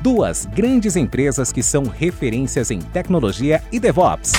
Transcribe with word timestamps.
duas 0.00 0.46
grandes 0.46 0.96
empresas 0.96 1.52
que 1.52 1.62
são 1.62 1.84
referências 1.84 2.70
em 2.70 2.78
tecnologia 2.78 3.62
e 3.72 3.80
DevOps. 3.80 4.32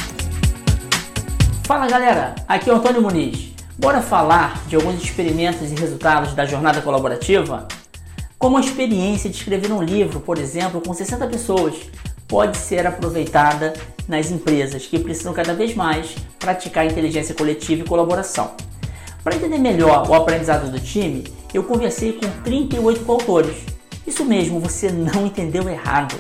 Fala 1.63 1.88
galera, 1.88 2.36
aqui 2.48 2.70
é 2.70 2.73
o 2.73 2.77
Antônio 2.77 3.02
Muniz. 3.02 3.54
Bora 3.77 4.02
falar 4.02 4.62
de 4.67 4.76
alguns 4.76 5.02
experimentos 5.03 5.72
e 5.72 5.76
resultados 5.76 6.34
da 6.34 6.45
jornada 6.45 6.81
colaborativa? 6.81 7.67
Como 8.38 8.58
a 8.58 8.62
experiência 8.62 9.30
de 9.30 9.36
escrever 9.36 9.72
um 9.72 9.84
livro, 9.84 10.20
por 10.22 10.38
exemplo, 10.38 10.81
com 10.81 10.94
60 10.94 11.27
pessoas, 11.27 11.76
pode 12.28 12.58
ser 12.58 12.88
aproveitada 12.88 13.73
nas 14.08 14.31
empresas 14.31 14.86
que 14.86 15.00
precisam 15.00 15.34
cada 15.34 15.53
vez 15.53 15.76
mais 15.76 16.16
praticar 16.39 16.86
inteligência 16.86 17.36
coletiva 17.36 17.81
e 17.83 17.88
colaboração. 17.88 18.52
Para 19.23 19.36
entender 19.36 19.58
melhor 19.58 20.09
o 20.09 20.14
aprendizado 20.14 20.72
do 20.72 20.80
time, 20.80 21.26
eu 21.53 21.64
conversei 21.64 22.14
com 22.14 22.28
38 22.44 23.03
coautores 23.03 23.58
isso 24.09 24.25
mesmo, 24.25 24.59
você 24.59 24.91
não 24.91 25.27
entendeu 25.27 25.69
errado. 25.69 26.15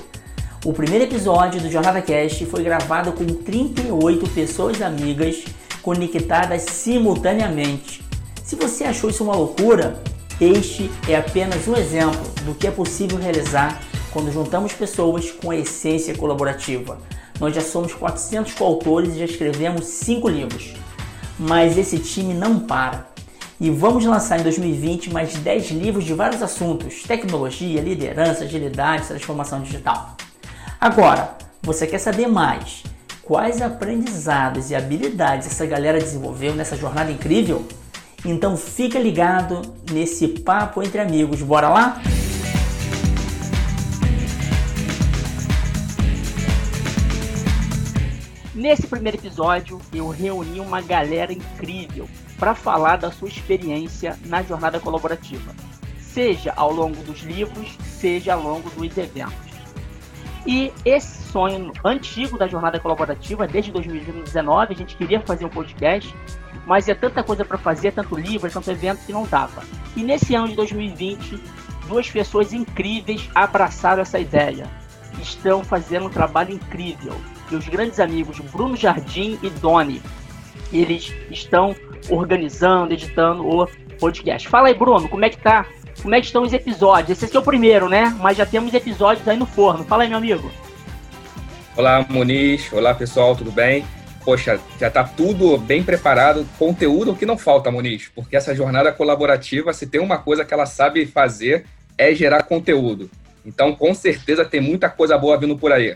O 0.63 0.71
primeiro 0.71 1.05
episódio 1.05 1.59
do 1.59 1.71
Jornada 1.71 2.01
Cast 2.01 2.45
foi 2.45 2.63
gravado 2.63 3.11
com 3.13 3.25
38 3.25 4.29
pessoas 4.29 4.81
amigas 4.81 5.43
conectadas 5.81 6.61
simultaneamente. 6.63 8.03
Se 8.43 8.55
você 8.55 8.83
achou 8.83 9.09
isso 9.09 9.23
uma 9.23 9.35
loucura, 9.35 10.01
este 10.39 10.89
é 11.07 11.15
apenas 11.15 11.67
um 11.67 11.75
exemplo 11.75 12.21
do 12.45 12.53
que 12.53 12.67
é 12.67 12.71
possível 12.71 13.17
realizar 13.17 13.81
quando 14.11 14.31
juntamos 14.31 14.71
pessoas 14.73 15.31
com 15.31 15.49
a 15.49 15.55
essência 15.55 16.15
colaborativa. 16.15 16.99
Nós 17.39 17.55
já 17.55 17.61
somos 17.61 17.93
400 17.93 18.53
coautores 18.53 19.15
e 19.15 19.19
já 19.19 19.25
escrevemos 19.25 19.85
5 19.85 20.29
livros. 20.29 20.73
Mas 21.39 21.77
esse 21.77 21.97
time 21.97 22.33
não 22.33 22.59
para 22.59 23.07
e 23.59 23.69
vamos 23.69 24.05
lançar 24.05 24.39
em 24.39 24.43
2020 24.43 25.11
mais 25.11 25.33
10 25.33 25.71
livros 25.71 26.05
de 26.05 26.13
vários 26.13 26.41
assuntos: 26.41 27.03
tecnologia, 27.03 27.81
liderança, 27.81 28.45
agilidade, 28.45 29.07
transformação 29.07 29.61
digital. 29.61 30.15
Agora, 30.79 31.35
você 31.61 31.85
quer 31.85 31.97
saber 31.97 32.27
mais? 32.27 32.83
Quais 33.21 33.61
aprendizados 33.61 34.71
e 34.71 34.75
habilidades 34.75 35.47
essa 35.47 35.65
galera 35.65 35.99
desenvolveu 35.99 36.55
nessa 36.55 36.75
jornada 36.75 37.11
incrível? 37.11 37.67
Então 38.25 38.55
fica 38.57 38.97
ligado 38.97 39.61
nesse 39.91 40.27
papo 40.27 40.81
entre 40.81 40.99
amigos. 40.99 41.41
Bora 41.41 41.69
lá? 41.69 42.01
Nesse 48.55 48.87
primeiro 48.87 49.17
episódio, 49.17 49.79
eu 49.93 50.09
reuni 50.09 50.59
uma 50.59 50.81
galera 50.81 51.31
incrível 51.31 52.09
para 52.39 52.55
falar 52.55 52.95
da 52.95 53.11
sua 53.11 53.27
experiência 53.27 54.17
na 54.25 54.41
jornada 54.41 54.79
colaborativa, 54.79 55.53
seja 55.99 56.53
ao 56.55 56.71
longo 56.71 57.03
dos 57.03 57.19
livros, 57.21 57.77
seja 57.83 58.33
ao 58.33 58.41
longo 58.41 58.69
dos 58.69 58.97
eventos. 58.97 59.49
E 60.45 60.71
esse 60.85 61.23
sonho 61.31 61.71
antigo 61.83 62.37
da 62.37 62.47
jornada 62.47 62.79
colaborativa, 62.79 63.45
desde 63.45 63.71
2019, 63.71 64.73
a 64.73 64.75
gente 64.75 64.95
queria 64.95 65.19
fazer 65.19 65.45
um 65.45 65.49
podcast, 65.49 66.15
mas 66.65 66.87
é 66.87 66.95
tanta 66.95 67.21
coisa 67.23 67.43
para 67.43 67.57
fazer, 67.57 67.91
tanto 67.91 68.15
livro, 68.15 68.49
tanto 68.49 68.71
evento 68.71 69.05
que 69.05 69.11
não 69.11 69.25
dava. 69.25 69.61
E 69.95 70.01
nesse 70.01 70.33
ano 70.35 70.47
de 70.47 70.55
2020, 70.55 71.43
duas 71.87 72.09
pessoas 72.09 72.53
incríveis 72.53 73.29
abraçaram 73.35 74.01
essa 74.01 74.17
ideia. 74.17 74.67
Estão 75.21 75.63
fazendo 75.63 76.05
um 76.05 76.09
trabalho 76.09 76.53
incrível. 76.53 77.13
Meus 77.51 77.67
grandes 77.67 77.99
amigos 77.99 78.39
Bruno 78.39 78.77
Jardim 78.77 79.37
e 79.43 79.49
Doni. 79.49 80.01
Eles 80.71 81.13
estão 81.29 81.75
organizando, 82.09 82.93
editando 82.93 83.47
o 83.47 83.67
podcast. 83.99 84.47
Fala 84.47 84.67
aí, 84.67 84.73
Bruno, 84.73 85.09
como 85.09 85.25
é 85.25 85.29
que 85.29 85.37
tá? 85.37 85.65
Como 86.01 86.15
é 86.15 86.19
que 86.19 86.27
estão 86.27 86.43
os 86.43 86.53
episódios? 86.53 87.09
Esse 87.17 87.25
aqui 87.25 87.35
é 87.35 87.39
o 87.39 87.43
primeiro, 87.43 87.89
né? 87.89 88.15
Mas 88.19 88.37
já 88.37 88.45
temos 88.45 88.73
episódios 88.73 89.27
aí 89.27 89.37
no 89.37 89.45
forno. 89.45 89.83
Fala 89.83 90.03
aí, 90.03 90.09
meu 90.09 90.17
amigo. 90.17 90.49
Olá, 91.75 92.05
Muniz. 92.09 92.71
Olá, 92.71 92.93
pessoal, 92.93 93.35
tudo 93.35 93.51
bem? 93.51 93.85
Poxa, 94.23 94.59
já 94.79 94.87
está 94.87 95.03
tudo 95.03 95.57
bem 95.57 95.83
preparado, 95.83 96.45
conteúdo 96.57 97.15
que 97.15 97.25
não 97.25 97.37
falta, 97.37 97.71
Muniz, 97.71 98.11
porque 98.13 98.35
essa 98.35 98.53
jornada 98.53 98.91
colaborativa, 98.91 99.73
se 99.73 99.87
tem 99.87 99.99
uma 99.99 100.17
coisa 100.17 100.43
que 100.43 100.53
ela 100.53 100.65
sabe 100.65 101.05
fazer, 101.05 101.65
é 101.97 102.13
gerar 102.13 102.43
conteúdo. 102.43 103.09
Então, 103.45 103.73
com 103.73 103.93
certeza, 103.93 104.45
tem 104.45 104.61
muita 104.61 104.89
coisa 104.89 105.17
boa 105.17 105.37
vindo 105.37 105.57
por 105.57 105.71
aí. 105.71 105.95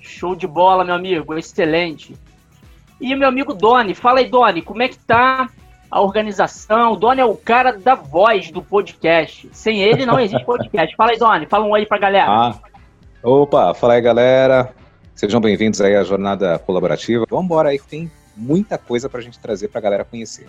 Show 0.00 0.34
de 0.34 0.46
bola, 0.46 0.84
meu 0.84 0.94
amigo, 0.94 1.38
excelente. 1.38 2.14
E 3.00 3.14
meu 3.16 3.28
amigo 3.28 3.54
Doni, 3.54 3.94
fala 3.94 4.18
aí, 4.18 4.28
Doni, 4.28 4.60
como 4.60 4.82
é 4.82 4.88
que 4.88 4.98
tá 4.98 5.48
a 5.90 6.00
organização? 6.02 6.92
O 6.92 6.96
Doni 6.96 7.22
é 7.22 7.24
o 7.24 7.34
cara 7.34 7.78
da 7.78 7.94
voz 7.94 8.50
do 8.50 8.62
podcast. 8.62 9.48
Sem 9.52 9.80
ele 9.80 10.04
não 10.04 10.20
existe 10.20 10.44
podcast. 10.44 10.94
Fala 10.94 11.12
aí, 11.12 11.18
Doni, 11.18 11.46
fala 11.46 11.64
um 11.64 11.70
oi 11.70 11.86
pra 11.86 11.96
galera. 11.96 12.26
Ah, 12.28 12.58
opa, 13.22 13.72
fala 13.72 13.94
aí, 13.94 14.02
galera. 14.02 14.74
Sejam 15.14 15.40
bem-vindos 15.40 15.80
aí 15.80 15.96
à 15.96 16.04
jornada 16.04 16.58
colaborativa. 16.58 17.24
Vamos 17.30 17.46
embora 17.46 17.70
aí 17.70 17.78
que 17.78 17.86
tem 17.86 18.12
muita 18.36 18.76
coisa 18.76 19.08
pra 19.08 19.22
gente 19.22 19.38
trazer 19.38 19.68
pra 19.68 19.80
galera 19.80 20.04
conhecer. 20.04 20.46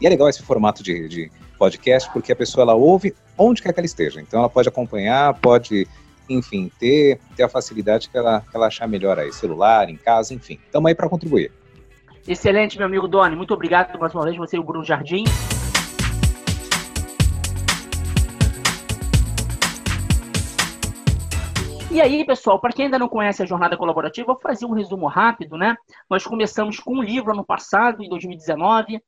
E 0.00 0.06
é 0.06 0.08
legal 0.08 0.28
esse 0.28 0.42
formato 0.42 0.84
de, 0.84 1.08
de 1.08 1.32
podcast 1.58 2.08
porque 2.12 2.30
a 2.30 2.36
pessoa 2.36 2.62
ela 2.62 2.74
ouve 2.74 3.12
onde 3.36 3.60
quer 3.60 3.72
que 3.72 3.80
ela 3.80 3.86
esteja. 3.86 4.20
Então 4.20 4.38
ela 4.38 4.48
pode 4.48 4.68
acompanhar, 4.68 5.34
pode 5.34 5.88
enfim, 6.28 6.70
ter, 6.78 7.18
ter 7.34 7.42
a 7.42 7.48
facilidade 7.48 8.08
que 8.08 8.16
ela, 8.16 8.40
que 8.40 8.56
ela 8.56 8.66
achar 8.66 8.86
melhor 8.86 9.18
aí, 9.18 9.32
celular, 9.32 9.88
em 9.88 9.96
casa, 9.96 10.34
enfim. 10.34 10.60
Estamos 10.64 10.88
aí 10.88 10.94
para 10.94 11.08
contribuir. 11.08 11.50
Excelente, 12.26 12.76
meu 12.76 12.86
amigo 12.86 13.08
Doni. 13.08 13.36
Muito 13.36 13.54
obrigado 13.54 13.98
mais 13.98 14.14
uma 14.14 14.24
vez, 14.24 14.36
você 14.36 14.56
e 14.56 14.60
o 14.60 14.64
Bruno 14.64 14.84
Jardim. 14.84 15.24
E 21.90 22.02
aí, 22.02 22.24
pessoal, 22.24 22.60
para 22.60 22.72
quem 22.72 22.84
ainda 22.84 22.98
não 22.98 23.08
conhece 23.08 23.42
a 23.42 23.46
jornada 23.46 23.76
colaborativa, 23.76 24.26
vou 24.26 24.40
fazer 24.40 24.66
um 24.66 24.72
resumo 24.72 25.06
rápido, 25.06 25.56
né? 25.56 25.74
Nós 26.08 26.24
começamos 26.24 26.78
com 26.78 26.98
um 26.98 27.02
livro 27.02 27.32
ano 27.32 27.44
passado, 27.44 28.04
em 28.04 28.08
2019, 28.08 29.02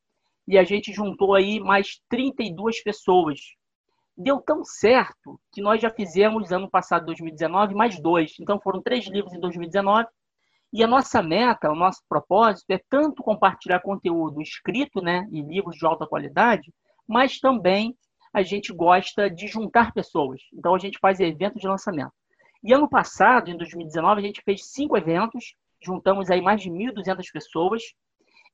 e 0.48 0.58
a 0.58 0.64
gente 0.64 0.92
juntou 0.92 1.34
aí 1.34 1.60
mais 1.60 2.00
32 2.08 2.82
pessoas. 2.82 3.38
Deu 4.16 4.40
tão 4.40 4.64
certo 4.64 5.38
que 5.52 5.60
nós 5.60 5.80
já 5.80 5.90
fizemos 5.90 6.50
ano 6.52 6.68
passado, 6.70 7.06
2019, 7.06 7.74
mais 7.74 8.00
dois. 8.00 8.34
Então 8.40 8.58
foram 8.58 8.82
três 8.82 9.06
livros 9.06 9.32
em 9.34 9.40
2019 9.40 10.08
e 10.72 10.84
a 10.84 10.86
nossa 10.86 11.22
meta, 11.22 11.70
o 11.70 11.74
nosso 11.74 12.02
propósito 12.08 12.70
é 12.70 12.80
tanto 12.88 13.22
compartilhar 13.22 13.80
conteúdo 13.80 14.40
escrito, 14.40 15.02
né, 15.02 15.26
em 15.32 15.42
livros 15.42 15.76
de 15.76 15.84
alta 15.84 16.06
qualidade, 16.06 16.72
mas 17.06 17.40
também 17.40 17.96
a 18.32 18.42
gente 18.42 18.72
gosta 18.72 19.28
de 19.28 19.48
juntar 19.48 19.92
pessoas. 19.92 20.40
Então 20.54 20.74
a 20.74 20.78
gente 20.78 20.98
faz 21.00 21.18
eventos 21.18 21.60
de 21.60 21.66
lançamento. 21.66 22.12
E 22.62 22.72
ano 22.72 22.88
passado, 22.88 23.50
em 23.50 23.56
2019, 23.56 24.20
a 24.20 24.24
gente 24.24 24.42
fez 24.42 24.66
cinco 24.66 24.96
eventos, 24.96 25.54
juntamos 25.82 26.30
aí 26.30 26.40
mais 26.40 26.60
de 26.60 26.70
1.200 26.70 27.24
pessoas. 27.32 27.82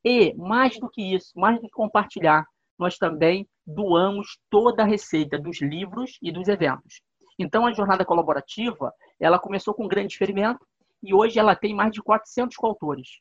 E 0.04 0.32
mais 0.34 0.78
do 0.78 0.88
que 0.88 1.02
isso, 1.14 1.32
mais 1.34 1.56
do 1.56 1.62
que 1.62 1.70
compartilhar, 1.70 2.46
nós 2.78 2.96
também 2.96 3.46
doamos 3.66 4.38
toda 4.48 4.84
a 4.84 4.86
receita 4.86 5.38
dos 5.38 5.60
livros 5.60 6.18
e 6.22 6.30
dos 6.30 6.48
eventos. 6.48 7.02
Então 7.38 7.66
a 7.66 7.72
jornada 7.72 8.04
colaborativa, 8.04 8.92
ela 9.18 9.38
começou 9.38 9.74
com 9.74 9.84
um 9.84 9.88
grande 9.88 10.12
experimento, 10.12 10.64
e 11.02 11.14
hoje 11.14 11.38
ela 11.38 11.54
tem 11.54 11.74
mais 11.74 11.92
de 11.92 12.02
400 12.02 12.56
coautores. 12.56 13.20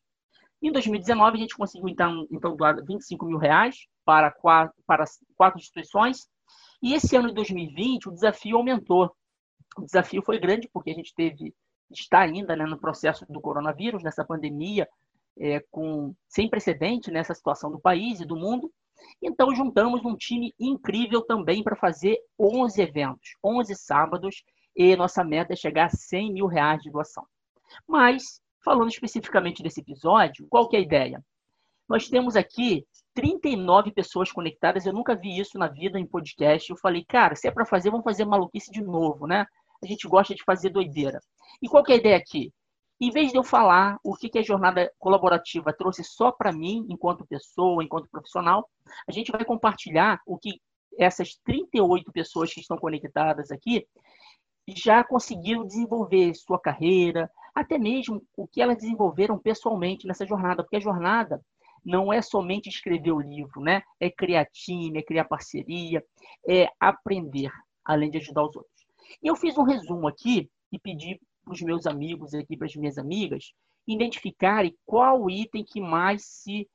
Em 0.62 0.72
2019, 0.72 1.38
a 1.38 1.40
gente 1.40 1.56
conseguiu 1.56 1.90
então, 1.90 2.26
então 2.32 2.56
doar 2.56 2.84
25 2.84 3.26
mil 3.26 3.38
reais 3.38 3.88
para 4.04 4.32
quatro, 4.32 4.76
para 4.86 5.06
quatro 5.36 5.60
instituições. 5.60 6.28
E 6.82 6.94
esse 6.94 7.16
ano 7.16 7.30
de 7.30 7.36
2020, 7.36 8.10
o 8.10 8.12
desafio 8.12 8.58
aumentou. 8.58 9.16
O 9.78 9.82
desafio 9.82 10.22
foi 10.24 10.40
grande 10.40 10.70
porque 10.72 10.92
a 10.92 10.94
gente 10.94 11.14
teve, 11.14 11.54
está 11.92 12.22
ainda 12.22 12.56
né, 12.56 12.66
no 12.66 12.80
processo 12.80 13.26
do 13.28 13.42
coronavírus, 13.42 14.04
nessa 14.04 14.24
pandemia, 14.24 14.88
é, 15.38 15.60
com, 15.70 16.16
sem 16.28 16.50
precedente 16.50 17.12
nessa 17.12 17.34
situação 17.34 17.70
do 17.70 17.80
país 17.80 18.20
e 18.20 18.26
do 18.26 18.36
mundo. 18.36 18.72
Então, 19.22 19.54
juntamos 19.54 20.04
um 20.06 20.16
time 20.16 20.54
incrível 20.60 21.22
também 21.22 21.62
para 21.62 21.76
fazer 21.76 22.18
11 22.40 22.82
eventos, 22.82 23.36
11 23.44 23.76
sábados, 23.76 24.44
e 24.76 24.96
nossa 24.96 25.24
meta 25.24 25.54
é 25.54 25.56
chegar 25.56 25.86
a 25.86 25.90
100 25.90 26.34
mil 26.34 26.48
reais 26.48 26.82
de 26.82 26.90
doação. 26.90 27.26
Mas 27.88 28.42
Falando 28.66 28.90
especificamente 28.90 29.62
desse 29.62 29.82
episódio, 29.82 30.48
qual 30.50 30.68
que 30.68 30.76
é 30.76 30.80
a 30.80 30.82
ideia? 30.82 31.24
Nós 31.88 32.10
temos 32.10 32.36
aqui 32.36 32.84
39 33.14 33.92
pessoas 33.92 34.32
conectadas. 34.32 34.88
Eu 34.88 34.92
nunca 34.92 35.16
vi 35.16 35.38
isso 35.38 35.60
na 35.60 35.68
vida 35.68 36.00
em 36.00 36.08
podcast. 36.08 36.72
Eu 36.72 36.78
falei, 36.78 37.06
cara, 37.08 37.36
se 37.36 37.48
é 37.48 37.52
para 37.52 37.64
fazer, 37.64 37.92
vamos 37.92 38.04
fazer 38.04 38.26
maluquice 38.26 38.72
de 38.72 38.82
novo, 38.82 39.28
né? 39.28 39.46
A 39.84 39.86
gente 39.86 40.08
gosta 40.08 40.34
de 40.34 40.44
fazer 40.44 40.72
doideira. 40.72 41.22
E 41.62 41.70
qual 41.70 41.84
que 41.84 41.92
é 41.92 41.96
a 41.96 42.00
ideia 42.00 42.18
aqui? 42.18 42.52
Em 43.00 43.12
vez 43.12 43.32
de 43.32 43.38
eu 43.38 43.44
falar 43.44 44.00
o 44.04 44.16
que, 44.16 44.30
que 44.30 44.40
a 44.40 44.44
jornada 44.44 44.92
colaborativa 44.98 45.72
trouxe 45.72 46.04
só 46.04 46.32
para 46.32 46.52
mim, 46.52 46.88
enquanto 46.90 47.24
pessoa, 47.28 47.84
enquanto 47.84 48.10
profissional, 48.10 48.68
a 49.08 49.12
gente 49.12 49.32
vai 49.32 49.46
compartilhar 49.46 50.20
o 50.26 50.40
que 50.40 50.60
essas 50.98 51.36
38 51.44 52.12
pessoas 52.12 52.52
que 52.52 52.62
estão 52.62 52.78
conectadas 52.78 53.52
aqui 53.52 53.86
já 54.68 55.04
conseguiram 55.04 55.68
desenvolver 55.68 56.34
sua 56.34 56.60
carreira, 56.60 57.30
até 57.56 57.78
mesmo 57.78 58.22
o 58.36 58.46
que 58.46 58.62
elas 58.62 58.76
desenvolveram 58.76 59.40
pessoalmente 59.40 60.06
nessa 60.06 60.26
jornada, 60.26 60.62
porque 60.62 60.76
a 60.76 60.82
jornada 60.82 61.42
não 61.84 62.12
é 62.12 62.22
somente 62.22 62.68
escrever 62.68 63.12
o 63.12 63.22
livro, 63.22 63.62
né? 63.62 63.82
É 64.00 64.10
criar 64.10 64.46
time, 64.52 65.00
é 65.00 65.04
criar 65.04 65.24
parceria, 65.26 66.04
é 66.46 66.68
aprender, 66.80 67.52
além 67.84 68.12
de 68.12 68.18
ajudar 68.18 68.44
os 68.44 68.56
outros. 68.56 68.86
Eu 69.24 69.36
fiz 69.36 69.58
um 69.58 69.64
resumo 69.64 70.08
aqui 70.08 70.50
e 70.72 70.78
pedi 70.78 71.22
para 71.46 71.54
os 71.54 71.62
meus 71.62 71.86
amigos 71.86 72.34
aqui, 72.34 72.58
para 72.58 72.66
as 72.66 72.76
minhas 72.76 72.98
amigas, 72.98 73.54
identificarem 73.88 74.76
qual 74.86 75.30
item 75.30 75.64
que 75.64 75.80
mais 75.80 76.26
se 76.26 76.68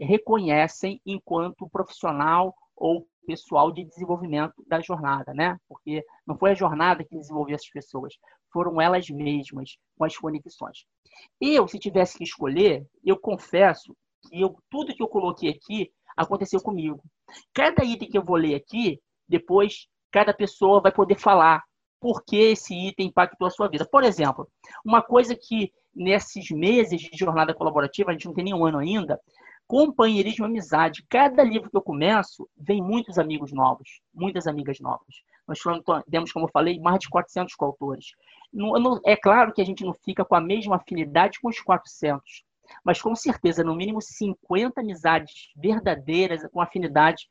reconhecem 0.00 1.00
enquanto 1.06 1.68
profissional 1.68 2.54
ou 2.74 3.06
pessoal 3.26 3.70
de 3.70 3.84
desenvolvimento 3.84 4.64
da 4.66 4.80
jornada, 4.80 5.32
né? 5.32 5.58
Porque 5.68 6.04
não 6.26 6.36
foi 6.36 6.50
a 6.50 6.54
jornada 6.54 7.04
que 7.04 7.16
desenvolveu 7.16 7.54
essas 7.54 7.70
pessoas, 7.70 8.14
foram 8.54 8.80
elas 8.80 9.10
mesmas 9.10 9.76
com 9.98 10.04
as 10.04 10.16
conexões. 10.16 10.86
Eu, 11.40 11.66
se 11.66 11.76
tivesse 11.76 12.16
que 12.16 12.22
escolher, 12.22 12.86
eu 13.04 13.18
confesso 13.18 13.96
que 14.22 14.40
eu, 14.40 14.56
tudo 14.70 14.94
que 14.94 15.02
eu 15.02 15.08
coloquei 15.08 15.50
aqui 15.50 15.90
aconteceu 16.16 16.60
comigo. 16.60 17.02
Cada 17.52 17.84
item 17.84 18.08
que 18.08 18.16
eu 18.16 18.24
vou 18.24 18.36
ler 18.36 18.54
aqui, 18.54 19.00
depois 19.28 19.88
cada 20.12 20.32
pessoa 20.32 20.80
vai 20.80 20.92
poder 20.92 21.18
falar 21.18 21.64
por 22.00 22.24
que 22.24 22.36
esse 22.36 22.72
item 22.72 23.08
impactou 23.08 23.48
a 23.48 23.50
sua 23.50 23.68
vida. 23.68 23.84
Por 23.90 24.04
exemplo, 24.04 24.48
uma 24.84 25.02
coisa 25.02 25.34
que 25.34 25.72
nesses 25.92 26.50
meses 26.50 27.00
de 27.00 27.18
jornada 27.18 27.52
colaborativa, 27.52 28.10
a 28.10 28.12
gente 28.12 28.26
não 28.26 28.34
tem 28.34 28.44
nenhum 28.44 28.64
ano 28.64 28.78
ainda, 28.78 29.18
companheirismo 29.66 30.44
e 30.44 30.48
amizade. 30.48 31.04
Cada 31.08 31.42
livro 31.42 31.70
que 31.70 31.76
eu 31.76 31.82
começo, 31.82 32.48
vem 32.56 32.80
muitos 32.80 33.18
amigos 33.18 33.52
novos, 33.52 34.00
muitas 34.12 34.46
amigas 34.46 34.78
novas. 34.78 35.22
Nós 35.46 35.58
temos, 36.10 36.32
como 36.32 36.46
eu 36.46 36.50
falei, 36.50 36.78
mais 36.80 37.00
de 37.00 37.08
400 37.08 37.54
coautores. 37.54 38.12
É 39.04 39.16
claro 39.16 39.52
que 39.52 39.60
a 39.60 39.64
gente 39.64 39.84
não 39.84 39.92
fica 39.92 40.24
com 40.24 40.34
a 40.34 40.40
mesma 40.40 40.76
afinidade 40.76 41.40
com 41.40 41.48
os 41.48 41.60
400, 41.60 42.44
mas 42.82 43.00
com 43.00 43.14
certeza, 43.14 43.62
no 43.62 43.74
mínimo 43.74 44.00
50 44.00 44.80
amizades 44.80 45.50
verdadeiras, 45.56 46.46
com 46.50 46.60
afinidade, 46.60 47.28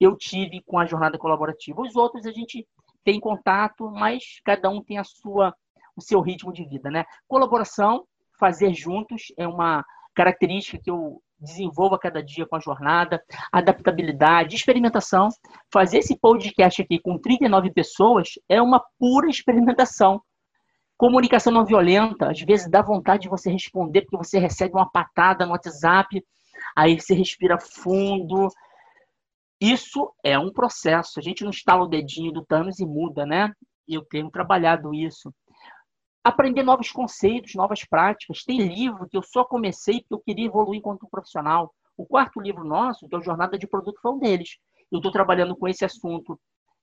eu 0.00 0.16
tive 0.16 0.62
com 0.62 0.78
a 0.78 0.86
jornada 0.86 1.18
colaborativa. 1.18 1.80
Os 1.80 1.96
outros 1.96 2.26
a 2.26 2.32
gente 2.32 2.66
tem 3.04 3.18
contato, 3.18 3.90
mas 3.90 4.40
cada 4.44 4.68
um 4.68 4.82
tem 4.82 4.98
a 4.98 5.04
sua, 5.04 5.54
o 5.96 6.02
seu 6.02 6.20
ritmo 6.20 6.52
de 6.52 6.64
vida, 6.64 6.90
né? 6.90 7.04
Colaboração, 7.26 8.06
fazer 8.38 8.74
juntos 8.74 9.32
é 9.36 9.46
uma 9.46 9.84
característica 10.14 10.78
que 10.82 10.90
eu 10.90 11.22
desenvolvo 11.40 11.94
a 11.94 11.98
cada 11.98 12.22
dia 12.22 12.46
com 12.46 12.56
a 12.56 12.60
jornada, 12.60 13.22
adaptabilidade, 13.52 14.56
experimentação. 14.56 15.28
Fazer 15.72 15.98
esse 15.98 16.18
podcast 16.18 16.82
aqui 16.82 16.98
com 16.98 17.18
39 17.18 17.72
pessoas 17.72 18.30
é 18.48 18.60
uma 18.60 18.82
pura 18.98 19.28
experimentação. 19.28 20.20
Comunicação 20.96 21.52
não 21.52 21.64
violenta, 21.64 22.30
às 22.30 22.40
vezes 22.40 22.68
dá 22.68 22.82
vontade 22.82 23.22
de 23.22 23.28
você 23.28 23.50
responder 23.50 24.02
porque 24.02 24.16
você 24.16 24.38
recebe 24.38 24.74
uma 24.74 24.90
patada 24.90 25.46
no 25.46 25.52
WhatsApp, 25.52 26.24
aí 26.76 27.00
você 27.00 27.14
respira 27.14 27.56
fundo, 27.56 28.48
isso 29.60 30.12
é 30.24 30.38
um 30.38 30.52
processo. 30.52 31.18
A 31.18 31.22
gente 31.22 31.42
não 31.42 31.50
instala 31.50 31.84
o 31.84 31.88
dedinho 31.88 32.32
do 32.32 32.44
Thanos 32.44 32.78
e 32.78 32.86
muda, 32.86 33.26
né? 33.26 33.52
Eu 33.86 34.04
tenho 34.04 34.30
trabalhado 34.30 34.94
isso. 34.94 35.32
Aprender 36.28 36.62
novos 36.62 36.92
conceitos, 36.92 37.54
novas 37.54 37.86
práticas. 37.86 38.44
Tem 38.44 38.58
livro 38.58 39.08
que 39.08 39.16
eu 39.16 39.22
só 39.22 39.44
comecei 39.44 40.00
porque 40.00 40.12
eu 40.12 40.20
queria 40.20 40.44
evoluir 40.44 40.78
enquanto 40.78 41.08
profissional. 41.08 41.74
O 41.96 42.04
quarto 42.04 42.38
livro 42.38 42.64
nosso, 42.64 43.08
que 43.08 43.14
é 43.14 43.18
o 43.18 43.22
Jornada 43.22 43.58
de 43.58 43.66
Produto, 43.66 43.98
foi 44.02 44.12
um 44.12 44.18
deles. 44.18 44.58
Eu 44.92 44.98
estou 44.98 45.10
trabalhando 45.10 45.56
com 45.56 45.66
esse 45.66 45.86
assunto 45.86 46.38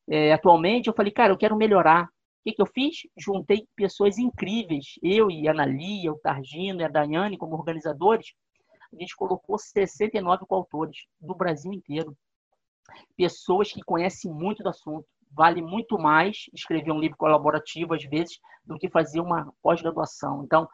é, 0.09 0.33
atualmente. 0.33 0.87
Eu 0.87 0.95
falei, 0.95 1.11
cara, 1.11 1.31
eu 1.31 1.37
quero 1.37 1.55
melhorar. 1.55 2.05
O 2.05 2.09
que, 2.43 2.53
que 2.53 2.61
eu 2.61 2.65
fiz? 2.65 3.01
Juntei 3.15 3.67
pessoas 3.75 4.17
incríveis. 4.17 4.95
Eu 5.03 5.29
e 5.29 5.47
a 5.47 5.51
Analia, 5.51 6.11
o 6.11 6.17
Targino 6.17 6.81
e 6.81 6.83
a 6.83 6.87
Daiane, 6.87 7.37
como 7.37 7.55
organizadores. 7.55 8.33
A 8.91 8.99
gente 8.99 9.15
colocou 9.15 9.59
69 9.59 10.47
coautores 10.47 11.05
do 11.21 11.35
Brasil 11.35 11.71
inteiro 11.71 12.17
pessoas 13.15 13.71
que 13.71 13.83
conhecem 13.83 14.31
muito 14.31 14.63
do 14.63 14.69
assunto. 14.69 15.05
Vale 15.35 15.61
muito 15.61 15.99
mais 15.99 16.49
escrever 16.53 16.91
um 16.91 16.99
livro 16.99 17.17
colaborativo, 17.17 17.93
às 17.93 18.03
vezes, 18.03 18.39
do 18.63 18.77
que 18.77 18.89
fazer 18.89 19.19
uma 19.19 19.53
pós-graduação. 19.61 20.43
Então, 20.43 20.67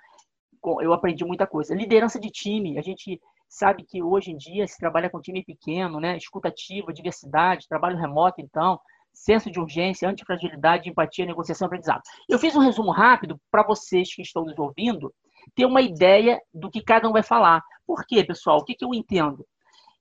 eu 0.82 0.94
aprendi 0.94 1.26
muita 1.26 1.48
coisa. 1.48 1.74
Liderança 1.74 2.20
de 2.20 2.30
time, 2.30 2.78
a 2.78 2.82
gente 2.82 3.20
sabe 3.50 3.84
que 3.84 4.02
hoje 4.02 4.32
em 4.32 4.38
dia 4.38 4.68
se 4.68 4.78
trabalha 4.78 5.10
com 5.10 5.20
time 5.20 5.44
pequeno, 5.44 6.00
né? 6.00 6.16
Escutativa, 6.16 6.94
diversidade, 6.94 7.68
trabalho 7.68 7.98
remoto, 7.98 8.40
então, 8.40 8.80
senso 9.12 9.50
de 9.52 9.60
urgência, 9.60 10.08
antifragilidade, 10.08 10.90
empatia, 10.90 11.26
negociação, 11.26 11.66
aprendizado. 11.66 12.02
Eu 12.30 12.40
fiz 12.40 12.56
um 12.56 12.60
resumo 12.60 12.92
rápido 12.92 13.40
para 13.50 13.64
vocês 13.64 14.14
que 14.14 14.22
estão 14.22 14.46
nos 14.46 14.58
ouvindo 14.58 15.14
ter 15.56 15.66
uma 15.66 15.82
ideia 15.82 16.40
do 16.54 16.70
que 16.70 16.82
cada 16.82 17.10
um 17.10 17.12
vai 17.12 17.24
falar. 17.24 17.64
Por 17.86 18.06
quê, 18.06 18.24
pessoal? 18.24 18.60
O 18.60 18.64
que, 18.64 18.76
que 18.76 18.86
eu 18.86 18.94
entendo? 18.94 19.46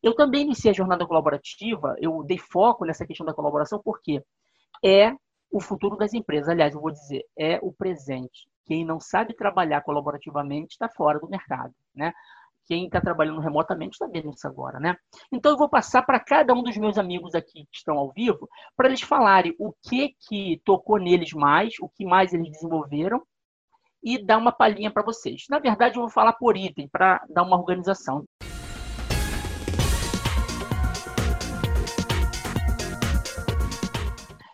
Eu 0.02 0.14
também 0.14 0.42
iniciei 0.42 0.70
a 0.70 0.74
jornada 0.74 1.06
colaborativa, 1.06 1.94
eu 1.98 2.22
dei 2.22 2.38
foco 2.38 2.84
nessa 2.84 3.06
questão 3.06 3.26
da 3.26 3.34
colaboração, 3.34 3.80
porque 3.84 4.22
é 4.84 5.14
o 5.50 5.60
futuro 5.60 5.96
das 5.96 6.14
empresas. 6.14 6.48
Aliás, 6.48 6.74
eu 6.74 6.80
vou 6.80 6.90
dizer, 6.90 7.24
é 7.36 7.58
o 7.62 7.72
presente. 7.72 8.48
Quem 8.64 8.84
não 8.84 9.00
sabe 9.00 9.34
trabalhar 9.34 9.80
colaborativamente 9.82 10.72
está 10.72 10.88
fora 10.88 11.18
do 11.18 11.28
mercado, 11.28 11.74
né? 11.94 12.12
Quem 12.66 12.86
está 12.86 13.00
trabalhando 13.00 13.40
remotamente 13.40 13.94
está 13.94 14.06
vendo 14.06 14.30
isso 14.30 14.46
agora, 14.46 14.78
né? 14.78 14.96
Então, 15.32 15.50
eu 15.50 15.58
vou 15.58 15.68
passar 15.68 16.02
para 16.02 16.20
cada 16.20 16.54
um 16.54 16.62
dos 16.62 16.76
meus 16.76 16.96
amigos 16.98 17.34
aqui 17.34 17.64
que 17.64 17.76
estão 17.76 17.98
ao 17.98 18.12
vivo, 18.12 18.48
para 18.76 18.86
eles 18.86 19.00
falarem 19.00 19.56
o 19.58 19.72
que 19.82 20.14
que 20.28 20.62
tocou 20.64 20.98
neles 20.98 21.32
mais, 21.32 21.74
o 21.80 21.88
que 21.88 22.04
mais 22.04 22.32
eles 22.32 22.48
desenvolveram, 22.52 23.22
e 24.02 24.24
dar 24.24 24.38
uma 24.38 24.52
palhinha 24.52 24.90
para 24.90 25.02
vocês. 25.02 25.46
Na 25.50 25.58
verdade, 25.58 25.96
eu 25.96 26.02
vou 26.02 26.10
falar 26.10 26.34
por 26.34 26.56
item, 26.56 26.88
para 26.88 27.24
dar 27.28 27.42
uma 27.42 27.58
organização. 27.58 28.24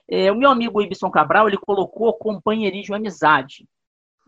É, 0.08 0.30
o 0.30 0.36
meu 0.36 0.50
amigo 0.50 0.80
Ibson 0.80 1.10
Cabral, 1.10 1.48
ele 1.48 1.56
colocou 1.56 2.12
companheirismo 2.14 2.94
e 2.94 2.98
amizade. 2.98 3.66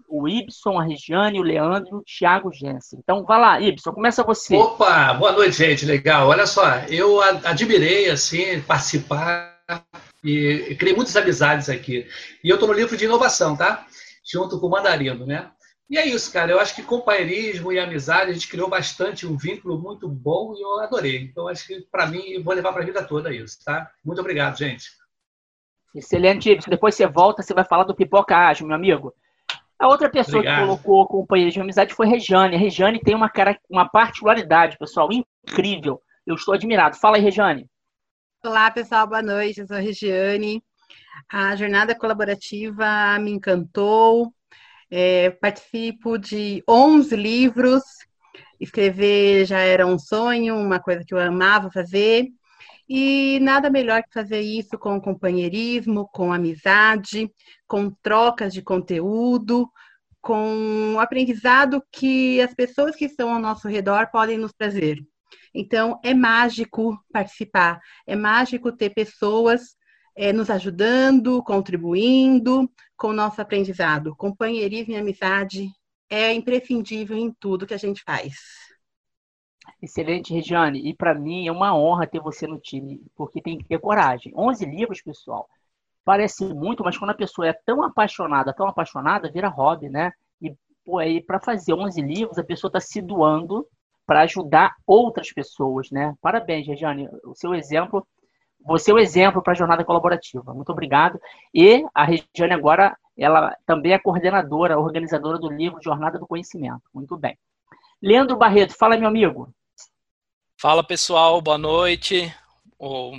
O 0.08 0.26
Ibson, 0.26 0.78
a 0.78 0.85
Regiane, 0.85 1.38
o 1.38 1.42
Leandro, 1.42 1.99
o 1.99 2.02
Thiago 2.02 2.50
Jensen. 2.52 2.99
Então, 2.99 3.25
vai 3.25 3.38
lá, 3.38 3.61
Ibson, 3.61 3.92
começa 3.92 4.25
você. 4.25 4.56
Opa, 4.56 5.12
boa 5.14 5.32
noite, 5.32 5.56
gente, 5.56 5.85
legal. 5.85 6.28
Olha 6.28 6.47
só, 6.47 6.64
eu 6.88 7.20
admirei, 7.20 8.08
assim, 8.08 8.61
participar 8.62 9.58
e 10.25 10.75
criei 10.78 10.97
muitas 10.97 11.14
amizades 11.14 11.68
aqui. 11.68 12.06
E 12.42 12.49
eu 12.49 12.54
estou 12.54 12.68
no 12.68 12.75
livro 12.75 12.97
de 12.97 13.04
inovação, 13.04 13.56
tá? 13.56 13.87
Junto 14.25 14.58
com 14.58 14.66
o 14.66 14.70
Mandarino, 14.70 15.26
né? 15.26 15.50
E 15.90 15.97
é 15.97 16.06
isso, 16.06 16.32
cara. 16.32 16.52
Eu 16.52 16.61
acho 16.61 16.75
que 16.75 16.82
companheirismo 16.82 17.73
e 17.73 17.78
amizade, 17.78 18.30
a 18.30 18.35
gente 18.35 18.49
criou 18.49 18.68
bastante 18.68 19.26
um 19.26 19.37
vínculo 19.37 19.78
muito 19.78 20.06
bom 20.08 20.54
e 20.56 20.62
eu 20.62 20.80
adorei. 20.80 21.18
Então, 21.18 21.49
acho 21.49 21.66
que, 21.66 21.80
para 21.90 22.06
mim, 22.06 22.42
vou 22.42 22.54
levar 22.54 22.73
para 22.73 22.82
a 22.82 22.87
vida 22.87 23.02
toda 23.02 23.32
isso, 23.32 23.58
tá? 23.64 23.90
Muito 24.04 24.20
obrigado, 24.20 24.58
gente. 24.58 24.98
Excelente, 25.95 26.59
Depois 26.68 26.95
você 26.95 27.07
volta, 27.07 27.42
você 27.42 27.54
vai 27.54 27.64
falar 27.64 27.85
do 27.85 27.95
pipoca 27.95 28.37
ágil, 28.37 28.66
meu 28.66 28.76
amigo. 28.76 29.14
A 29.78 29.87
outra 29.87 30.11
pessoa 30.11 30.38
Obrigado. 30.38 30.61
que 30.61 30.66
colocou 30.66 31.07
companheiro 31.07 31.52
de 31.52 31.61
amizade 31.61 31.95
foi 31.95 32.07
Rejane. 32.07 32.57
A 32.57 32.59
Rejane 32.59 33.00
tem 33.00 33.14
uma, 33.14 33.28
cara, 33.28 33.59
uma 33.71 33.88
particularidade, 33.88 34.76
pessoal, 34.76 35.09
incrível. 35.12 36.02
Eu 36.26 36.35
estou 36.35 36.52
admirado. 36.52 36.97
Fala 36.97 37.16
aí, 37.16 37.23
Rejane. 37.23 37.66
Olá, 38.45 38.71
pessoal, 38.71 39.07
boa 39.07 39.23
noite. 39.23 39.61
Eu 39.61 39.66
sou 39.66 39.76
a 39.76 39.80
Regiane. 39.80 40.62
A 41.30 41.54
jornada 41.57 41.95
colaborativa 41.95 43.18
me 43.21 43.30
encantou. 43.30 44.33
É, 44.90 45.30
participo 45.30 46.18
de 46.18 46.62
11 46.68 47.14
livros. 47.14 47.83
Escrever 48.61 49.45
já 49.45 49.61
era 49.61 49.87
um 49.87 49.99
sonho, 49.99 50.57
uma 50.57 50.80
coisa 50.80 51.04
que 51.07 51.14
eu 51.14 51.18
amava 51.18 51.71
fazer. 51.71 52.26
E 52.88 53.38
nada 53.40 53.68
melhor 53.68 54.02
que 54.02 54.12
fazer 54.12 54.40
isso 54.40 54.78
com 54.78 55.00
companheirismo, 55.00 56.09
com 56.12 56.33
amizade, 56.33 57.30
com 57.66 57.90
trocas 58.02 58.54
de 58.54 58.62
conteúdo, 58.62 59.71
com 60.21 60.97
aprendizado 60.99 61.83
que 61.92 62.40
as 62.40 62.54
pessoas 62.54 62.97
que 62.97 63.04
estão 63.04 63.33
ao 63.33 63.40
nosso 63.40 63.68
redor 63.68 64.11
podem 64.11 64.38
nos 64.38 64.52
trazer. 64.52 64.99
Então, 65.54 66.00
é 66.02 66.14
mágico 66.14 66.99
participar, 67.12 67.80
é 68.07 68.16
mágico 68.16 68.73
ter 68.73 68.90
pessoas 68.90 69.76
é, 70.16 70.33
nos 70.33 70.50
ajudando, 70.50 71.42
contribuindo 71.42 72.71
com 72.97 73.09
o 73.09 73.12
nosso 73.12 73.40
aprendizado. 73.40 74.16
Companheirismo 74.16 74.95
e 74.95 74.97
amizade 74.97 75.68
é 76.11 76.33
imprescindível 76.33 77.16
em 77.16 77.33
tudo 77.38 77.66
que 77.66 77.75
a 77.75 77.78
gente 77.78 78.02
faz. 78.02 78.35
Excelente, 79.80 80.35
Regiane. 80.35 80.80
E 80.88 80.94
para 80.94 81.14
mim 81.14 81.47
é 81.47 81.52
uma 81.52 81.76
honra 81.76 82.06
ter 82.06 82.20
você 82.20 82.47
no 82.47 82.58
time, 82.58 83.00
porque 83.14 83.40
tem 83.40 83.56
que 83.56 83.64
ter 83.64 83.78
coragem. 83.78 84.32
11 84.37 84.64
livros, 84.66 85.00
pessoal. 85.00 85.49
Parece 86.04 86.44
muito, 86.52 86.82
mas 86.82 86.99
quando 86.99 87.11
a 87.11 87.14
pessoa 87.14 87.49
é 87.49 87.52
tão 87.52 87.82
apaixonada, 87.82 88.52
tão 88.52 88.66
apaixonada, 88.66 89.30
vira 89.30 89.49
hobby, 89.49 89.88
né? 89.88 90.12
E 90.40 91.20
para 91.20 91.38
fazer 91.38 91.75
11 91.75 92.00
livros, 92.00 92.38
a 92.38 92.44
pessoa 92.44 92.70
está 92.70 92.80
se 92.80 93.00
doando 93.02 93.66
para 94.06 94.23
ajudar 94.23 94.75
outras 94.87 95.30
pessoas, 95.32 95.90
né? 95.90 96.14
Parabéns, 96.20 96.66
Regiane. 96.66 97.08
O 97.23 97.35
seu 97.35 97.54
exemplo, 97.54 98.06
você 98.64 98.90
é 98.90 98.94
o 98.94 98.99
exemplo 98.99 99.42
para 99.42 99.52
a 99.52 99.56
jornada 99.56 99.85
colaborativa. 99.85 100.54
Muito 100.54 100.73
obrigado. 100.73 101.20
E 101.54 101.85
a 101.94 102.04
Regiane 102.04 102.54
agora, 102.54 102.97
ela 103.16 103.54
também 103.66 103.92
é 103.92 103.99
coordenadora, 103.99 104.78
organizadora 104.78 105.38
do 105.38 105.50
livro 105.50 105.78
Jornada 105.82 106.18
do 106.18 106.26
Conhecimento. 106.26 106.82
Muito 106.92 107.16
bem. 107.18 107.38
Leandro 108.00 108.37
Barreto, 108.37 108.75
fala, 108.76 108.97
meu 108.97 109.08
amigo. 109.08 109.52
Fala 110.61 110.83
pessoal, 110.83 111.41
boa 111.41 111.57
noite, 111.57 112.35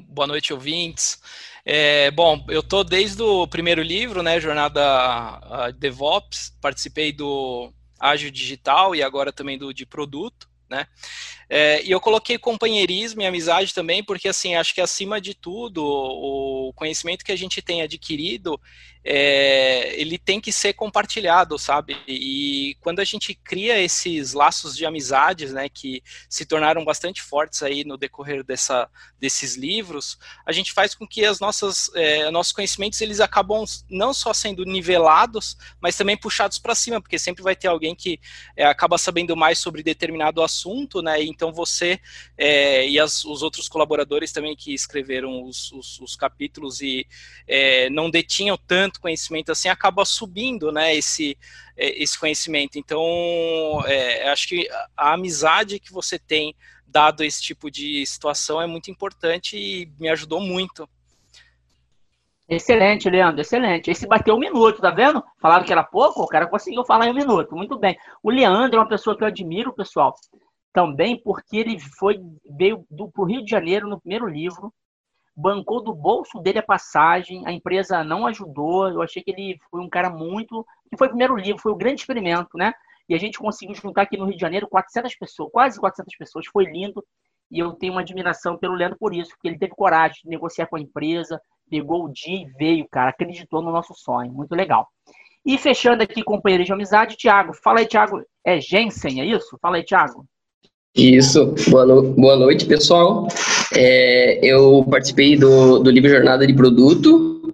boa 0.10 0.28
noite 0.28 0.52
ouvintes. 0.52 1.22
É, 1.64 2.12
bom, 2.12 2.46
eu 2.50 2.62
tô 2.62 2.84
desde 2.84 3.22
o 3.24 3.48
primeiro 3.48 3.82
livro, 3.82 4.22
né, 4.22 4.42
Jornada 4.42 5.72
DevOps, 5.78 6.54
participei 6.60 7.14
do 7.14 7.72
Ágil 7.98 8.30
Digital 8.30 8.94
e 8.94 9.02
agora 9.02 9.32
também 9.32 9.58
do 9.58 9.74
de 9.74 9.86
produto, 9.86 10.50
né? 10.70 10.86
É, 11.50 11.82
e 11.82 11.90
eu 11.90 12.02
coloquei 12.02 12.38
companheirismo 12.38 13.22
e 13.22 13.26
amizade 13.26 13.74
também, 13.74 14.04
porque 14.04 14.28
assim, 14.28 14.56
acho 14.56 14.76
que 14.76 14.82
acima 14.82 15.22
de 15.22 15.34
tudo, 15.34 15.82
o 15.82 16.74
conhecimento 16.76 17.24
que 17.24 17.32
a 17.32 17.38
gente 17.38 17.62
tem 17.62 17.82
adquirido, 17.82 18.60
é, 19.04 20.00
ele 20.00 20.18
tem 20.18 20.42
que 20.42 20.52
ser 20.52 20.74
compartilhado, 20.74 21.58
sabe? 21.58 21.98
E 22.08 22.76
quando 22.82 23.00
a 23.00 23.04
gente 23.04 23.34
cria 23.34 23.80
esses 23.80 24.34
laços 24.34 24.76
de 24.76 24.86
amizades, 24.86 25.54
né, 25.54 25.70
que 25.70 26.04
se 26.30 26.46
tornaram 26.46 26.84
bastante 26.84 27.22
fortes 27.22 27.64
aí 27.64 27.84
no 27.84 27.98
decorrer 27.98 28.44
dessa, 28.44 28.90
desses 29.20 29.56
livros, 29.56 30.18
a 30.46 30.52
gente 30.52 30.74
faz 30.74 30.94
com 30.94 31.08
que 31.08 31.26
as 31.26 31.40
nossas, 31.40 31.90
é, 31.96 32.30
nossos 32.30 32.54
conhecimentos 32.54 33.00
eles 33.02 33.20
acabam 33.20 33.64
não 33.90 34.14
só 34.14 34.34
sendo 34.34 34.66
nivelados, 34.66 35.58
mas 35.82 35.96
também 35.96 36.18
puxados 36.18 36.60
para 36.60 36.76
cima, 36.76 37.02
porque 37.02 37.18
sempre 37.18 37.42
vai 37.42 37.56
ter 37.56 37.68
alguém 37.68 37.96
que 37.96 38.20
é, 38.56 38.66
acaba 38.66 38.98
sabendo 38.98 39.36
mais 39.36 39.60
sobre 39.60 39.82
determinado 39.82 40.44
assunto, 40.44 41.02
né? 41.02 41.24
Então 41.24 41.52
você 41.52 42.00
é, 42.38 42.88
e 42.88 43.00
as, 43.00 43.24
os 43.24 43.42
outros 43.42 43.68
colaboradores 43.68 44.32
também 44.32 44.56
que 44.56 44.74
escreveram 44.74 45.44
os, 45.44 45.72
os, 45.72 46.00
os 46.00 46.16
capítulos 46.16 46.82
e 46.82 47.08
é, 47.48 47.90
não 47.90 48.10
detinham 48.10 48.58
tanto 48.58 48.99
conhecimento 49.00 49.52
assim, 49.52 49.70
acaba 49.70 50.06
subindo, 50.06 50.72
né, 50.72 50.96
esse, 50.96 51.38
é, 51.78 52.02
esse 52.02 52.20
conhecimento. 52.20 52.78
Então, 52.78 53.02
é, 53.86 54.30
acho 54.30 54.48
que 54.48 54.68
a 54.96 55.14
amizade 55.14 55.80
que 55.80 55.92
você 55.92 56.20
tem 56.20 56.56
dado 56.86 57.24
esse 57.24 57.42
tipo 57.42 57.70
de 57.70 58.06
situação 58.06 58.62
é 58.62 58.68
muito 58.68 58.90
importante 58.90 59.58
e 59.58 59.92
me 60.00 60.10
ajudou 60.10 60.42
muito. 60.42 60.88
Excelente, 62.50 63.08
Leandro, 63.08 63.42
excelente. 63.42 63.92
Esse 63.92 64.08
bateu 64.08 64.34
um 64.34 64.40
minuto, 64.40 64.82
tá 64.82 64.90
vendo? 64.90 65.24
Falaram 65.40 65.64
que 65.64 65.72
era 65.72 65.84
pouco, 65.84 66.24
o 66.24 66.28
cara 66.28 66.48
conseguiu 66.48 66.84
falar 66.84 67.06
em 67.06 67.12
um 67.12 67.16
minuto. 67.16 67.56
Muito 67.56 67.78
bem. 67.78 67.96
O 68.24 68.32
Leandro 68.32 68.78
é 68.78 68.82
uma 68.82 68.90
pessoa 68.90 69.16
que 69.16 69.24
eu 69.24 69.28
admiro, 69.28 69.72
pessoal, 69.72 70.16
também 70.74 71.22
porque 71.22 71.58
ele 71.58 71.80
foi 71.80 72.20
veio 72.50 72.84
do 72.90 73.08
pro 73.08 73.26
Rio 73.26 73.44
de 73.44 73.52
Janeiro 73.52 73.88
no 73.88 74.00
primeiro 74.00 74.28
livro, 74.28 74.74
bancou 75.40 75.82
do 75.82 75.94
bolso 75.94 76.40
dele 76.40 76.60
a 76.60 76.64
passagem, 76.64 77.44
a 77.48 77.52
empresa 77.52 78.04
não 78.04 78.28
ajudou. 78.28 78.90
Eu 78.90 79.02
achei 79.02 79.24
que 79.24 79.32
ele 79.32 79.58
foi 79.72 79.82
um 79.82 79.90
cara 79.90 80.10
muito. 80.10 80.66
que 80.90 80.98
foi 80.98 81.08
o 81.08 81.12
primeiro 81.12 81.36
livro, 81.36 81.62
foi 81.62 81.72
o 81.72 81.78
grande 81.78 82.02
experimento, 82.02 82.58
né? 82.58 82.74
E 83.08 83.16
a 83.16 83.18
gente 83.18 83.40
conseguiu 83.40 83.76
juntar 83.76 84.04
aqui 84.04 84.18
no 84.18 84.26
Rio 84.26 84.36
de 84.36 84.42
Janeiro 84.42 84.68
400 84.68 85.16
pessoas, 85.16 85.52
quase 85.52 85.80
400 85.80 86.16
pessoas. 86.18 86.46
Foi 86.48 86.66
lindo. 86.66 87.04
E 87.52 87.58
eu 87.58 87.72
tenho 87.74 87.94
uma 87.94 88.02
admiração 88.02 88.58
pelo 88.58 88.76
Leandro 88.76 88.98
por 89.00 89.14
isso, 89.14 89.32
porque 89.32 89.48
ele 89.48 89.58
teve 89.58 89.74
coragem 89.74 90.22
de 90.24 90.30
negociar 90.30 90.68
com 90.68 90.76
a 90.76 90.80
empresa, 90.80 91.42
pegou 91.68 92.06
o 92.06 92.14
dia 92.14 92.44
e 92.44 92.46
veio, 92.46 92.88
cara, 92.88 93.10
acreditou 93.10 93.62
no 93.64 93.72
nosso 93.72 93.96
sonho. 93.96 94.32
Muito 94.32 94.54
legal. 94.54 94.88
E 95.44 95.58
fechando 95.58 96.04
aqui, 96.04 96.22
companheiro 96.22 96.64
de 96.64 96.72
amizade, 96.72 97.18
Thiago. 97.18 97.54
Fala 97.54 97.80
aí, 97.80 97.88
Thiago. 97.88 98.22
É 98.46 98.60
Jensen, 98.60 99.22
é 99.22 99.26
isso? 99.26 99.58
Fala 99.60 99.78
aí, 99.78 99.84
Thiago. 99.84 100.28
Isso, 100.96 101.54
boa, 101.70 101.86
no... 101.86 102.02
boa 102.02 102.36
noite, 102.36 102.66
pessoal. 102.66 103.28
É, 103.76 104.40
eu 104.44 104.86
participei 104.90 105.38
do, 105.38 105.80
do 105.80 105.92
livro 105.92 106.10
Jornada 106.10 106.46
de 106.46 106.54
Produto. 106.54 107.54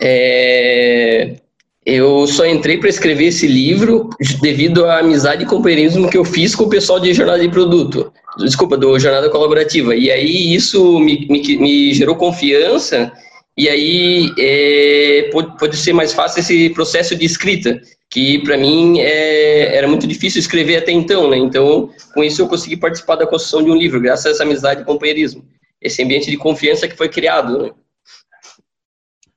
É, 0.00 1.36
eu 1.84 2.26
só 2.26 2.46
entrei 2.46 2.78
para 2.78 2.88
escrever 2.88 3.26
esse 3.26 3.46
livro 3.46 4.10
devido 4.40 4.84
à 4.84 4.98
amizade 4.98 5.42
e 5.42 5.46
companheirismo 5.46 6.08
que 6.08 6.18
eu 6.18 6.24
fiz 6.24 6.54
com 6.54 6.64
o 6.64 6.68
pessoal 6.68 7.00
de 7.00 7.12
Jornada 7.12 7.40
de 7.40 7.48
Produto. 7.48 8.12
Desculpa, 8.38 8.76
do 8.76 8.98
Jornada 8.98 9.28
Colaborativa. 9.30 9.94
E 9.94 10.10
aí 10.10 10.54
isso 10.54 11.00
me, 11.00 11.26
me, 11.28 11.56
me 11.56 11.94
gerou 11.94 12.14
confiança 12.14 13.10
e 13.58 13.68
aí 13.68 14.32
é, 14.38 15.30
pode, 15.32 15.58
pode 15.58 15.76
ser 15.76 15.92
mais 15.92 16.12
fácil 16.12 16.38
esse 16.38 16.70
processo 16.70 17.16
de 17.16 17.24
escrita 17.24 17.80
que 18.08 18.38
para 18.38 18.56
mim 18.56 19.00
é, 19.00 19.76
era 19.76 19.88
muito 19.88 20.06
difícil 20.06 20.38
escrever 20.38 20.76
até 20.76 20.92
então, 20.92 21.28
né? 21.28 21.36
Então, 21.36 21.90
com 22.14 22.22
isso 22.22 22.40
eu 22.40 22.48
consegui 22.48 22.76
participar 22.76 23.16
da 23.16 23.26
construção 23.26 23.62
de 23.62 23.68
um 23.68 23.76
livro, 23.76 24.00
graças 24.00 24.26
a 24.26 24.30
essa 24.30 24.42
amizade 24.44 24.82
e 24.82 24.84
companheirismo, 24.84 25.44
esse 25.80 26.00
ambiente 26.02 26.30
de 26.30 26.36
confiança 26.36 26.86
que 26.86 26.96
foi 26.96 27.08
criado, 27.08 27.58
né? 27.58 27.74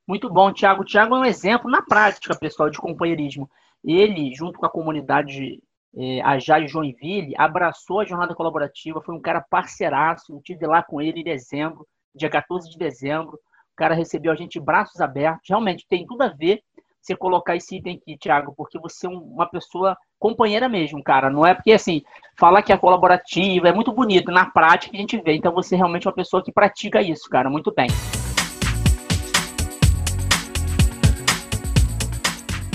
Muito 0.08 0.30
bom, 0.30 0.54
Tiago. 0.54 0.86
Tiago 0.86 1.16
é 1.16 1.20
um 1.20 1.26
exemplo 1.26 1.70
na 1.70 1.82
prática, 1.82 2.36
pessoal, 2.36 2.70
de 2.70 2.78
companheirismo. 2.78 3.50
Ele, 3.84 4.36
junto 4.36 4.60
com 4.60 4.66
a 4.68 4.70
comunidade 4.70 5.60
é, 5.98 6.22
Ajá 6.22 6.64
Joinville, 6.66 7.34
abraçou 7.38 8.02
a 8.02 8.06
jornada 8.06 8.36
colaborativa, 8.36 9.02
foi 9.02 9.16
um 9.16 9.22
cara 9.22 9.42
parceiraço. 9.42 10.32
Eu 10.32 10.38
estive 10.38 10.68
lá 10.68 10.84
com 10.84 11.02
ele 11.02 11.22
em 11.22 11.24
dezembro, 11.24 11.88
dia 12.16 12.30
14 12.30 12.70
de 12.70 12.78
dezembro. 12.78 13.40
O 13.74 13.76
cara 13.78 13.96
recebeu 13.96 14.32
a 14.32 14.36
gente 14.36 14.60
braços 14.60 15.00
abertos. 15.02 15.48
Realmente 15.48 15.86
tem 15.88 16.06
tudo 16.06 16.22
a 16.22 16.28
ver 16.28 16.62
você 17.02 17.16
colocar 17.16 17.56
esse 17.56 17.78
item 17.78 17.96
aqui, 17.96 18.18
Thiago, 18.18 18.54
porque 18.56 18.78
você 18.78 19.08
é 19.08 19.10
uma 19.10 19.48
pessoa 19.48 19.98
companheira 20.20 20.70
mesmo, 20.70 21.02
cara. 21.04 21.32
Não 21.32 21.46
é 21.46 21.56
porque, 21.56 21.72
assim, 21.72 22.04
falar 22.38 22.62
que 22.62 22.72
é 22.72 22.78
colaborativa 22.78 23.70
é 23.70 23.74
muito 23.74 23.92
bonito, 23.92 24.32
na 24.32 24.46
prática 24.46 24.96
a 24.96 25.00
gente 25.00 25.18
vê. 25.20 25.34
Então 25.34 25.52
você 25.52 25.74
é 25.74 25.78
realmente 25.78 26.08
uma 26.08 26.14
pessoa 26.14 26.44
que 26.44 26.52
pratica 26.52 27.02
isso, 27.02 27.28
cara. 27.28 27.50
Muito 27.50 27.74
bem. 27.74 27.88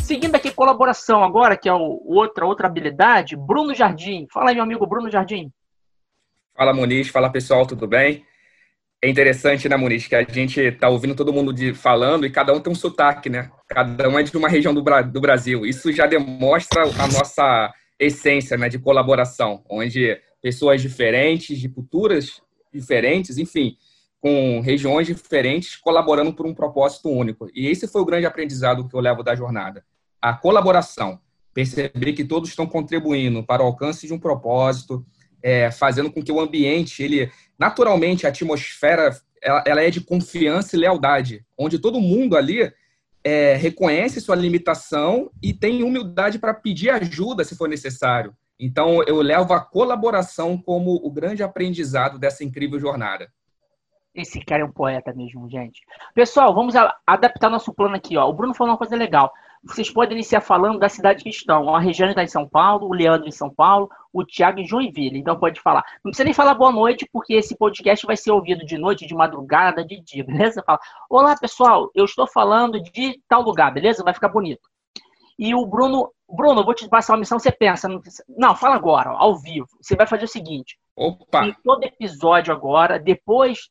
Seguindo 0.02 0.34
aqui 0.34 0.50
colaboração 0.50 1.22
agora, 1.22 1.56
que 1.56 1.68
é 1.68 1.72
outra, 1.72 2.46
outra 2.46 2.66
habilidade, 2.66 3.36
Bruno 3.36 3.74
Jardim. 3.74 4.26
Fala 4.32 4.50
aí, 4.50 4.54
meu 4.54 4.64
amigo 4.64 4.86
Bruno 4.86 5.10
Jardim. 5.10 5.52
Fala, 6.56 6.72
Muniz. 6.72 7.08
Fala, 7.08 7.30
pessoal, 7.30 7.66
tudo 7.66 7.86
bem? 7.86 8.24
É 9.02 9.08
interessante, 9.10 9.68
né, 9.68 9.76
Muniz, 9.76 10.06
que 10.06 10.14
a 10.14 10.22
gente 10.22 10.72
tá 10.72 10.88
ouvindo 10.88 11.14
todo 11.14 11.32
mundo 11.32 11.52
de, 11.52 11.74
falando 11.74 12.24
e 12.24 12.30
cada 12.30 12.52
um 12.52 12.60
tem 12.60 12.72
um 12.72 12.76
sotaque, 12.76 13.28
né? 13.28 13.50
Cada 13.68 14.08
um 14.08 14.18
é 14.18 14.22
de 14.22 14.36
uma 14.36 14.48
região 14.48 14.72
do, 14.72 14.82
do 14.82 15.20
Brasil. 15.20 15.66
Isso 15.66 15.92
já 15.92 16.06
demonstra 16.06 16.82
a 16.82 17.06
nossa 17.06 17.72
essência 17.98 18.56
né, 18.56 18.68
de 18.68 18.78
colaboração, 18.78 19.62
onde 19.68 20.18
pessoas 20.40 20.80
diferentes, 20.80 21.58
de 21.58 21.68
culturas 21.68 22.40
diferentes, 22.72 23.36
enfim, 23.38 23.76
com 24.20 24.60
regiões 24.60 25.06
diferentes, 25.06 25.76
colaborando 25.76 26.32
por 26.32 26.46
um 26.46 26.54
propósito 26.54 27.10
único. 27.10 27.48
E 27.54 27.68
esse 27.68 27.86
foi 27.86 28.00
o 28.00 28.04
grande 28.04 28.26
aprendizado 28.26 28.88
que 28.88 28.94
eu 28.94 29.00
levo 29.00 29.22
da 29.22 29.34
jornada. 29.34 29.84
A 30.20 30.32
colaboração. 30.32 31.20
Perceber 31.52 32.12
que 32.12 32.24
todos 32.24 32.50
estão 32.50 32.66
contribuindo 32.66 33.42
para 33.42 33.62
o 33.62 33.66
alcance 33.66 34.06
de 34.06 34.12
um 34.12 34.18
propósito, 34.18 35.06
é, 35.42 35.70
fazendo 35.70 36.10
com 36.10 36.22
que 36.22 36.32
o 36.32 36.40
ambiente, 36.40 37.02
ele 37.02 37.30
naturalmente, 37.58 38.26
a 38.26 38.30
atmosfera 38.30 39.10
ela, 39.42 39.62
ela 39.66 39.82
é 39.82 39.90
de 39.90 40.00
confiança 40.00 40.76
e 40.76 40.78
lealdade, 40.78 41.44
onde 41.56 41.78
todo 41.78 42.00
mundo 42.00 42.36
ali 42.36 42.72
é, 43.22 43.54
reconhece 43.54 44.20
sua 44.20 44.36
limitação 44.36 45.30
e 45.42 45.52
tem 45.52 45.82
humildade 45.82 46.38
para 46.38 46.54
pedir 46.54 46.90
ajuda 46.90 47.44
se 47.44 47.56
for 47.56 47.68
necessário. 47.68 48.34
Então, 48.58 49.02
eu 49.02 49.20
levo 49.20 49.52
a 49.52 49.60
colaboração 49.60 50.56
como 50.56 50.94
o 50.94 51.10
grande 51.10 51.42
aprendizado 51.42 52.18
dessa 52.18 52.42
incrível 52.42 52.80
jornada. 52.80 53.30
Esse 54.14 54.42
cara 54.42 54.62
é 54.62 54.64
um 54.64 54.72
poeta 54.72 55.12
mesmo, 55.12 55.48
gente. 55.50 55.82
Pessoal, 56.14 56.54
vamos 56.54 56.74
adaptar 57.06 57.50
nosso 57.50 57.74
plano 57.74 57.96
aqui. 57.96 58.16
Ó. 58.16 58.26
O 58.26 58.32
Bruno 58.32 58.54
falou 58.54 58.72
uma 58.72 58.78
coisa 58.78 58.96
legal 58.96 59.30
vocês 59.66 59.90
podem 59.90 60.16
iniciar 60.16 60.40
falando 60.40 60.78
da 60.78 60.88
cidade 60.88 61.22
que 61.22 61.30
estão. 61.30 61.74
A 61.74 61.80
Regiane 61.80 62.12
está 62.12 62.22
em 62.22 62.28
São 62.28 62.48
Paulo, 62.48 62.86
o 62.86 62.92
Leandro 62.92 63.28
em 63.28 63.32
São 63.32 63.50
Paulo, 63.50 63.90
o 64.12 64.24
Tiago 64.24 64.60
em 64.60 64.66
Joinville. 64.66 65.18
Então 65.18 65.38
pode 65.38 65.60
falar. 65.60 65.84
Não 66.04 66.10
precisa 66.10 66.24
nem 66.24 66.32
falar 66.32 66.54
boa 66.54 66.70
noite, 66.70 67.08
porque 67.12 67.34
esse 67.34 67.56
podcast 67.56 68.06
vai 68.06 68.16
ser 68.16 68.30
ouvido 68.30 68.64
de 68.64 68.78
noite, 68.78 69.06
de 69.06 69.14
madrugada, 69.14 69.84
de 69.84 70.00
dia, 70.00 70.24
beleza? 70.24 70.62
Fala, 70.64 70.78
olá 71.10 71.36
pessoal, 71.36 71.90
eu 71.94 72.04
estou 72.04 72.26
falando 72.26 72.80
de 72.80 73.20
tal 73.28 73.42
lugar, 73.42 73.72
beleza? 73.72 74.04
Vai 74.04 74.14
ficar 74.14 74.28
bonito. 74.28 74.68
E 75.38 75.54
o 75.54 75.66
Bruno, 75.66 76.10
Bruno, 76.28 76.60
eu 76.60 76.64
vou 76.64 76.74
te 76.74 76.88
passar 76.88 77.12
uma 77.12 77.20
missão, 77.20 77.38
você 77.38 77.52
pensa, 77.52 77.88
não, 78.28 78.56
fala 78.56 78.74
agora, 78.74 79.12
ó, 79.12 79.16
ao 79.18 79.36
vivo. 79.36 79.68
Você 79.80 79.94
vai 79.94 80.06
fazer 80.06 80.24
o 80.24 80.28
seguinte. 80.28 80.78
Opa. 80.96 81.44
Em 81.44 81.54
todo 81.62 81.84
episódio 81.84 82.54
agora, 82.54 82.98
depois 82.98 83.68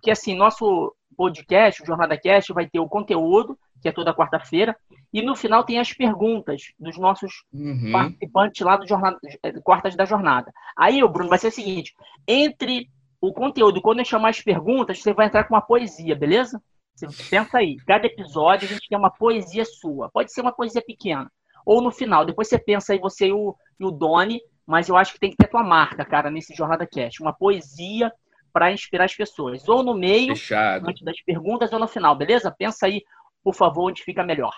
que 0.00 0.10
assim, 0.10 0.36
nosso 0.36 0.94
podcast, 1.16 1.82
o 1.82 1.86
Jornada 1.86 2.16
Cast, 2.16 2.52
vai 2.52 2.68
ter 2.68 2.78
o 2.78 2.88
conteúdo, 2.88 3.58
que 3.80 3.88
é 3.88 3.92
toda 3.92 4.14
quarta-feira. 4.14 4.76
E 5.12 5.22
no 5.22 5.34
final 5.34 5.64
tem 5.64 5.78
as 5.78 5.92
perguntas 5.92 6.72
dos 6.78 6.96
nossos 6.98 7.44
uhum. 7.52 7.90
participantes 7.92 8.60
lá 8.64 8.76
do 8.76 8.86
jornada, 8.86 9.18
é, 9.42 9.52
Quartas 9.60 9.96
da 9.96 10.04
Jornada. 10.04 10.52
Aí, 10.76 11.02
o 11.02 11.08
Bruno, 11.08 11.28
vai 11.28 11.38
ser 11.38 11.48
o 11.48 11.52
seguinte: 11.52 11.94
entre 12.26 12.88
o 13.20 13.32
conteúdo, 13.32 13.82
quando 13.82 13.98
eu 13.98 14.04
chamar 14.04 14.30
as 14.30 14.40
perguntas, 14.40 15.02
você 15.02 15.12
vai 15.12 15.26
entrar 15.26 15.44
com 15.44 15.54
uma 15.54 15.60
poesia, 15.60 16.14
beleza? 16.14 16.60
Você 16.94 17.06
pensa 17.30 17.58
aí, 17.58 17.76
cada 17.86 18.06
episódio 18.06 18.68
a 18.68 18.72
gente 18.72 18.88
quer 18.88 18.96
uma 18.96 19.10
poesia 19.10 19.64
sua. 19.64 20.10
Pode 20.10 20.32
ser 20.32 20.42
uma 20.42 20.52
poesia 20.52 20.82
pequena. 20.82 21.30
Ou 21.64 21.80
no 21.80 21.90
final, 21.90 22.24
depois 22.24 22.48
você 22.48 22.58
pensa 22.58 22.92
aí, 22.92 22.98
você 22.98 23.28
e 23.28 23.32
o, 23.32 23.54
e 23.78 23.84
o 23.84 23.90
Doni, 23.90 24.40
mas 24.66 24.88
eu 24.88 24.96
acho 24.96 25.14
que 25.14 25.20
tem 25.20 25.30
que 25.30 25.36
ter 25.36 25.48
tua 25.48 25.62
marca, 25.62 26.04
cara, 26.04 26.30
nesse 26.30 26.54
Jornada 26.54 26.86
Cast. 26.86 27.22
Uma 27.22 27.32
poesia 27.32 28.12
para 28.52 28.72
inspirar 28.72 29.04
as 29.04 29.14
pessoas. 29.14 29.68
Ou 29.68 29.82
no 29.82 29.94
meio, 29.94 30.34
Fechado. 30.34 30.88
antes 30.88 31.02
das 31.02 31.20
perguntas, 31.22 31.72
ou 31.72 31.78
no 31.78 31.88
final, 31.88 32.14
beleza? 32.14 32.50
Pensa 32.50 32.86
aí, 32.86 33.02
por 33.42 33.54
favor, 33.54 33.90
onde 33.90 34.02
fica 34.02 34.22
melhor. 34.22 34.54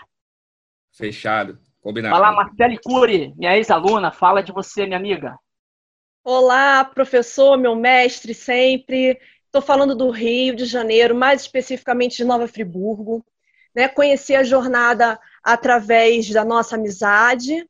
Fechado. 0.93 1.59
Combinado. 1.81 2.15
Fala, 2.15 2.33
Marcele 2.33 2.79
Cury, 2.79 3.35
minha 3.37 3.57
ex-aluna, 3.57 4.12
fala 4.12 4.43
de 4.43 4.53
você, 4.53 4.87
minha 4.87 4.99
amiga. 4.99 5.37
Olá, 6.25 6.85
professor, 6.85 7.59
meu 7.59 7.75
mestre 7.75 8.33
sempre. 8.33 9.19
Estou 9.47 9.61
falando 9.61 9.95
do 9.95 10.09
Rio 10.09 10.55
de 10.55 10.65
Janeiro, 10.65 11.15
mais 11.15 11.41
especificamente 11.41 12.17
de 12.17 12.25
Nova 12.25 12.47
Friburgo. 12.47 13.25
Né? 13.75 13.89
Conheci 13.89 14.35
a 14.35 14.45
jornada 14.45 15.19
através 15.43 16.31
da 16.31 16.45
nossa 16.45 16.77
amizade 16.77 17.69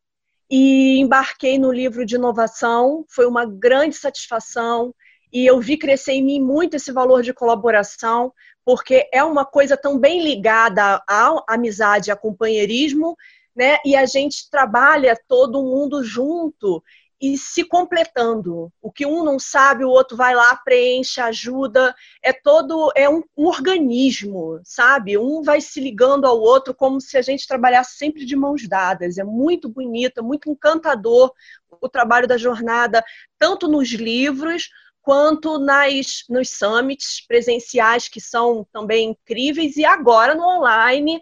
e 0.51 0.99
embarquei 0.99 1.59
no 1.59 1.73
livro 1.73 2.05
de 2.05 2.17
inovação. 2.17 3.07
Foi 3.09 3.27
uma 3.27 3.47
grande 3.47 3.97
satisfação 3.97 4.95
e 5.33 5.47
eu 5.47 5.59
vi 5.59 5.79
crescer 5.79 6.13
em 6.13 6.23
mim 6.23 6.41
muito 6.41 6.77
esse 6.77 6.93
valor 6.93 7.23
de 7.23 7.33
colaboração, 7.33 8.33
porque 8.65 9.09
é 9.13 9.23
uma 9.23 9.45
coisa 9.45 9.77
também 9.77 10.23
ligada 10.23 11.03
à 11.09 11.45
amizade, 11.49 12.11
a 12.11 12.17
companheirismo, 12.17 13.17
né? 13.55 13.79
E 13.85 13.95
a 13.97 14.07
gente 14.07 14.49
trabalha 14.51 15.19
todo 15.29 15.63
mundo 15.63 16.03
junto 16.03 16.83
e 17.23 17.39
se 17.39 17.63
completando. 17.63 18.73
O 18.83 18.91
que 18.91 19.07
um 19.07 19.23
não 19.23 19.39
sabe, 19.39 19.85
o 19.85 19.91
outro 19.91 20.17
vai 20.17 20.35
lá, 20.35 20.57
preenche, 20.57 21.21
ajuda. 21.21 21.95
É 22.21 22.33
todo 22.33 22.91
é 22.97 23.09
um, 23.09 23.23
um, 23.37 23.47
organismo, 23.47 24.61
sabe? 24.65 25.17
Um 25.17 25.41
vai 25.41 25.61
se 25.61 25.81
ligando 25.81 26.27
ao 26.27 26.41
outro 26.41 26.75
como 26.75 27.01
se 27.01 27.17
a 27.17 27.23
gente 27.23 27.47
trabalhasse 27.47 27.97
sempre 27.97 28.25
de 28.25 28.35
mãos 28.35 28.67
dadas. 28.67 29.19
É 29.19 29.25
muito 29.25 29.69
bonito, 29.69 30.19
é 30.19 30.23
muito 30.23 30.51
encantador 30.51 31.33
o 31.81 31.89
trabalho 31.89 32.27
da 32.27 32.37
jornada, 32.37 33.05
tanto 33.39 33.69
nos 33.69 33.91
livros 33.91 34.69
quanto 35.03 35.59
nas 35.59 36.25
nos 36.29 36.51
summits 36.51 37.27
presenciais 37.27 38.09
que 38.09 38.21
são 38.21 38.67
também 38.73 39.11
incríveis 39.11 39.77
e 39.77 39.85
agora 39.85 40.35
no 40.35 40.45
online 40.45 41.21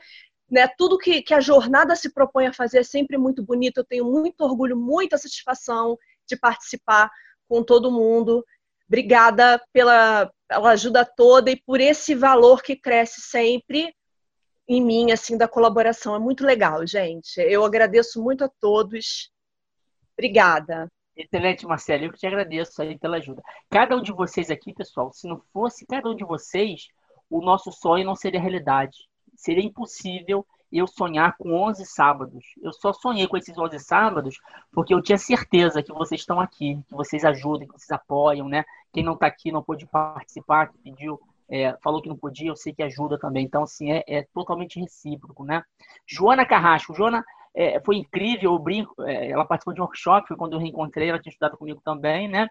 né, 0.51 0.67
tudo 0.77 0.99
que, 0.99 1.23
que 1.23 1.33
a 1.33 1.41
jornada 1.41 1.95
se 1.95 2.13
propõe 2.13 2.47
a 2.47 2.53
fazer 2.53 2.79
é 2.79 2.83
sempre 2.83 3.17
muito 3.17 3.43
bonito. 3.43 3.79
Eu 3.79 3.85
tenho 3.85 4.05
muito 4.05 4.41
orgulho, 4.41 4.77
muita 4.77 5.17
satisfação 5.17 5.97
de 6.27 6.37
participar 6.37 7.11
com 7.49 7.63
todo 7.63 7.93
mundo. 7.93 8.45
Obrigada 8.89 9.63
pela, 9.73 10.31
pela 10.49 10.71
ajuda 10.71 11.05
toda 11.05 11.51
e 11.51 11.57
por 11.57 11.81
esse 11.81 12.15
valor 12.15 12.63
que 12.63 12.75
cresce 12.75 13.21
sempre 13.21 13.95
em 14.69 14.83
mim, 14.83 15.13
assim, 15.13 15.37
da 15.37 15.47
colaboração. 15.47 16.15
É 16.15 16.19
muito 16.19 16.45
legal, 16.45 16.85
gente. 16.87 17.41
Eu 17.41 17.65
agradeço 17.65 18.23
muito 18.23 18.45
a 18.45 18.51
todos. 18.61 19.31
Obrigada. 20.15 20.91
Excelente, 21.23 21.67
Marcelo. 21.67 22.05
Eu 22.05 22.13
que 22.13 22.19
te 22.19 22.27
agradeço 22.27 22.81
aí 22.83 22.99
pela 22.99 23.19
ajuda. 23.19 23.43
Cada 23.69 23.97
um 23.97 24.03
de 24.03 24.13
vocês 24.13 24.51
aqui, 24.51 24.73
pessoal, 24.73 25.13
se 25.13 25.29
não 25.29 25.41
fosse 25.53 25.87
cada 25.87 26.09
um 26.09 26.15
de 26.15 26.25
vocês, 26.25 26.89
o 27.29 27.41
nosso 27.41 27.71
sonho 27.71 28.05
não 28.05 28.17
seria 28.17 28.41
realidade 28.41 29.11
seria 29.41 29.65
impossível 29.65 30.47
eu 30.71 30.87
sonhar 30.87 31.37
com 31.37 31.53
11 31.53 31.85
sábados. 31.85 32.45
Eu 32.63 32.73
só 32.73 32.93
sonhei 32.93 33.27
com 33.27 33.37
esses 33.37 33.57
11 33.57 33.79
sábados 33.81 34.39
porque 34.71 34.95
eu 34.95 35.03
tinha 35.03 35.19
certeza 35.19 35.83
que 35.83 35.93
vocês 35.93 36.21
estão 36.21 36.39
aqui, 36.39 36.79
que 36.87 36.95
vocês 36.95 37.25
ajudam, 37.25 37.67
que 37.67 37.73
vocês 37.73 37.91
apoiam, 37.91 38.49
né? 38.49 38.65
Quem 38.93 39.03
não 39.03 39.15
está 39.15 39.27
aqui, 39.27 39.51
não 39.51 39.63
pôde 39.63 39.87
participar, 39.87 40.69
que 40.69 40.79
pediu, 40.79 41.21
é, 41.49 41.77
falou 41.83 42.01
que 42.01 42.09
não 42.09 42.17
podia, 42.17 42.49
eu 42.49 42.57
sei 42.57 42.73
que 42.73 42.83
ajuda 42.83 43.19
também. 43.19 43.45
Então, 43.45 43.65
assim, 43.65 43.91
é, 43.91 44.05
é 44.07 44.23
totalmente 44.33 44.79
recíproco, 44.79 45.45
né? 45.45 45.65
Joana 46.07 46.47
Carrasco. 46.47 46.95
Joana 46.95 47.25
é, 47.55 47.81
foi 47.85 47.97
incrível, 47.97 48.53
eu 48.53 48.59
brinco, 48.59 48.95
é, 49.03 49.31
ela 49.31 49.45
participou 49.45 49.75
de 49.75 49.81
um 49.81 49.85
workshop, 49.85 50.29
foi 50.29 50.37
quando 50.37 50.55
eu 50.55 50.59
reencontrei, 50.59 51.09
ela 51.09 51.21
tinha 51.21 51.31
estudado 51.31 51.57
comigo 51.57 51.81
também, 51.85 52.29
né? 52.29 52.49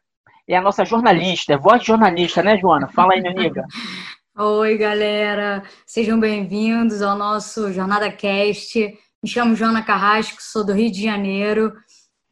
É 0.48 0.56
a 0.56 0.62
nossa 0.62 0.84
jornalista, 0.84 1.54
é 1.54 1.58
voz 1.58 1.82
de 1.82 1.88
jornalista, 1.88 2.42
né, 2.42 2.58
Joana? 2.58 2.88
Fala 2.88 3.14
aí, 3.14 3.22
minha 3.22 3.32
amiga. 3.32 3.66
Oi, 4.38 4.78
galera, 4.78 5.64
sejam 5.86 6.20
bem-vindos 6.20 7.02
ao 7.02 7.18
nosso 7.18 7.74
Jornada 7.74 8.12
Cast. 8.12 8.80
Me 9.22 9.30
chamo 9.30 9.56
Joana 9.56 9.84
Carrasco, 9.84 10.42
sou 10.42 10.66
do 10.66 10.72
Rio 10.72 10.90
de 10.90 11.04
Janeiro 11.04 11.74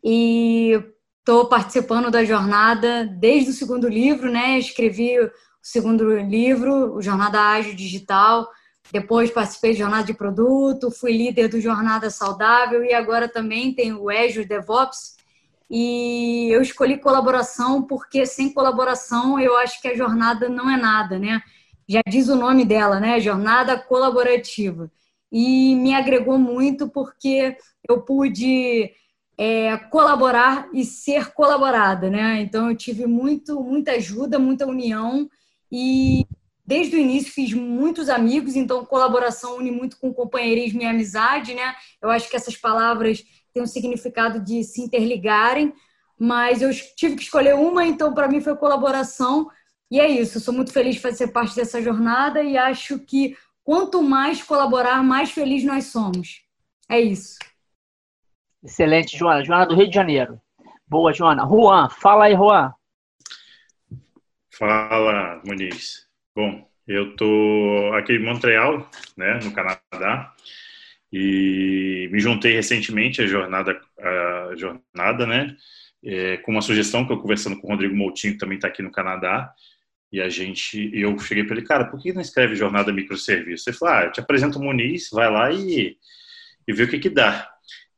e 0.04 0.82
estou 1.20 1.48
participando 1.48 2.10
da 2.10 2.24
jornada 2.24 3.06
desde 3.06 3.50
o 3.50 3.54
segundo 3.54 3.90
livro, 3.90 4.32
né? 4.32 4.58
Escrevi 4.58 5.20
o 5.20 5.30
segundo 5.62 6.18
livro, 6.18 6.96
o 6.96 7.02
Jornada 7.02 7.42
Ágil 7.42 7.76
Digital. 7.76 8.48
Depois 8.92 9.32
participei 9.32 9.74
de 9.74 9.80
Jornada 9.80 10.06
de 10.06 10.14
Produto, 10.14 10.92
fui 10.92 11.12
líder 11.12 11.50
do 11.50 11.60
Jornada 11.60 12.10
Saudável 12.10 12.84
e 12.84 12.94
agora 12.94 13.28
também 13.28 13.74
tenho 13.74 14.02
o 14.02 14.10
Azure 14.10 14.46
DevOps. 14.46 15.18
E 15.70 16.48
eu 16.50 16.62
escolhi 16.62 16.98
colaboração 16.98 17.84
porque 17.84 18.26
sem 18.26 18.54
colaboração 18.54 19.40
eu 19.40 19.58
acho 19.58 19.82
que 19.82 19.90
a 19.90 19.96
jornada 19.96 20.48
não 20.48 20.70
é 20.70 20.78
nada, 20.78 21.20
né? 21.20 21.42
já 21.88 22.02
diz 22.08 22.28
o 22.28 22.36
nome 22.36 22.66
dela, 22.66 23.00
né? 23.00 23.20
Jornada 23.20 23.78
colaborativa. 23.80 24.92
E 25.32 25.76
me 25.76 25.94
agregou 25.94 26.38
muito 26.38 26.90
porque 26.90 27.56
eu 27.88 28.02
pude 28.02 28.92
é, 29.38 29.78
colaborar 29.78 30.70
e 30.74 30.84
ser 30.84 31.32
colaborada, 31.34 32.10
né? 32.10 32.42
Então 32.42 32.70
eu 32.70 32.76
tive 32.76 33.06
muito, 33.06 33.62
muita 33.62 33.92
ajuda, 33.92 34.38
muita 34.38 34.68
união 34.68 35.30
e 35.72 36.26
desde 36.68 36.98
o 36.98 37.00
início 37.00 37.32
fiz 37.32 37.54
muitos 37.54 38.10
amigos, 38.10 38.58
então 38.58 38.86
colaboração 38.86 39.58
une 39.58 39.72
muito 39.72 39.98
com 39.98 40.14
companheirismo 40.14 40.82
e 40.82 40.86
amizade, 40.86 41.54
né? 41.54 41.74
Eu 42.02 42.12
acho 42.12 42.30
que 42.30 42.36
essas 42.36 42.58
palavras 42.58 43.24
têm 43.54 43.64
um 43.64 43.68
significado 43.68 44.42
de 44.42 44.66
se 44.66 44.82
interligarem, 44.82 45.74
mas 46.20 46.62
eu 46.62 46.70
tive 46.96 47.16
que 47.16 47.24
escolher 47.24 47.56
uma, 47.56 47.86
então 47.86 48.14
para 48.14 48.28
mim 48.28 48.42
foi 48.42 48.56
colaboração, 48.58 49.50
e 49.90 50.02
é 50.02 50.08
isso, 50.08 50.42
sou 50.42 50.54
muito 50.54 50.74
feliz 50.74 50.96
de 50.96 51.02
fazer 51.02 51.28
parte 51.28 51.56
dessa 51.56 51.82
jornada 51.82 52.44
e 52.44 52.58
acho 52.58 53.00
que 53.00 53.38
quanto 53.64 54.04
mais 54.04 54.44
colaborar, 54.44 55.02
mais 55.02 55.32
feliz 55.32 55.64
nós 55.64 55.86
somos. 55.86 56.42
É 56.90 57.00
isso. 57.00 57.38
Excelente, 58.62 59.18
Joana. 59.18 59.46
Joana 59.46 59.66
do 59.66 59.76
Rio 59.76 59.88
de 59.88 59.96
Janeiro. 59.96 60.42
Boa, 60.86 61.14
Joana. 61.14 61.46
Juan, 61.48 61.90
fala 61.90 62.26
aí, 62.26 62.36
Juan. 62.36 62.74
Fala, 64.50 65.42
Muniz. 65.46 66.07
Bom, 66.38 66.70
eu 66.88 67.16
tô 67.16 67.92
aqui 67.96 68.14
em 68.14 68.24
Montreal, 68.24 68.88
né, 69.18 69.40
no 69.44 69.52
Canadá, 69.52 70.36
e 71.12 72.08
me 72.12 72.20
juntei 72.20 72.54
recentemente 72.54 73.24
à 73.24 73.26
jornada, 73.26 73.82
à 74.00 74.56
jornada, 74.56 75.26
né, 75.26 75.58
é, 76.06 76.38
com 76.38 76.52
uma 76.52 76.62
sugestão 76.62 77.08
que 77.08 77.12
eu 77.12 77.18
conversando 77.18 77.60
com 77.60 77.66
o 77.66 77.72
Rodrigo 77.72 77.96
Moutinho, 77.96 78.34
que 78.34 78.40
também 78.40 78.58
está 78.58 78.68
aqui 78.68 78.84
no 78.84 78.92
Canadá, 78.92 79.52
e 80.12 80.22
a 80.22 80.30
gente, 80.30 80.92
eu 80.94 81.18
cheguei 81.18 81.44
para 81.44 81.58
ele, 81.58 81.66
cara, 81.66 81.86
por 81.86 82.00
que 82.00 82.14
não 82.14 82.22
escreve 82.22 82.56
jornada 82.56 82.94
microserviço? 82.94 83.68
Ele 83.68 83.76
falou, 83.76 83.96
ah, 83.96 84.04
eu 84.04 84.12
te 84.12 84.20
apresento 84.20 84.60
o 84.60 84.64
Muniz, 84.64 85.10
vai 85.12 85.32
lá 85.32 85.52
e, 85.52 85.98
e 86.68 86.72
vê 86.72 86.84
o 86.84 86.88
que 86.88 87.00
que 87.00 87.10
dá. 87.10 87.50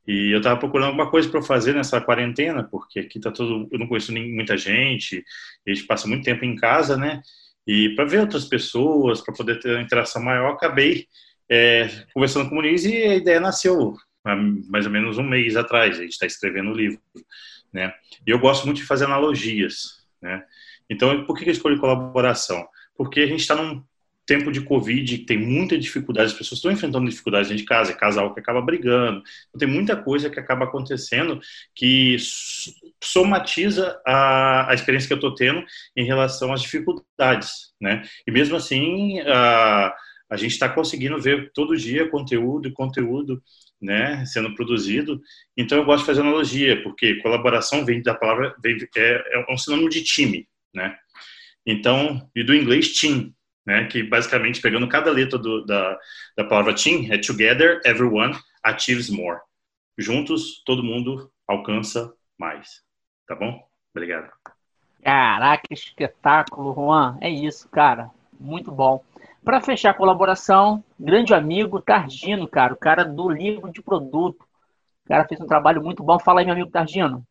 E 0.08 0.32
eu 0.32 0.38
estava 0.38 0.58
procurando 0.58 0.86
alguma 0.86 1.10
coisa 1.10 1.28
para 1.28 1.42
fazer 1.42 1.74
nessa 1.74 2.00
quarentena, 2.00 2.64
porque 2.64 3.00
aqui 3.00 3.20
tá 3.20 3.30
todo, 3.30 3.68
eu 3.70 3.78
não 3.78 3.86
conheço 3.86 4.12
nem, 4.12 4.34
muita 4.34 4.56
gente, 4.56 5.22
a 5.68 5.74
gente 5.74 5.86
passa 5.86 6.08
muito 6.08 6.24
tempo 6.24 6.42
em 6.42 6.56
casa, 6.56 6.96
né? 6.96 7.20
E 7.72 7.90
para 7.94 8.04
ver 8.04 8.18
outras 8.18 8.46
pessoas, 8.46 9.20
para 9.20 9.32
poder 9.32 9.60
ter 9.60 9.70
uma 9.70 9.80
interação 9.80 10.20
maior, 10.20 10.54
acabei 10.54 11.06
é, 11.48 11.88
conversando 12.12 12.48
com 12.48 12.56
o 12.56 12.56
Muniz 12.56 12.84
e 12.84 12.96
a 12.96 13.14
ideia 13.14 13.38
nasceu 13.38 13.94
há 14.24 14.34
mais 14.34 14.86
ou 14.86 14.90
menos 14.90 15.18
um 15.18 15.22
mês 15.22 15.56
atrás. 15.56 15.96
A 15.96 16.02
gente 16.02 16.10
está 16.10 16.26
escrevendo 16.26 16.72
o 16.72 16.74
livro, 16.74 17.00
né? 17.72 17.94
E 18.26 18.30
eu 18.32 18.40
gosto 18.40 18.64
muito 18.64 18.78
de 18.78 18.86
fazer 18.88 19.04
analogias, 19.04 20.04
né? 20.20 20.42
Então, 20.90 21.24
por 21.24 21.38
que 21.38 21.48
eu 21.48 21.52
escolhi 21.52 21.78
colaboração? 21.78 22.66
Porque 22.96 23.20
a 23.20 23.26
gente 23.28 23.38
está 23.38 23.54
num 23.54 23.84
tempo 24.30 24.52
de 24.52 24.60
Covid, 24.60 25.18
tem 25.18 25.36
muita 25.36 25.76
dificuldade, 25.76 26.28
as 26.28 26.38
pessoas 26.38 26.58
estão 26.58 26.70
enfrentando 26.70 27.10
dificuldades 27.10 27.48
dentro 27.48 27.64
de 27.64 27.68
casa, 27.68 27.90
é 27.90 27.96
casal 27.96 28.32
que 28.32 28.38
acaba 28.38 28.62
brigando, 28.62 29.24
então, 29.48 29.58
tem 29.58 29.66
muita 29.66 29.96
coisa 29.96 30.30
que 30.30 30.38
acaba 30.38 30.66
acontecendo 30.66 31.40
que 31.74 32.16
somatiza 33.02 34.00
a, 34.06 34.70
a 34.70 34.74
experiência 34.74 35.08
que 35.08 35.12
eu 35.14 35.16
estou 35.16 35.34
tendo 35.34 35.64
em 35.96 36.04
relação 36.04 36.52
às 36.52 36.62
dificuldades, 36.62 37.74
né? 37.80 38.04
E 38.24 38.30
mesmo 38.30 38.54
assim, 38.54 39.18
a, 39.22 39.92
a 40.30 40.36
gente 40.36 40.52
está 40.52 40.68
conseguindo 40.68 41.20
ver 41.20 41.50
todo 41.52 41.76
dia 41.76 42.08
conteúdo 42.08 42.68
e 42.68 42.72
conteúdo 42.72 43.42
né, 43.82 44.24
sendo 44.26 44.54
produzido. 44.54 45.20
Então 45.56 45.76
eu 45.76 45.84
gosto 45.84 46.02
de 46.02 46.06
fazer 46.06 46.20
analogia, 46.20 46.80
porque 46.84 47.16
colaboração 47.16 47.84
vem 47.84 48.00
da 48.00 48.14
palavra, 48.14 48.54
vem, 48.62 48.76
é, 48.96 49.40
é 49.40 49.52
um 49.52 49.58
sinônimo 49.58 49.88
de 49.88 50.04
time, 50.04 50.46
né? 50.72 50.96
Então, 51.66 52.30
e 52.34 52.44
do 52.44 52.54
inglês 52.54 52.92
team, 52.92 53.34
né? 53.66 53.86
Que 53.86 54.02
basicamente 54.02 54.60
pegando 54.60 54.88
cada 54.88 55.10
letra 55.10 55.38
do, 55.38 55.64
da, 55.64 55.98
da 56.36 56.44
palavra 56.44 56.74
team 56.74 57.06
é 57.10 57.18
together 57.18 57.80
everyone 57.84 58.36
achieves 58.62 59.10
more. 59.10 59.40
Juntos 59.98 60.62
todo 60.64 60.82
mundo 60.82 61.30
alcança 61.46 62.12
mais. 62.38 62.82
Tá 63.26 63.34
bom? 63.34 63.60
Obrigado. 63.94 64.30
Caraca, 65.02 65.66
espetáculo, 65.70 66.74
Juan. 66.74 67.18
É 67.20 67.28
isso, 67.28 67.68
cara. 67.68 68.10
Muito 68.38 68.70
bom. 68.70 69.02
Para 69.44 69.60
fechar 69.60 69.90
a 69.90 69.94
colaboração, 69.94 70.84
grande 70.98 71.34
amigo 71.34 71.80
Targino, 71.80 72.46
cara, 72.46 72.74
o 72.74 72.76
cara 72.76 73.04
do 73.04 73.28
livro 73.28 73.72
de 73.72 73.82
produto. 73.82 74.42
O 75.04 75.08
cara 75.08 75.26
fez 75.26 75.40
um 75.40 75.46
trabalho 75.46 75.82
muito 75.82 76.02
bom. 76.02 76.18
Fala 76.18 76.40
aí, 76.40 76.46
meu 76.46 76.54
amigo 76.54 76.70
Targino. 76.70 77.26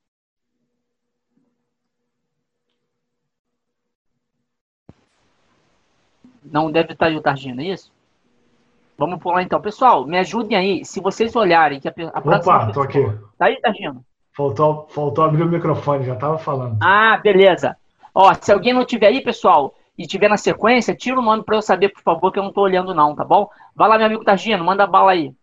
Não 6.52 6.72
deve 6.72 6.94
estar 6.94 7.08
aí 7.08 7.18
o 7.18 7.22
Targino, 7.22 7.62
é 7.62 7.66
isso? 7.66 7.92
Vamos 8.98 9.20
pular 9.20 9.42
então. 9.42 9.62
Pessoal, 9.62 10.06
me 10.06 10.18
ajudem 10.18 10.58
aí. 10.58 10.86
Se 10.86 11.00
vocês 11.00 11.36
olharem 11.36 11.80
que 11.80 11.88
a, 11.88 11.94
a 12.14 12.20
Opa, 12.20 12.72
tô 12.74 12.82
aqui. 12.82 13.06
Tá 13.38 13.46
aí, 13.46 13.60
Targino? 13.62 14.04
Faltou, 14.36 14.88
faltou 14.90 15.24
abrir 15.24 15.44
o 15.44 15.50
microfone, 15.50 16.06
já 16.06 16.14
estava 16.14 16.38
falando. 16.38 16.78
Ah, 16.82 17.18
beleza. 17.18 17.78
Ó, 18.14 18.34
se 18.34 18.52
alguém 18.52 18.74
não 18.74 18.86
tiver 18.86 19.08
aí, 19.08 19.22
pessoal, 19.22 19.74
e 19.98 20.06
tiver 20.08 20.30
na 20.30 20.38
sequência, 20.38 20.96
tira 20.96 21.20
o 21.20 21.22
nome 21.22 21.44
para 21.44 21.58
eu 21.58 21.62
saber, 21.62 21.90
por 21.90 22.02
favor, 22.02 22.32
que 22.32 22.40
eu 22.40 22.44
não 22.44 22.50
estou 22.50 22.64
olhando 22.64 22.94
não, 22.94 23.16
tá 23.16 23.24
bom? 23.24 23.50
Vai 23.76 23.90
lá, 23.90 23.98
meu 23.98 24.08
amigo 24.08 24.24
Targino, 24.24 24.64
manda 24.64 24.88
bala 24.88 25.12
aí. 25.12 25.34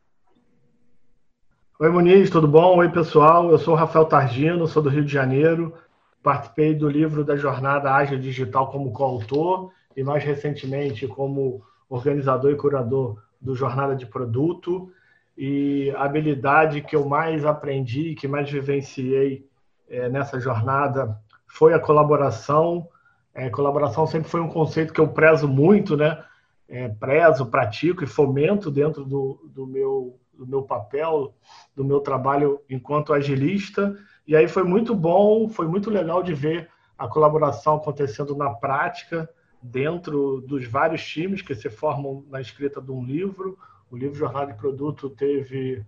Oi, 1.79 1.91
Muniz, 1.91 2.31
tudo 2.31 2.49
bom? 2.49 2.79
Oi, 2.79 2.89
pessoal. 2.89 3.51
Eu 3.51 3.59
sou 3.59 3.75
o 3.75 3.77
Rafael 3.77 4.07
Targino, 4.07 4.67
sou 4.67 4.83
do 4.83 4.89
Rio 4.89 5.05
de 5.05 5.13
Janeiro. 5.13 5.75
Participei 6.23 6.75
do 6.75 6.89
livro 6.89 7.23
da 7.23 7.37
Jornada 7.37 7.93
Ágil 7.93 8.19
Digital 8.19 8.71
como 8.71 8.93
coautor 8.93 9.71
e 9.97 10.05
mais 10.05 10.23
recentemente 10.23 11.09
como 11.09 11.65
organizador 11.89 12.53
e 12.53 12.57
curador 12.57 13.23
do 13.41 13.55
Jornada 13.55 13.97
de 13.97 14.07
Produto 14.07 14.93
e 15.37 15.91
a 15.97 16.05
habilidade 16.05 16.81
que 16.81 16.97
eu 16.97 17.07
mais 17.07 17.45
aprendi, 17.45 18.15
que 18.15 18.27
mais 18.27 18.51
vivenciei 18.51 19.47
é, 19.89 20.09
nessa 20.09 20.41
jornada 20.41 21.19
foi 21.47 21.75
a 21.75 21.79
colaboração. 21.79 22.89
É, 23.35 23.51
colaboração 23.51 24.07
sempre 24.07 24.31
foi 24.31 24.41
um 24.41 24.49
conceito 24.49 24.93
que 24.95 25.01
eu 25.01 25.09
prezo 25.09 25.47
muito, 25.47 25.97
né? 25.97 26.25
É, 26.69 26.89
prezo, 26.89 27.47
pratico 27.47 28.03
e 28.03 28.07
fomento 28.07 28.71
dentro 28.71 29.05
do, 29.05 29.39
do, 29.55 29.67
meu, 29.67 30.19
do 30.33 30.47
meu 30.47 30.63
papel, 30.63 31.35
do 31.75 31.85
meu 31.85 32.01
trabalho 32.01 32.61
enquanto 32.69 33.13
agilista. 33.13 33.95
E 34.27 34.35
aí 34.35 34.49
foi 34.49 34.65
muito 34.65 34.95
bom, 34.95 35.49
foi 35.49 35.69
muito 35.69 35.91
legal 35.91 36.23
de 36.23 36.35
ver 36.35 36.69
a 36.99 37.07
colaboração 37.07 37.77
acontecendo 37.77 38.35
na 38.35 38.51
prática, 38.51 39.29
dentro 39.63 40.41
dos 40.41 40.67
vários 40.67 41.05
times 41.05 41.43
que 41.43 41.55
se 41.55 41.69
formam 41.69 42.25
na 42.31 42.41
escrita 42.41 42.81
de 42.81 42.91
um 42.91 43.05
livro 43.05 43.59
o 43.91 43.97
livro 43.97 44.17
Jornada 44.17 44.53
de 44.53 44.59
Produto 44.59 45.11
teve 45.11 45.85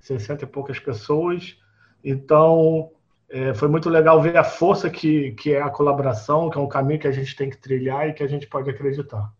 60 0.00 0.44
e 0.44 0.46
poucas 0.46 0.78
pessoas. 0.78 1.56
Então, 2.02 2.90
é, 3.28 3.54
foi 3.54 3.68
muito 3.68 3.88
legal 3.88 4.20
ver 4.20 4.36
a 4.36 4.44
força 4.44 4.90
que, 4.90 5.32
que 5.32 5.52
é 5.52 5.62
a 5.62 5.70
colaboração, 5.70 6.50
que 6.50 6.58
é 6.58 6.60
um 6.60 6.68
caminho 6.68 7.00
que 7.00 7.08
a 7.08 7.12
gente 7.12 7.36
tem 7.36 7.50
que 7.50 7.56
trilhar 7.56 8.08
e 8.08 8.12
que 8.12 8.22
a 8.22 8.26
gente 8.26 8.46
pode 8.46 8.70
acreditar. 8.70 9.32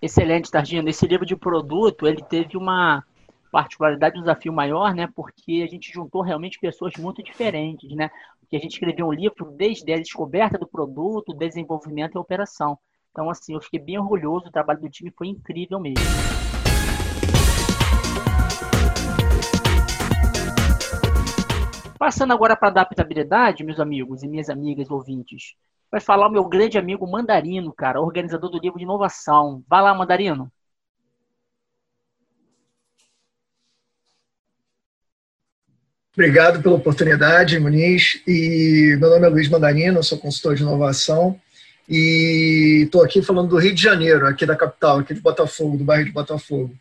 Excelente, 0.00 0.50
Targino. 0.50 0.88
Esse 0.88 1.06
livro 1.06 1.26
de 1.26 1.36
produto, 1.36 2.06
ele 2.06 2.22
teve 2.22 2.56
uma 2.56 3.04
particularidade, 3.52 4.16
um 4.16 4.22
desafio 4.22 4.52
maior, 4.52 4.94
né? 4.94 5.08
Porque 5.14 5.62
a 5.62 5.70
gente 5.70 5.92
juntou 5.92 6.22
realmente 6.22 6.58
pessoas 6.58 6.94
muito 6.96 7.22
diferentes, 7.22 7.94
né? 7.94 8.10
Porque 8.50 8.56
a 8.56 8.60
gente 8.62 8.72
escreveu 8.72 9.06
um 9.06 9.12
livro 9.12 9.52
desde 9.52 9.92
a 9.92 9.96
descoberta 9.96 10.58
do 10.58 10.66
produto, 10.66 11.32
desenvolvimento 11.32 12.16
e 12.16 12.18
operação. 12.18 12.76
Então, 13.12 13.30
assim, 13.30 13.54
eu 13.54 13.60
fiquei 13.60 13.78
bem 13.78 13.96
orgulhoso, 13.96 14.48
o 14.48 14.50
trabalho 14.50 14.80
do 14.80 14.90
time 14.90 15.12
foi 15.16 15.28
incrível 15.28 15.78
mesmo. 15.78 16.04
Passando 21.96 22.32
agora 22.32 22.56
para 22.56 22.70
adaptabilidade, 22.70 23.62
meus 23.62 23.78
amigos 23.78 24.24
e 24.24 24.28
minhas 24.28 24.50
amigas 24.50 24.90
ouvintes, 24.90 25.54
vai 25.88 26.00
falar 26.00 26.26
o 26.26 26.32
meu 26.32 26.42
grande 26.42 26.76
amigo 26.76 27.08
Mandarino, 27.08 27.72
cara, 27.72 28.00
organizador 28.00 28.50
do 28.50 28.58
livro 28.58 28.78
de 28.78 28.84
inovação. 28.84 29.62
Vai 29.68 29.80
lá, 29.80 29.94
Mandarino. 29.94 30.50
Obrigado 36.12 36.60
pela 36.60 36.74
oportunidade, 36.74 37.58
Muniz. 37.60 38.20
E 38.26 38.96
meu 38.98 39.10
nome 39.10 39.26
é 39.26 39.28
Luiz 39.28 39.48
Mandarino, 39.48 40.02
sou 40.02 40.18
consultor 40.18 40.56
de 40.56 40.62
inovação 40.62 41.40
e 41.88 42.82
estou 42.84 43.04
aqui 43.04 43.22
falando 43.22 43.50
do 43.50 43.58
Rio 43.58 43.72
de 43.72 43.80
Janeiro, 43.80 44.26
aqui 44.26 44.44
da 44.44 44.56
capital, 44.56 44.98
aqui 44.98 45.14
de 45.14 45.20
Botafogo, 45.20 45.76
do 45.76 45.84
bairro 45.84 46.04
de 46.04 46.10
Botafogo. 46.10 46.74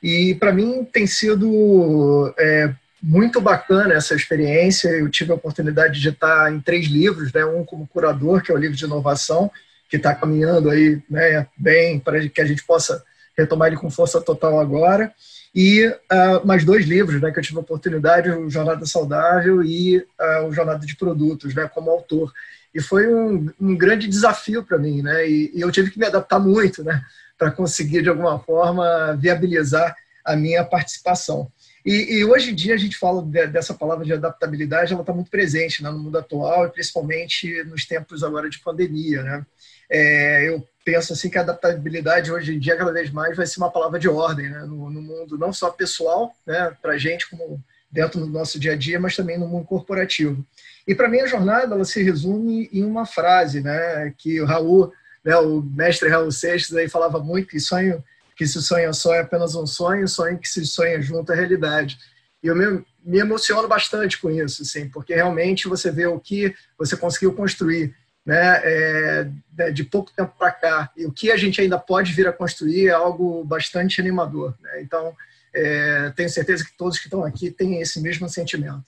E 0.00 0.36
para 0.36 0.52
mim 0.52 0.84
tem 0.84 1.04
sido 1.04 2.32
é, 2.38 2.72
muito 3.02 3.40
bacana 3.40 3.94
essa 3.94 4.14
experiência. 4.14 4.88
Eu 4.88 5.10
tive 5.10 5.32
a 5.32 5.36
oportunidade 5.36 6.00
de 6.00 6.08
estar 6.10 6.52
em 6.52 6.60
três 6.60 6.86
livros, 6.86 7.32
né? 7.32 7.44
um 7.44 7.64
como 7.64 7.88
curador, 7.88 8.40
que 8.40 8.52
é 8.52 8.54
o 8.54 8.58
livro 8.58 8.76
de 8.76 8.84
inovação, 8.84 9.50
que 9.90 9.96
está 9.96 10.14
caminhando 10.14 10.70
aí 10.70 11.02
né, 11.10 11.46
bem 11.56 11.98
para 11.98 12.28
que 12.28 12.40
a 12.40 12.46
gente 12.46 12.64
possa 12.64 13.02
retomar 13.36 13.66
ele 13.68 13.76
com 13.76 13.90
força 13.90 14.20
total 14.20 14.60
agora. 14.60 15.12
E 15.56 15.88
uh, 15.88 16.46
mais 16.46 16.66
dois 16.66 16.84
livros 16.84 17.18
né, 17.18 17.30
que 17.30 17.38
eu 17.38 17.42
tive 17.42 17.56
a 17.56 17.62
oportunidade, 17.62 18.28
o 18.28 18.50
Jornada 18.50 18.84
Saudável 18.84 19.64
e 19.64 19.96
uh, 19.96 20.46
o 20.46 20.52
Jornada 20.52 20.84
de 20.84 20.94
Produtos, 20.94 21.54
né, 21.54 21.66
como 21.66 21.90
autor. 21.90 22.30
E 22.74 22.82
foi 22.82 23.10
um, 23.10 23.50
um 23.58 23.74
grande 23.74 24.06
desafio 24.06 24.62
para 24.62 24.76
mim, 24.76 25.00
né? 25.00 25.26
E, 25.26 25.50
e, 25.54 25.62
eu 25.62 25.72
tive 25.72 25.90
que 25.90 25.98
me 25.98 26.04
adaptar 26.04 26.38
muito, 26.38 26.84
né? 26.84 27.02
Para 27.38 27.50
conseguir, 27.50 28.02
de 28.02 28.10
alguma 28.10 28.38
forma, 28.38 29.16
viabilizar 29.18 29.96
a 30.22 30.36
minha 30.36 30.62
participação. 30.62 31.50
E, 31.86 32.18
e 32.18 32.24
hoje 32.26 32.50
em 32.50 32.54
dia 32.54 32.74
a 32.74 32.76
gente 32.76 32.98
fala 32.98 33.22
de, 33.22 33.46
dessa 33.46 33.72
palavra 33.72 34.04
de 34.04 34.12
adaptabilidade, 34.12 34.92
ela 34.92 35.00
está 35.00 35.14
muito 35.14 35.30
presente 35.30 35.82
né, 35.82 35.88
no 35.88 36.00
mundo 36.00 36.18
atual 36.18 36.66
e 36.66 36.70
principalmente 36.70 37.64
nos 37.64 37.86
tempos 37.86 38.22
agora 38.22 38.50
de 38.50 38.58
pandemia, 38.58 39.22
né? 39.22 39.46
É, 39.88 40.48
eu 40.50 40.62
penso 40.86 41.12
assim 41.12 41.28
que 41.28 41.36
a 41.36 41.40
adaptabilidade 41.40 42.30
hoje 42.30 42.54
em 42.54 42.60
dia 42.60 42.76
cada 42.76 42.92
vez 42.92 43.10
mais 43.10 43.36
vai 43.36 43.44
ser 43.44 43.58
uma 43.58 43.72
palavra 43.72 43.98
de 43.98 44.08
ordem 44.08 44.48
né? 44.48 44.60
no, 44.60 44.88
no 44.88 45.02
mundo 45.02 45.36
não 45.36 45.52
só 45.52 45.68
pessoal, 45.68 46.32
né? 46.46 46.76
Para 46.80 46.96
gente 46.96 47.28
como 47.28 47.60
dentro 47.90 48.20
do 48.20 48.28
nosso 48.28 48.56
dia 48.56 48.72
a 48.72 48.76
dia, 48.76 49.00
mas 49.00 49.16
também 49.16 49.36
no 49.36 49.48
mundo 49.48 49.66
corporativo. 49.66 50.46
E 50.86 50.94
para 50.94 51.08
mim 51.08 51.18
a 51.18 51.26
jornada 51.26 51.74
ela 51.74 51.84
se 51.84 52.00
resume 52.04 52.70
em 52.72 52.84
uma 52.84 53.04
frase, 53.04 53.60
né, 53.60 54.14
que 54.16 54.40
o 54.40 54.44
Raul, 54.44 54.92
né, 55.24 55.36
o 55.38 55.60
mestre 55.60 56.08
Raul 56.08 56.30
Seixas 56.30 56.76
aí 56.76 56.88
falava 56.88 57.18
muito 57.18 57.48
que 57.48 57.58
sonho 57.58 58.02
que 58.36 58.46
se 58.46 58.62
sonha 58.62 58.92
só 58.92 59.12
é 59.14 59.20
apenas 59.20 59.56
um 59.56 59.66
sonho, 59.66 60.06
sonho 60.06 60.38
que 60.38 60.48
se 60.48 60.64
sonha 60.66 61.02
junto 61.02 61.32
é 61.32 61.34
realidade. 61.34 61.98
E 62.42 62.46
eu 62.46 62.54
me, 62.54 62.84
me 63.02 63.18
emociono 63.18 63.66
bastante 63.66 64.18
com 64.20 64.30
isso, 64.30 64.62
assim, 64.62 64.88
porque 64.90 65.14
realmente 65.14 65.66
você 65.66 65.90
vê 65.90 66.06
o 66.06 66.20
que 66.20 66.54
você 66.78 66.96
conseguiu 66.96 67.32
construir, 67.32 67.94
né, 68.26 68.60
é, 68.64 69.70
de 69.70 69.84
pouco 69.84 70.10
tempo 70.10 70.34
para 70.36 70.50
cá, 70.50 70.90
e 70.96 71.06
o 71.06 71.12
que 71.12 71.30
a 71.30 71.36
gente 71.36 71.60
ainda 71.60 71.78
pode 71.78 72.12
vir 72.12 72.26
a 72.26 72.32
construir 72.32 72.88
é 72.88 72.90
algo 72.90 73.44
bastante 73.44 74.00
animador. 74.00 74.52
Né? 74.60 74.82
Então, 74.82 75.14
é, 75.54 76.10
tenho 76.16 76.28
certeza 76.28 76.64
que 76.64 76.76
todos 76.76 76.98
que 76.98 77.04
estão 77.04 77.24
aqui 77.24 77.52
têm 77.52 77.80
esse 77.80 78.02
mesmo 78.02 78.28
sentimento. 78.28 78.84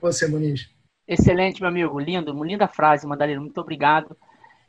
Você, 0.00 0.28
Muniz. 0.28 0.70
Excelente, 1.06 1.60
meu 1.60 1.68
amigo. 1.68 1.98
Lindo, 1.98 2.32
linda 2.44 2.68
frase, 2.68 3.06
Madalena. 3.06 3.40
Muito 3.40 3.60
obrigado. 3.60 4.16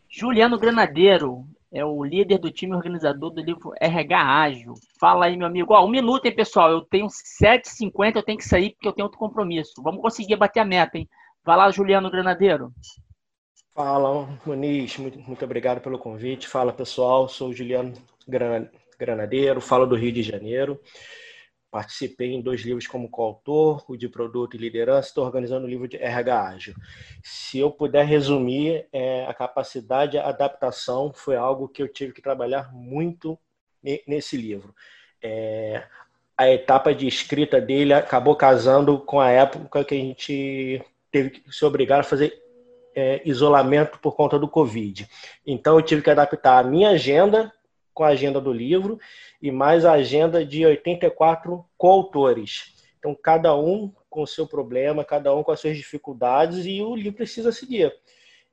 Juliano 0.09 0.59
Granadeiro 0.59 1.45
é 1.71 1.85
o 1.85 2.03
líder 2.03 2.39
do 2.39 2.51
time 2.51 2.75
organizador 2.75 3.31
do 3.31 3.41
livro 3.41 3.73
RH 3.79 4.41
Ágil. 4.41 4.73
Fala 4.99 5.25
aí, 5.25 5.37
meu 5.37 5.47
amigo. 5.47 5.73
Ó, 5.73 5.85
um 5.85 5.89
minuto, 5.89 6.25
hein, 6.25 6.35
pessoal. 6.35 6.69
Eu 6.69 6.81
tenho 6.81 7.07
7h50, 7.07 8.15
eu 8.15 8.23
tenho 8.23 8.37
que 8.37 8.45
sair 8.45 8.71
porque 8.71 8.87
eu 8.87 8.93
tenho 8.93 9.05
outro 9.05 9.19
compromisso. 9.19 9.73
Vamos 9.81 10.01
conseguir 10.01 10.35
bater 10.35 10.59
a 10.59 10.65
meta, 10.65 10.97
hein? 10.97 11.07
Vai 11.45 11.57
lá, 11.57 11.71
Juliano 11.71 12.11
Granadeiro. 12.11 12.71
Fala, 13.75 14.39
Muniz. 14.45 14.97
Muito, 14.97 15.19
muito 15.19 15.43
obrigado 15.43 15.81
pelo 15.81 15.97
convite. 15.97 16.47
Fala, 16.47 16.71
pessoal. 16.71 17.27
Sou 17.27 17.49
o 17.49 17.53
Juliano 17.53 17.93
Granadeiro, 18.99 19.59
falo 19.59 19.87
do 19.87 19.95
Rio 19.95 20.11
de 20.11 20.21
Janeiro. 20.21 20.79
Participei 21.71 22.33
em 22.33 22.41
dois 22.41 22.61
livros 22.61 22.85
como 22.85 23.09
coautor, 23.09 23.83
o 23.89 23.97
de 23.97 24.07
produto 24.07 24.55
e 24.55 24.59
liderança, 24.59 25.07
estou 25.07 25.25
organizando 25.25 25.65
o 25.65 25.69
livro 25.69 25.87
de 25.87 25.97
RH 25.97 26.47
Ágil. 26.49 26.75
Se 27.23 27.57
eu 27.57 27.71
puder 27.71 28.05
resumir, 28.05 28.87
é, 28.93 29.25
a 29.25 29.33
capacidade 29.33 30.11
de 30.11 30.17
adaptação 30.19 31.11
foi 31.11 31.35
algo 31.35 31.67
que 31.67 31.81
eu 31.81 31.87
tive 31.87 32.13
que 32.13 32.21
trabalhar 32.21 32.71
muito 32.71 33.39
nesse 34.07 34.37
livro. 34.37 34.75
É, 35.19 35.83
a 36.37 36.47
etapa 36.47 36.93
de 36.93 37.07
escrita 37.07 37.59
dele 37.59 37.91
acabou 37.91 38.35
casando 38.35 38.99
com 38.99 39.19
a 39.19 39.31
época 39.31 39.83
que 39.83 39.95
a 39.95 39.97
gente 39.97 40.79
teve 41.11 41.31
que 41.31 41.51
se 41.51 41.65
obrigar 41.65 42.01
a 42.01 42.03
fazer 42.03 42.42
é, 42.95 43.21
isolamento 43.25 43.99
por 43.99 44.15
conta 44.15 44.37
do 44.37 44.47
Covid. 44.47 45.07
Então, 45.45 45.77
eu 45.77 45.81
tive 45.81 46.01
que 46.01 46.09
adaptar 46.09 46.59
a 46.59 46.67
minha 46.67 46.89
agenda 46.89 47.51
com 47.93 48.03
a 48.03 48.09
agenda 48.09 48.41
do 48.41 48.51
livro 48.51 48.99
e 49.41 49.51
mais 49.51 49.85
a 49.85 49.93
agenda 49.93 50.45
de 50.45 50.65
84 50.65 51.63
coautores. 51.77 52.73
Então, 52.97 53.13
cada 53.13 53.55
um 53.55 53.91
com 54.09 54.23
o 54.23 54.27
seu 54.27 54.47
problema, 54.47 55.03
cada 55.03 55.35
um 55.35 55.43
com 55.43 55.51
as 55.51 55.59
suas 55.59 55.75
dificuldades 55.75 56.65
e 56.65 56.81
o 56.81 56.95
livro 56.95 57.17
precisa 57.17 57.51
seguir. 57.51 57.93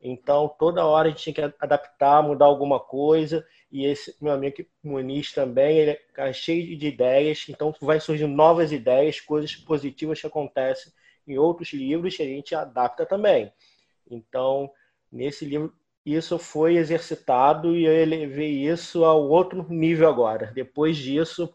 Então, 0.02 0.48
toda 0.58 0.84
hora 0.84 1.08
a 1.08 1.10
gente 1.10 1.22
tinha 1.22 1.34
que 1.34 1.54
adaptar, 1.60 2.22
mudar 2.22 2.46
alguma 2.46 2.80
coisa. 2.80 3.46
E 3.70 3.84
esse 3.84 4.16
meu 4.20 4.32
amigo 4.32 4.64
Muniz 4.82 5.32
também, 5.32 5.76
ele 5.76 5.98
é 6.16 6.32
cheio 6.32 6.76
de 6.76 6.86
ideias. 6.86 7.46
Então, 7.48 7.74
vai 7.80 8.00
surgindo 8.00 8.34
novas 8.34 8.72
ideias, 8.72 9.20
coisas 9.20 9.54
positivas 9.54 10.20
que 10.20 10.26
acontecem 10.26 10.92
em 11.28 11.38
outros 11.38 11.72
livros 11.72 12.16
que 12.16 12.22
a 12.22 12.26
gente 12.26 12.54
adapta 12.54 13.04
também. 13.04 13.52
Então, 14.10 14.70
nesse 15.10 15.44
livro, 15.44 15.72
isso 16.04 16.38
foi 16.38 16.76
exercitado 16.76 17.76
e 17.76 17.84
eu 17.84 17.92
elevei 17.92 18.66
isso 18.66 19.04
ao 19.04 19.22
outro 19.28 19.66
nível 19.68 20.08
agora. 20.08 20.50
Depois 20.54 20.96
disso, 20.96 21.54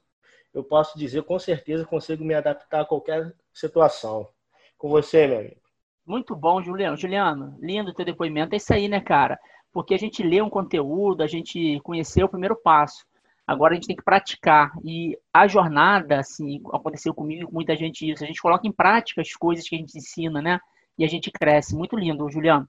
eu 0.54 0.64
posso 0.64 0.98
dizer 0.98 1.24
com 1.24 1.38
certeza 1.38 1.86
consigo 1.86 2.24
me 2.24 2.34
adaptar 2.34 2.82
a 2.82 2.86
qualquer 2.86 3.34
situação. 3.54 4.30
Com 4.78 4.90
você, 4.90 5.28
meu 5.28 5.40
amigo. 5.40 5.62
Muito 6.06 6.36
bom, 6.36 6.62
Juliano. 6.62 6.96
Juliano, 6.96 7.58
lindo 7.60 7.94
teu 7.94 8.06
depoimento. 8.06 8.54
É 8.54 8.58
isso 8.58 8.74
aí, 8.74 8.88
né, 8.88 9.02
cara? 9.02 9.40
Porque 9.72 9.94
a 9.94 9.98
gente 9.98 10.24
lê 10.24 10.42
um 10.42 10.50
conteúdo, 10.50 11.24
a 11.24 11.28
gente 11.28 11.80
conheceu 11.82 12.28
o 12.28 12.30
primeiro 12.30 12.56
passo. 12.56 13.06
Agora 13.48 13.74
a 13.74 13.76
gente 13.76 13.88
tem 13.88 13.96
que 13.96 14.04
praticar. 14.04 14.72
E 14.84 15.18
a 15.34 15.48
jornada, 15.48 16.20
assim, 16.20 16.62
aconteceu 16.72 17.14
comigo 17.14 17.44
e 17.44 17.46
com 17.46 17.54
muita 17.54 17.76
gente 17.76 18.10
isso. 18.10 18.24
A 18.24 18.28
gente 18.28 18.42
coloca 18.42 18.68
em 18.68 18.72
prática 18.72 19.22
as 19.22 19.34
coisas 19.34 19.68
que 19.68 19.76
a 19.76 19.80
gente 19.80 19.98
ensina, 19.98 20.42
né? 20.42 20.60
E 20.98 21.04
a 21.04 21.08
gente 21.08 21.32
cresce. 21.32 21.76
Muito 21.76 21.96
lindo, 21.96 22.30
Juliano. 22.30 22.68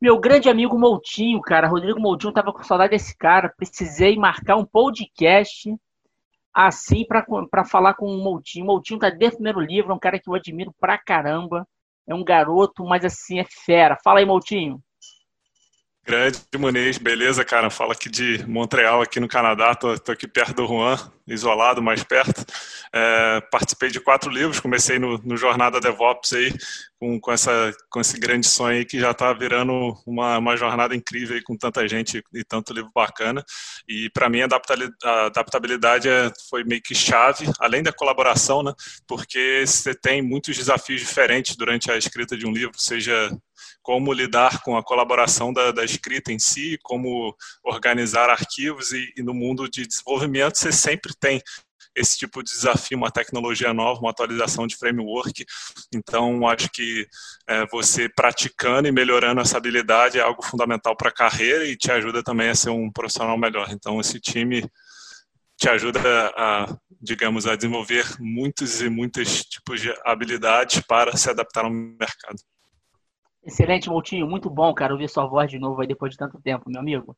Meu 0.00 0.18
grande 0.18 0.48
amigo 0.48 0.78
Moutinho, 0.78 1.40
cara, 1.40 1.68
Rodrigo 1.68 2.00
Moutinho, 2.00 2.32
tava 2.32 2.52
com 2.52 2.62
saudade 2.62 2.90
desse 2.90 3.16
cara. 3.16 3.52
Precisei 3.56 4.16
marcar 4.16 4.56
um 4.56 4.64
podcast 4.64 5.74
assim 6.52 7.04
para 7.06 7.64
falar 7.64 7.94
com 7.94 8.06
o 8.06 8.22
Moutinho. 8.22 8.66
Moutinho 8.66 8.98
tá 8.98 9.10
dentro 9.10 9.36
do 9.38 9.42
primeiro 9.42 9.60
livro, 9.60 9.92
é 9.92 9.94
um 9.94 9.98
cara 9.98 10.18
que 10.18 10.28
eu 10.28 10.34
admiro 10.34 10.74
pra 10.78 10.98
caramba. 10.98 11.66
É 12.06 12.14
um 12.14 12.22
garoto, 12.22 12.84
mas 12.84 13.04
assim, 13.04 13.38
é 13.40 13.44
fera. 13.64 13.96
Fala 14.04 14.18
aí, 14.18 14.26
Moutinho. 14.26 14.78
Grande 16.06 16.38
Muniz, 16.58 16.98
beleza, 16.98 17.42
cara? 17.46 17.70
Fala 17.70 17.94
aqui 17.94 18.10
de 18.10 18.46
Montreal, 18.46 19.00
aqui 19.00 19.18
no 19.18 19.26
Canadá. 19.26 19.74
Tô, 19.74 19.98
tô 19.98 20.12
aqui 20.12 20.28
perto 20.28 20.54
do 20.54 20.66
Juan, 20.66 20.98
isolado, 21.26 21.82
mais 21.82 22.04
perto. 22.04 22.44
É, 22.96 23.40
participei 23.50 23.90
de 23.90 23.98
quatro 23.98 24.30
livros, 24.30 24.60
comecei 24.60 25.00
no, 25.00 25.18
no 25.18 25.36
Jornada 25.36 25.80
DevOps 25.80 26.32
aí, 26.32 26.54
com, 26.96 27.18
com, 27.18 27.32
essa, 27.32 27.74
com 27.90 28.00
esse 28.00 28.20
grande 28.20 28.46
sonho 28.46 28.78
aí 28.78 28.84
que 28.84 29.00
já 29.00 29.10
está 29.10 29.32
virando 29.32 29.92
uma, 30.06 30.38
uma 30.38 30.56
jornada 30.56 30.94
incrível 30.94 31.34
aí, 31.34 31.42
com 31.42 31.56
tanta 31.56 31.88
gente 31.88 32.22
e 32.32 32.44
tanto 32.44 32.72
livro 32.72 32.92
bacana. 32.94 33.44
E 33.88 34.08
para 34.10 34.28
mim 34.28 34.42
a 34.42 35.26
adaptabilidade 35.26 36.08
é, 36.08 36.30
foi 36.48 36.62
meio 36.62 36.80
que 36.80 36.94
chave, 36.94 37.46
além 37.58 37.82
da 37.82 37.92
colaboração, 37.92 38.62
né? 38.62 38.72
Porque 39.08 39.64
você 39.66 39.92
tem 39.92 40.22
muitos 40.22 40.56
desafios 40.56 41.00
diferentes 41.00 41.56
durante 41.56 41.90
a 41.90 41.96
escrita 41.96 42.36
de 42.36 42.46
um 42.46 42.52
livro, 42.52 42.80
seja 42.80 43.28
como 43.82 44.12
lidar 44.12 44.62
com 44.62 44.76
a 44.76 44.84
colaboração 44.84 45.52
da, 45.52 45.72
da 45.72 45.84
escrita 45.84 46.32
em 46.32 46.38
si, 46.38 46.78
como 46.82 47.36
organizar 47.62 48.30
arquivos 48.30 48.92
e, 48.92 49.12
e, 49.16 49.22
no 49.22 49.34
mundo 49.34 49.68
de 49.68 49.86
desenvolvimento 49.86 50.56
você 50.56 50.72
sempre 50.72 51.12
tem 51.18 51.42
esse 51.94 52.18
tipo 52.18 52.42
de 52.42 52.50
desafio, 52.50 52.98
uma 52.98 53.10
tecnologia 53.10 53.72
nova, 53.72 54.00
uma 54.00 54.10
atualização 54.10 54.66
de 54.66 54.76
framework. 54.76 55.44
Então, 55.94 56.46
acho 56.48 56.68
que 56.70 57.06
é, 57.46 57.66
você 57.66 58.08
praticando 58.08 58.88
e 58.88 58.92
melhorando 58.92 59.40
essa 59.40 59.56
habilidade 59.56 60.18
é 60.18 60.22
algo 60.22 60.44
fundamental 60.44 60.96
para 60.96 61.08
a 61.08 61.14
carreira 61.14 61.64
e 61.64 61.76
te 61.76 61.90
ajuda 61.90 62.22
também 62.22 62.48
a 62.48 62.54
ser 62.54 62.70
um 62.70 62.90
profissional 62.90 63.38
melhor. 63.38 63.68
Então, 63.70 64.00
esse 64.00 64.20
time 64.20 64.68
te 65.56 65.68
ajuda 65.68 66.00
a, 66.36 66.76
digamos, 67.00 67.46
a 67.46 67.54
desenvolver 67.54 68.04
muitos 68.18 68.80
e 68.80 68.88
muitos 68.88 69.44
tipos 69.44 69.80
de 69.80 69.94
habilidades 70.04 70.80
para 70.80 71.16
se 71.16 71.30
adaptar 71.30 71.64
ao 71.64 71.70
mercado. 71.70 72.36
Excelente, 73.44 73.90
Moutinho. 73.90 74.26
Muito 74.26 74.48
bom, 74.48 74.72
cara, 74.72 74.92
ouvir 74.92 75.08
sua 75.08 75.26
voz 75.26 75.50
de 75.50 75.58
novo 75.58 75.80
aí 75.80 75.86
depois 75.86 76.10
de 76.12 76.16
tanto 76.16 76.40
tempo, 76.40 76.70
meu 76.70 76.80
amigo. 76.80 77.14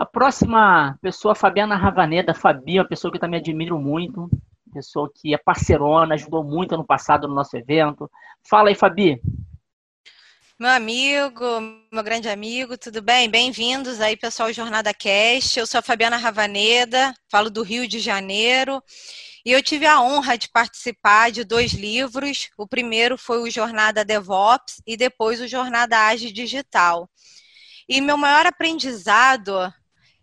A 0.00 0.06
próxima 0.06 0.98
pessoa, 1.02 1.34
Fabiana 1.34 1.76
Ravaneda. 1.76 2.32
Fabi, 2.32 2.78
uma 2.78 2.88
pessoa 2.88 3.10
que 3.10 3.18
eu 3.18 3.20
também 3.20 3.38
admiro 3.38 3.78
muito. 3.78 4.30
Pessoa 4.72 5.12
que 5.14 5.34
é 5.34 5.36
parceirona, 5.36 6.14
ajudou 6.14 6.42
muito 6.42 6.74
ano 6.74 6.86
passado 6.86 7.28
no 7.28 7.34
nosso 7.34 7.54
evento. 7.54 8.10
Fala 8.48 8.70
aí, 8.70 8.74
Fabi. 8.74 9.20
Meu 10.58 10.70
amigo, 10.70 11.44
meu 11.92 12.02
grande 12.02 12.30
amigo, 12.30 12.78
tudo 12.78 13.02
bem? 13.02 13.28
Bem-vindos 13.28 14.00
aí, 14.00 14.16
pessoal 14.16 14.50
Jornada 14.54 14.94
Cast. 14.94 15.58
Eu 15.58 15.66
sou 15.66 15.80
a 15.80 15.82
Fabiana 15.82 16.16
Ravaneda, 16.16 17.12
falo 17.30 17.50
do 17.50 17.62
Rio 17.62 17.86
de 17.86 17.98
Janeiro. 17.98 18.82
E 19.44 19.52
eu 19.52 19.62
tive 19.62 19.84
a 19.84 20.00
honra 20.00 20.38
de 20.38 20.48
participar 20.48 21.30
de 21.30 21.44
dois 21.44 21.74
livros. 21.74 22.48
O 22.56 22.66
primeiro 22.66 23.18
foi 23.18 23.42
o 23.42 23.50
Jornada 23.50 24.02
DevOps 24.02 24.80
e 24.86 24.96
depois 24.96 25.42
o 25.42 25.46
Jornada 25.46 26.06
Ágil 26.06 26.32
Digital. 26.32 27.06
E 27.86 28.00
meu 28.00 28.16
maior 28.16 28.46
aprendizado, 28.46 29.70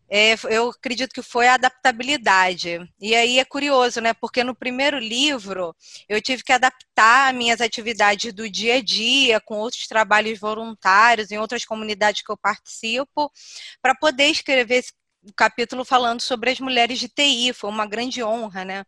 é, 0.09 0.35
eu 0.49 0.69
acredito 0.69 1.13
que 1.13 1.21
foi 1.21 1.47
a 1.47 1.55
adaptabilidade. 1.55 2.79
E 2.99 3.13
aí 3.13 3.39
é 3.39 3.45
curioso, 3.45 3.99
né? 3.99 4.13
Porque 4.13 4.43
no 4.43 4.55
primeiro 4.55 4.97
livro 4.97 5.75
eu 6.07 6.21
tive 6.21 6.43
que 6.43 6.53
adaptar 6.53 7.33
minhas 7.33 7.59
atividades 7.59 8.33
do 8.33 8.49
dia 8.49 8.75
a 8.75 8.81
dia, 8.81 9.39
com 9.41 9.57
outros 9.57 9.87
trabalhos 9.87 10.39
voluntários, 10.39 11.31
em 11.31 11.37
outras 11.37 11.65
comunidades 11.65 12.21
que 12.21 12.31
eu 12.31 12.37
participo, 12.37 13.31
para 13.81 13.93
poder 13.95 14.27
escrever 14.27 14.75
esse 14.75 14.93
capítulo 15.35 15.83
falando 15.83 16.21
sobre 16.21 16.51
as 16.51 16.59
mulheres 16.59 16.99
de 16.99 17.09
TI, 17.09 17.53
foi 17.53 17.69
uma 17.69 17.85
grande 17.85 18.23
honra, 18.23 18.63
né? 18.63 18.85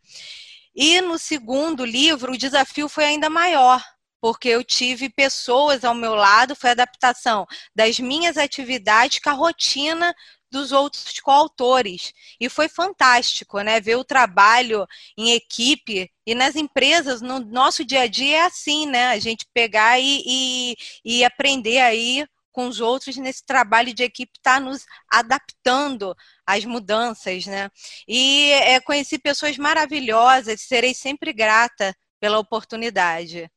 E 0.73 1.01
no 1.01 1.17
segundo 1.17 1.84
livro, 1.84 2.34
o 2.34 2.38
desafio 2.38 2.88
foi 2.88 3.05
ainda 3.05 3.29
maior, 3.29 3.84
porque 4.21 4.47
eu 4.47 4.63
tive 4.63 5.10
pessoas 5.10 5.84
ao 5.84 5.93
meu 5.93 6.15
lado, 6.15 6.55
foi 6.55 6.69
a 6.69 6.73
adaptação 6.73 7.45
das 7.75 7.99
minhas 7.99 8.38
atividades 8.38 9.19
com 9.19 9.29
a 9.29 9.34
rotina 9.34 10.15
dos 10.51 10.71
outros 10.71 11.19
coautores. 11.19 12.13
E 12.39 12.49
foi 12.49 12.67
fantástico, 12.67 13.62
né? 13.62 13.79
Ver 13.79 13.95
o 13.95 14.03
trabalho 14.03 14.85
em 15.17 15.31
equipe 15.31 16.09
e 16.25 16.35
nas 16.35 16.55
empresas, 16.55 17.21
no 17.21 17.39
nosso 17.39 17.85
dia 17.85 18.01
a 18.01 18.07
dia 18.07 18.38
é 18.38 18.45
assim, 18.45 18.85
né? 18.88 19.07
A 19.07 19.19
gente 19.19 19.45
pegar 19.53 19.99
e, 19.99 20.23
e, 20.25 20.75
e 21.03 21.23
aprender 21.23 21.79
aí 21.79 22.25
com 22.51 22.67
os 22.67 22.81
outros 22.81 23.15
nesse 23.17 23.45
trabalho 23.45 23.93
de 23.93 24.03
equipe, 24.03 24.33
está 24.35 24.59
nos 24.59 24.85
adaptando 25.09 26.15
às 26.45 26.65
mudanças, 26.65 27.45
né? 27.45 27.69
E 28.07 28.51
é, 28.51 28.79
conheci 28.81 29.17
pessoas 29.17 29.57
maravilhosas, 29.57 30.62
serei 30.62 30.93
sempre 30.93 31.31
grata 31.31 31.95
pela 32.19 32.39
oportunidade. 32.39 33.49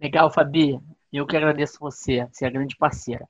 Legal, 0.00 0.32
Fabi. 0.32 0.80
Eu 1.12 1.26
que 1.26 1.36
agradeço 1.36 1.78
você, 1.78 2.26
você 2.32 2.46
é 2.46 2.50
grande 2.50 2.76
parceira. 2.76 3.28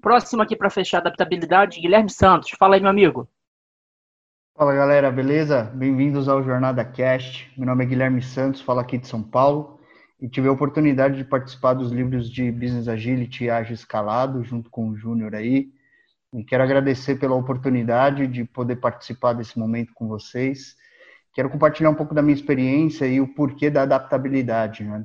Próximo 0.00 0.40
aqui 0.40 0.56
para 0.56 0.70
fechar 0.70 0.98
adaptabilidade, 0.98 1.80
Guilherme 1.80 2.08
Santos. 2.08 2.50
Fala 2.58 2.74
aí, 2.74 2.80
meu 2.80 2.88
amigo. 2.88 3.28
Fala, 4.56 4.74
galera, 4.74 5.10
beleza? 5.10 5.64
Bem-vindos 5.74 6.26
ao 6.26 6.42
Jornada 6.42 6.82
Cast. 6.84 7.52
Meu 7.56 7.66
nome 7.66 7.84
é 7.84 7.86
Guilherme 7.86 8.22
Santos, 8.22 8.62
falo 8.62 8.80
aqui 8.80 8.96
de 8.96 9.06
São 9.06 9.22
Paulo 9.22 9.78
e 10.18 10.28
tive 10.28 10.48
a 10.48 10.52
oportunidade 10.52 11.16
de 11.16 11.24
participar 11.24 11.74
dos 11.74 11.92
livros 11.92 12.30
de 12.30 12.50
Business 12.50 12.88
Agility 12.88 13.44
e 13.44 13.50
Ágil 13.50 13.74
Escalado, 13.74 14.42
junto 14.42 14.70
com 14.70 14.88
o 14.88 14.96
Júnior 14.96 15.34
aí. 15.34 15.70
E 16.32 16.44
quero 16.44 16.62
agradecer 16.62 17.16
pela 17.16 17.34
oportunidade 17.34 18.26
de 18.26 18.44
poder 18.44 18.76
participar 18.76 19.34
desse 19.34 19.58
momento 19.58 19.92
com 19.94 20.08
vocês. 20.08 20.76
Quero 21.34 21.50
compartilhar 21.50 21.90
um 21.90 21.94
pouco 21.94 22.14
da 22.14 22.22
minha 22.22 22.34
experiência 22.34 23.06
e 23.06 23.20
o 23.20 23.34
porquê 23.34 23.68
da 23.68 23.82
adaptabilidade. 23.82 24.84
Né? 24.84 25.04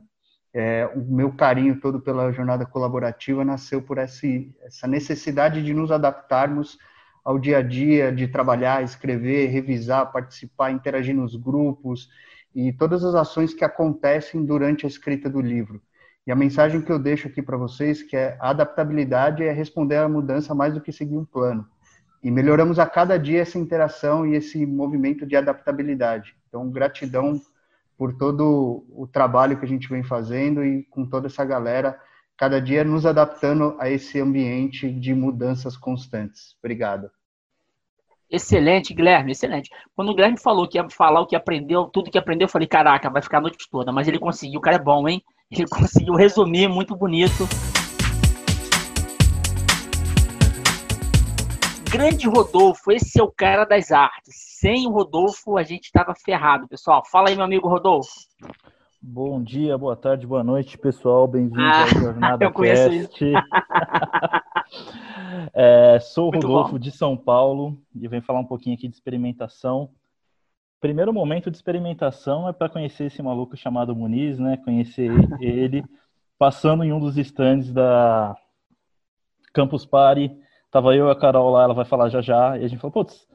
É, 0.58 0.90
o 0.96 1.02
meu 1.02 1.34
carinho 1.34 1.82
todo 1.82 2.00
pela 2.00 2.32
jornada 2.32 2.66
colaborativa 2.66 3.44
nasceu 3.44 3.82
por 3.82 3.98
esse, 3.98 4.56
essa 4.64 4.88
necessidade 4.88 5.62
de 5.62 5.74
nos 5.74 5.92
adaptarmos 5.92 6.78
ao 7.26 7.38
dia 7.38 7.58
a 7.58 7.62
dia, 7.62 8.10
de 8.10 8.26
trabalhar, 8.26 8.82
escrever, 8.82 9.48
revisar, 9.48 10.14
participar, 10.14 10.72
interagir 10.72 11.14
nos 11.14 11.36
grupos, 11.36 12.08
e 12.56 12.72
todas 12.72 13.04
as 13.04 13.16
ações 13.16 13.54
que 13.54 13.66
acontecem 13.66 14.46
durante 14.46 14.86
a 14.86 14.88
escrita 14.88 15.30
do 15.30 15.42
livro. 15.42 15.82
E 16.26 16.32
a 16.32 16.36
mensagem 16.38 16.82
que 16.82 16.92
eu 16.92 17.00
deixo 17.00 17.28
aqui 17.28 17.42
para 17.42 17.58
vocês 17.58 18.02
que 18.02 18.16
é 18.16 18.38
a 18.40 18.52
adaptabilidade 18.52 19.44
é 19.44 19.52
responder 19.52 19.98
à 19.98 20.08
mudança 20.08 20.56
mais 20.56 20.74
do 20.74 20.80
que 20.80 20.90
seguir 20.90 21.18
um 21.18 21.26
plano. 21.26 21.68
E 22.24 22.32
melhoramos 22.32 22.80
a 22.80 22.86
cada 22.86 23.20
dia 23.20 23.42
essa 23.42 23.60
interação 23.60 24.26
e 24.26 24.36
esse 24.36 24.66
movimento 24.66 25.26
de 25.26 25.36
adaptabilidade. 25.36 26.34
Então, 26.48 26.70
gratidão 26.70 27.42
por 27.98 28.18
todo 28.18 28.86
o 28.90 29.08
trabalho 29.08 29.58
que 29.58 29.66
a 29.66 29.68
gente 29.68 29.88
vem 29.88 30.04
fazendo 30.04 30.64
e 30.64 30.84
com 30.84 31.06
toda 31.06 31.28
essa 31.28 31.46
galera, 31.46 32.00
cada 32.38 32.60
dia 32.62 32.84
nos 32.84 33.06
adaptando 33.06 33.76
a 33.80 33.90
esse 33.90 34.20
ambiente 34.20 34.92
de 34.92 35.14
mudanças 35.14 35.78
constantes. 35.78 36.56
Obrigado. 36.60 37.10
Excelente, 38.30 38.94
Guilherme, 38.94 39.32
excelente. 39.32 39.70
Quando 39.96 40.10
o 40.10 40.16
Guilherme 40.16 40.40
falou 40.40 40.68
que 40.68 40.78
ia 40.78 40.90
falar 40.90 41.22
o 41.22 41.28
que 41.28 41.36
aprendeu, 41.36 41.86
tudo 41.86 42.10
que 42.10 42.18
aprendeu, 42.18 42.46
eu 42.46 42.52
falei, 42.52 42.68
caraca, 42.68 43.10
vai 43.10 43.22
ficar 43.22 43.38
a 43.38 43.42
noite 43.42 43.70
toda. 43.70 43.92
Mas 43.92 44.08
ele 44.08 44.20
conseguiu, 44.20 44.60
o 44.60 44.62
cara 44.62 44.78
é 44.78 44.80
bom, 44.80 45.08
hein? 45.08 45.24
Ele 45.50 45.68
conseguiu 45.70 46.16
resumir, 46.16 46.68
muito 46.68 46.96
bonito. 46.96 47.48
Grande 51.98 52.28
Rodolfo, 52.28 52.92
esse 52.92 53.22
é 53.22 53.24
o 53.24 53.32
cara 53.32 53.64
das 53.64 53.90
artes. 53.90 54.36
Sem 54.36 54.86
o 54.86 54.92
Rodolfo, 54.92 55.58
a 55.58 55.64
gente 55.64 55.86
estava 55.86 56.14
ferrado, 56.14 56.68
pessoal. 56.68 57.02
Fala 57.10 57.30
aí, 57.30 57.36
meu 57.38 57.46
amigo 57.46 57.70
Rodolfo. 57.70 58.12
Bom 59.02 59.42
dia, 59.42 59.78
boa 59.78 59.96
tarde, 59.96 60.28
boa 60.28 60.44
noite, 60.44 60.78
pessoal. 60.78 61.26
Bem-vindos 61.26 61.64
ah, 61.64 61.84
ao 61.84 61.88
Jornada 61.88 62.44
eu 62.44 62.52
Cast. 62.52 63.26
É, 65.54 66.00
sou 66.02 66.28
o 66.28 66.32
Rodolfo 66.32 66.78
de 66.78 66.92
São 66.92 67.16
Paulo 67.16 67.80
e 67.96 68.08
venho 68.10 68.24
falar 68.24 68.40
um 68.40 68.46
pouquinho 68.46 68.76
aqui 68.76 68.90
de 68.90 68.96
experimentação. 68.96 69.90
Primeiro 70.82 71.14
momento 71.14 71.50
de 71.50 71.56
experimentação 71.56 72.50
é 72.50 72.52
para 72.52 72.68
conhecer 72.68 73.06
esse 73.06 73.22
maluco 73.22 73.56
chamado 73.56 73.96
Muniz, 73.96 74.38
né? 74.38 74.58
Conhecer 74.58 75.10
ele 75.40 75.82
passando 76.38 76.84
em 76.84 76.92
um 76.92 77.00
dos 77.00 77.18
stands 77.18 77.72
da 77.72 78.36
Campus 79.54 79.86
Party. 79.86 80.44
Tava 80.76 80.94
eu 80.94 81.08
e 81.08 81.10
a 81.10 81.16
Carol 81.16 81.52
lá, 81.52 81.64
ela 81.64 81.74
vai 81.74 81.86
falar 81.86 82.10
já 82.10 82.20
já. 82.20 82.58
E 82.58 82.66
a 82.66 82.68
gente 82.68 82.82
falou, 82.82 82.92
putz, 82.92 83.26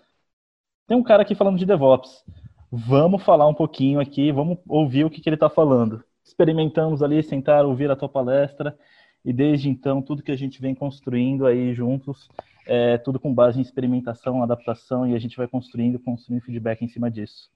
tem 0.86 0.94
um 0.94 1.02
cara 1.02 1.22
aqui 1.22 1.34
falando 1.34 1.56
de 1.56 1.64
DevOps. 1.64 2.22
Vamos 2.70 3.22
falar 3.22 3.48
um 3.48 3.54
pouquinho 3.54 3.98
aqui, 3.98 4.30
vamos 4.30 4.58
ouvir 4.68 5.06
o 5.06 5.10
que, 5.10 5.22
que 5.22 5.28
ele 5.30 5.36
está 5.36 5.48
falando. 5.48 6.04
Experimentamos 6.22 7.02
ali, 7.02 7.22
sentar, 7.22 7.64
ouvir 7.64 7.90
a 7.90 7.96
tua 7.96 8.10
palestra. 8.10 8.78
E 9.24 9.32
desde 9.32 9.70
então, 9.70 10.02
tudo 10.02 10.22
que 10.22 10.30
a 10.30 10.36
gente 10.36 10.60
vem 10.60 10.74
construindo 10.74 11.46
aí 11.46 11.72
juntos, 11.72 12.28
é 12.66 12.98
tudo 12.98 13.18
com 13.18 13.32
base 13.32 13.58
em 13.58 13.62
experimentação, 13.62 14.42
adaptação, 14.42 15.06
e 15.06 15.14
a 15.14 15.18
gente 15.18 15.38
vai 15.38 15.48
construindo, 15.48 15.98
construindo 15.98 16.42
feedback 16.42 16.84
em 16.84 16.88
cima 16.88 17.10
disso. 17.10 17.48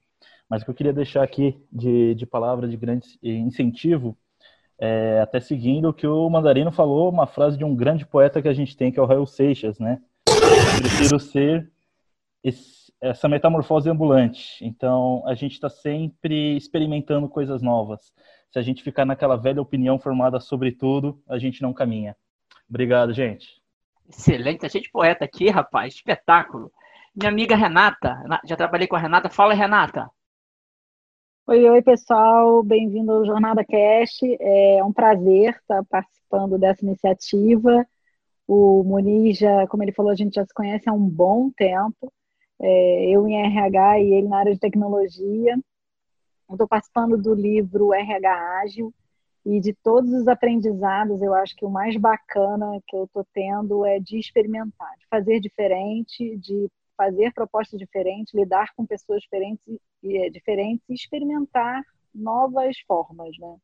Mas 0.49 0.63
o 0.63 0.65
que 0.65 0.71
eu 0.71 0.75
queria 0.75 0.93
deixar 0.93 1.21
aqui 1.21 1.63
de, 1.71 2.15
de 2.15 2.25
palavra 2.25 2.67
de 2.67 2.75
grande 2.75 3.19
incentivo 3.21 4.17
é, 4.79 5.19
até 5.21 5.39
seguindo 5.39 5.89
o 5.89 5.93
que 5.93 6.07
o 6.07 6.29
Mandarino 6.29 6.71
falou, 6.71 7.09
uma 7.09 7.27
frase 7.27 7.57
de 7.57 7.63
um 7.63 7.75
grande 7.75 8.05
poeta 8.05 8.41
que 8.41 8.47
a 8.47 8.53
gente 8.53 8.75
tem, 8.75 8.91
que 8.91 8.99
é 8.99 9.01
o 9.01 9.05
Raul 9.05 9.25
Seixas, 9.25 9.79
né? 9.79 10.01
Prefiro 10.77 11.19
ser 11.19 11.71
esse, 12.43 12.93
essa 13.01 13.27
metamorfose 13.27 13.89
ambulante. 13.89 14.63
Então, 14.63 15.23
a 15.25 15.33
gente 15.33 15.53
está 15.53 15.69
sempre 15.69 16.55
experimentando 16.57 17.29
coisas 17.29 17.61
novas. 17.61 18.13
Se 18.51 18.59
a 18.59 18.61
gente 18.61 18.83
ficar 18.83 19.05
naquela 19.05 19.35
velha 19.35 19.61
opinião 19.61 19.99
formada 19.99 20.39
sobre 20.39 20.71
tudo, 20.71 21.21
a 21.27 21.37
gente 21.37 21.61
não 21.61 21.73
caminha. 21.73 22.15
Obrigado, 22.69 23.13
gente. 23.13 23.61
Excelente, 24.09 24.59
tá 24.59 24.69
cheio 24.69 24.83
de 24.83 24.91
poeta 24.91 25.25
aqui, 25.25 25.49
rapaz. 25.49 25.95
Espetáculo. 25.95 26.71
Minha 27.15 27.29
amiga 27.29 27.55
Renata, 27.55 28.17
já 28.45 28.55
trabalhei 28.55 28.87
com 28.87 28.95
a 28.95 28.99
Renata. 28.99 29.29
Fala, 29.29 29.53
Renata. 29.53 30.09
Oi, 31.47 31.69
oi, 31.69 31.79
pessoal, 31.83 32.63
bem-vindo 32.63 33.11
ao 33.11 33.23
Jornada 33.23 33.63
Cast. 33.63 34.25
É 34.39 34.83
um 34.83 34.91
prazer 34.91 35.55
estar 35.55 35.83
participando 35.85 36.57
dessa 36.57 36.83
iniciativa. 36.83 37.85
O 38.47 38.83
Muniz, 38.83 39.37
já, 39.37 39.67
como 39.67 39.83
ele 39.83 39.91
falou, 39.91 40.11
a 40.11 40.15
gente 40.15 40.33
já 40.33 40.43
se 40.43 40.51
conhece 40.53 40.89
há 40.89 40.93
um 40.93 41.07
bom 41.07 41.51
tempo. 41.51 42.11
É, 42.59 43.09
eu 43.11 43.27
em 43.27 43.35
RH 43.45 43.99
e 43.99 44.13
ele 44.13 44.27
na 44.27 44.39
área 44.39 44.53
de 44.55 44.59
tecnologia. 44.59 45.55
Estou 46.49 46.67
participando 46.67 47.15
do 47.15 47.35
livro 47.35 47.93
RH 47.93 48.61
Ágil 48.63 48.91
e 49.45 49.59
de 49.59 49.71
todos 49.71 50.11
os 50.13 50.27
aprendizados, 50.27 51.21
eu 51.21 51.31
acho 51.35 51.55
que 51.55 51.63
o 51.65 51.69
mais 51.69 51.95
bacana 51.95 52.81
que 52.87 52.95
eu 52.95 53.03
estou 53.03 53.23
tendo 53.31 53.85
é 53.85 53.99
de 53.99 54.17
experimentar, 54.17 54.89
de 54.97 55.05
fazer 55.07 55.39
diferente, 55.39 56.35
de 56.37 56.67
fazer 56.97 57.33
propostas 57.33 57.79
diferentes, 57.79 58.33
lidar 58.33 58.73
com 58.75 58.85
pessoas 58.85 59.21
diferentes 59.21 59.65
e 60.03 60.17
é, 60.17 60.29
diferentes 60.29 60.85
experimentar 60.89 61.83
novas 62.13 62.77
formas, 62.87 63.37
né? 63.39 63.55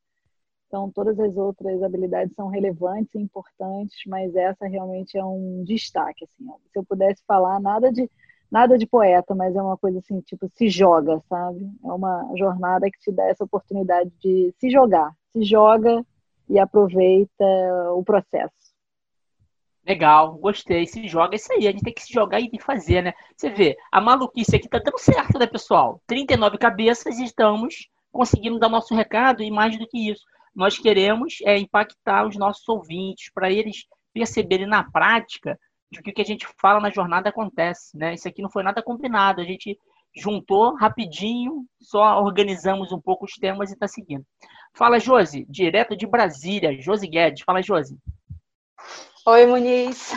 Então, 0.68 0.90
todas 0.90 1.20
as 1.20 1.36
outras 1.36 1.84
habilidades 1.84 2.34
são 2.34 2.48
relevantes 2.48 3.14
e 3.14 3.20
importantes, 3.20 3.98
mas 4.08 4.34
essa 4.36 4.66
realmente 4.68 5.18
é 5.18 5.24
um 5.24 5.64
destaque, 5.66 6.24
assim. 6.24 6.46
Se 6.72 6.80
eu 6.80 6.86
pudesse 6.86 7.22
falar 7.28 7.60
nada 7.60 7.92
de 7.92 8.10
nada 8.50 8.78
de 8.78 8.86
poeta, 8.86 9.34
mas 9.34 9.56
é 9.56 9.62
uma 9.62 9.78
coisa 9.78 10.00
assim, 10.00 10.20
tipo, 10.22 10.50
se 10.54 10.70
joga, 10.70 11.22
sabe? 11.30 11.72
É 11.84 11.92
uma 11.92 12.30
jornada 12.36 12.92
que 12.92 13.00
te 13.00 13.12
dá 13.12 13.26
essa 13.28 13.46
oportunidade 13.46 14.12
de 14.22 14.54
se 14.60 14.70
jogar, 14.70 15.16
se 15.32 15.44
joga 15.44 16.06
e 16.50 16.60
aproveita 16.60 17.46
o 17.96 18.04
processo. 18.04 18.71
Legal, 19.86 20.38
gostei. 20.38 20.86
Se 20.86 21.08
joga, 21.08 21.36
é 21.36 21.38
isso 21.38 21.52
aí. 21.54 21.68
A 21.68 21.72
gente 21.72 21.84
tem 21.84 21.94
que 21.94 22.04
se 22.04 22.14
jogar 22.14 22.40
e 22.40 22.50
fazer, 22.60 23.02
né? 23.02 23.14
Você 23.36 23.50
vê, 23.50 23.76
a 23.92 24.00
maluquice 24.00 24.56
aqui 24.56 24.70
tá 24.70 24.80
dando 24.80 25.00
certo, 25.00 25.40
né, 25.40 25.48
pessoal? 25.48 26.02
39 26.08 26.58
cabeças 26.58 27.18
e 27.18 27.24
estamos 27.24 27.90
conseguindo 28.12 28.60
dar 28.60 28.70
nosso 28.70 28.94
recado 28.94 29.42
e 29.42 29.50
mais 29.50 29.78
do 29.78 29.88
que 29.88 30.12
isso. 30.12 30.24
Nós 30.54 30.78
queremos 30.78 31.38
é, 31.44 31.58
impactar 31.58 32.28
os 32.28 32.36
nossos 32.38 32.68
ouvintes 32.68 33.32
para 33.34 33.50
eles 33.50 33.86
perceberem 34.14 34.68
na 34.68 34.84
prática 34.84 35.58
de 35.92 36.02
que 36.02 36.12
o 36.12 36.14
que 36.14 36.22
a 36.22 36.26
gente 36.26 36.48
fala 36.60 36.80
na 36.80 36.90
jornada 36.90 37.30
acontece, 37.30 37.98
né? 37.98 38.14
Isso 38.14 38.28
aqui 38.28 38.42
não 38.42 38.50
foi 38.50 38.64
nada 38.64 38.84
combinado. 38.84 39.42
A 39.42 39.46
gente 39.46 39.78
juntou 40.16 40.76
rapidinho, 40.76 41.66
só 41.80 42.22
organizamos 42.22 42.92
um 42.92 43.00
pouco 43.00 43.26
os 43.26 43.34
temas 43.34 43.72
e 43.72 43.74
está 43.74 43.88
seguindo. 43.88 44.26
Fala, 44.74 45.00
Josi, 45.00 45.46
direto 45.50 45.96
de 45.96 46.06
Brasília, 46.06 46.80
Josi 46.80 47.08
Guedes. 47.08 47.44
Fala, 47.44 47.62
Josi. 47.62 47.98
Oi, 49.26 49.46
Muniz. 49.46 50.12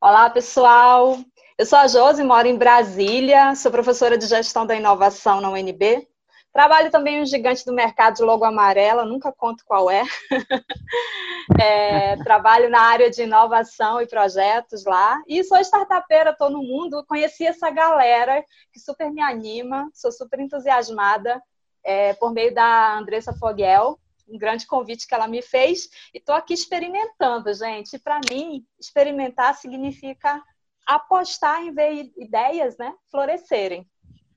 Olá, 0.00 0.28
pessoal. 0.30 1.18
Eu 1.58 1.66
sou 1.66 1.78
a 1.78 1.86
Josi, 1.86 2.22
moro 2.22 2.46
em 2.46 2.56
Brasília, 2.56 3.54
sou 3.54 3.70
professora 3.70 4.16
de 4.16 4.26
gestão 4.26 4.66
da 4.66 4.74
inovação 4.74 5.40
na 5.40 5.50
UNB. 5.50 6.06
Trabalho 6.52 6.90
também 6.90 7.18
em 7.18 7.22
um 7.22 7.26
gigante 7.26 7.64
do 7.64 7.72
mercado 7.72 8.16
de 8.16 8.22
logo 8.22 8.44
amarela, 8.44 9.04
nunca 9.04 9.32
conto 9.32 9.64
qual 9.64 9.90
é. 9.90 10.02
é. 11.60 12.16
Trabalho 12.24 12.68
na 12.68 12.80
área 12.80 13.10
de 13.10 13.22
inovação 13.22 14.00
e 14.00 14.06
projetos 14.06 14.84
lá. 14.84 15.20
E 15.28 15.44
sou 15.44 15.58
startupeira, 15.58 16.30
estou 16.30 16.50
no 16.50 16.62
mundo. 16.62 17.04
Conheci 17.06 17.46
essa 17.46 17.70
galera 17.70 18.44
que 18.72 18.80
super 18.80 19.10
me 19.10 19.22
anima, 19.22 19.88
sou 19.94 20.10
super 20.10 20.40
entusiasmada 20.40 21.40
é, 21.84 22.14
por 22.14 22.32
meio 22.32 22.54
da 22.54 22.96
Andressa 22.98 23.32
Foguel, 23.32 23.98
um 24.30 24.38
grande 24.38 24.66
convite 24.66 25.06
que 25.06 25.14
ela 25.14 25.28
me 25.28 25.42
fez 25.42 25.88
e 26.14 26.18
estou 26.18 26.34
aqui 26.34 26.54
experimentando, 26.54 27.52
gente. 27.52 27.98
Para 27.98 28.20
mim, 28.30 28.64
experimentar 28.78 29.54
significa 29.54 30.42
apostar 30.86 31.62
em 31.62 31.72
ver 31.72 32.10
ideias, 32.16 32.76
né, 32.76 32.94
florescerem 33.10 33.88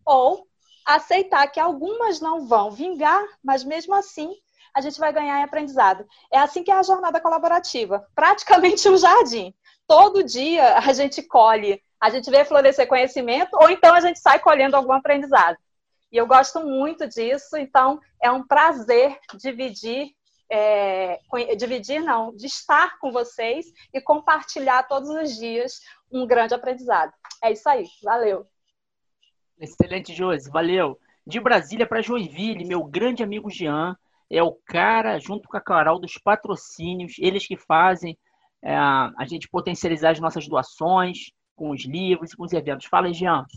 ou 0.06 0.48
aceitar 0.86 1.48
que 1.48 1.60
algumas 1.60 2.20
não 2.20 2.46
vão 2.46 2.70
vingar, 2.70 3.24
mas 3.44 3.64
mesmo 3.64 3.94
assim 3.94 4.36
a 4.76 4.82
gente 4.82 5.00
vai 5.00 5.14
ganhar 5.14 5.40
em 5.40 5.44
aprendizado. 5.44 6.06
É 6.32 6.38
assim 6.38 6.64
que 6.64 6.72
é 6.72 6.76
a 6.76 6.84
jornada 6.84 7.22
colaborativa, 7.22 8.06
praticamente 8.16 8.90
um 8.90 8.98
jardim. 8.98 9.54
Todo 9.88 10.24
dia 10.24 10.78
a 10.78 10.94
gente 10.94 11.22
colhe, 11.22 11.82
a 12.02 12.10
gente 12.10 12.30
vê 12.30 12.44
florescer 12.44 12.88
conhecimento, 12.88 13.54
ou 13.54 13.70
então 13.70 13.94
a 13.94 14.02
gente 14.02 14.20
sai 14.20 14.40
colhendo 14.40 14.76
algum 14.76 14.92
aprendizado. 14.92 15.58
E 16.13 16.17
eu 16.17 16.28
gosto 16.28 16.60
muito 16.60 17.08
disso, 17.08 17.58
então 17.58 17.99
é 18.21 18.30
um 18.30 18.45
prazer 18.45 19.17
dividir, 19.34 20.12
é, 20.47 21.19
dividir 21.58 22.04
não, 22.04 22.36
de 22.36 22.45
estar 22.45 22.99
com 22.99 23.12
vocês 23.12 23.65
e 23.91 23.99
compartilhar 23.99 24.84
todos 24.84 25.10
os 25.10 25.36
dias 25.36 25.80
um 26.12 26.28
grande 26.28 26.54
aprendizado. 26.54 27.12
É 27.43 27.52
isso 27.52 27.67
aí, 27.67 27.88
valeu. 28.04 28.45
Excelente, 29.60 30.13
Josi, 30.13 30.52
valeu. 30.52 30.99
De 31.26 31.39
Brasília 31.39 31.88
para 31.88 32.04
Joinville, 32.04 32.63
meu 32.63 32.84
grande 32.84 33.23
amigo 33.23 33.49
Jean 33.49 33.97
é 34.30 34.43
o 34.43 34.54
cara, 34.67 35.17
junto 35.17 35.49
com 35.49 35.58
a 35.58 35.62
Carol, 35.62 35.99
dos 35.99 36.19
patrocínios, 36.19 37.15
eles 37.17 37.47
que 37.47 37.58
fazem 37.58 38.15
é, 38.62 38.76
a 38.76 39.26
gente 39.28 39.49
potencializar 39.49 40.12
as 40.12 40.19
nossas 40.19 40.47
doações 40.47 41.32
com 41.56 41.71
os 41.71 41.86
livros 41.86 42.34
e 42.34 42.38
com 42.38 42.43
os 42.43 42.54
eventos. 42.54 42.86
Fala 42.86 43.12
Jean. 43.12 43.47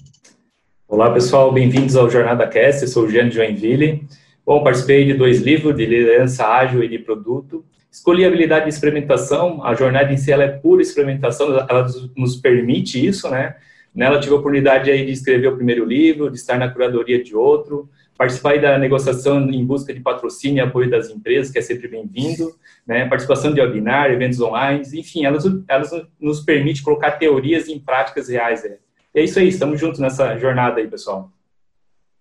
Olá, 0.88 1.12
pessoal, 1.12 1.50
bem-vindos 1.50 1.96
ao 1.96 2.08
Jornada 2.08 2.46
Cast, 2.46 2.82
eu 2.82 2.88
sou 2.88 3.06
o 3.06 3.10
Jean 3.10 3.28
Joinville. 3.28 4.06
Bom, 4.46 4.62
participei 4.62 5.04
de 5.04 5.14
dois 5.14 5.42
livros, 5.42 5.74
de 5.74 5.84
liderança 5.84 6.46
ágil 6.46 6.80
e 6.80 6.88
de 6.88 6.96
produto. 6.96 7.64
Escolhi 7.90 8.24
a 8.24 8.28
habilidade 8.28 8.66
de 8.66 8.70
experimentação, 8.70 9.64
a 9.64 9.74
jornada 9.74 10.12
em 10.12 10.16
si 10.16 10.30
ela 10.30 10.44
é 10.44 10.48
pura 10.48 10.80
experimentação, 10.80 11.48
ela 11.68 11.88
nos 12.16 12.36
permite 12.36 13.04
isso, 13.04 13.28
né? 13.28 13.56
Nela 13.92 14.20
tive 14.20 14.36
a 14.36 14.38
oportunidade 14.38 14.88
aí 14.88 15.04
de 15.04 15.10
escrever 15.10 15.48
o 15.48 15.56
primeiro 15.56 15.84
livro, 15.84 16.30
de 16.30 16.36
estar 16.36 16.56
na 16.56 16.70
curadoria 16.70 17.20
de 17.20 17.34
outro, 17.34 17.90
participar 18.16 18.60
da 18.60 18.78
negociação 18.78 19.50
em 19.50 19.66
busca 19.66 19.92
de 19.92 19.98
patrocínio 19.98 20.58
e 20.58 20.60
apoio 20.60 20.88
das 20.88 21.10
empresas, 21.10 21.50
que 21.50 21.58
é 21.58 21.62
sempre 21.62 21.88
bem-vindo, 21.88 22.54
né? 22.86 23.08
participação 23.08 23.52
de 23.52 23.60
webinar, 23.60 24.12
eventos 24.12 24.40
online, 24.40 24.84
enfim, 24.94 25.24
elas, 25.24 25.44
elas 25.66 25.90
nos 26.20 26.42
permitem 26.42 26.84
colocar 26.84 27.10
teorias 27.12 27.66
em 27.66 27.80
práticas 27.80 28.28
reais. 28.28 28.64
É 28.64 28.85
é 29.20 29.24
isso 29.24 29.38
aí, 29.38 29.48
estamos 29.48 29.80
juntos 29.80 29.98
nessa 29.98 30.38
jornada 30.38 30.80
aí, 30.80 30.88
pessoal. 30.88 31.30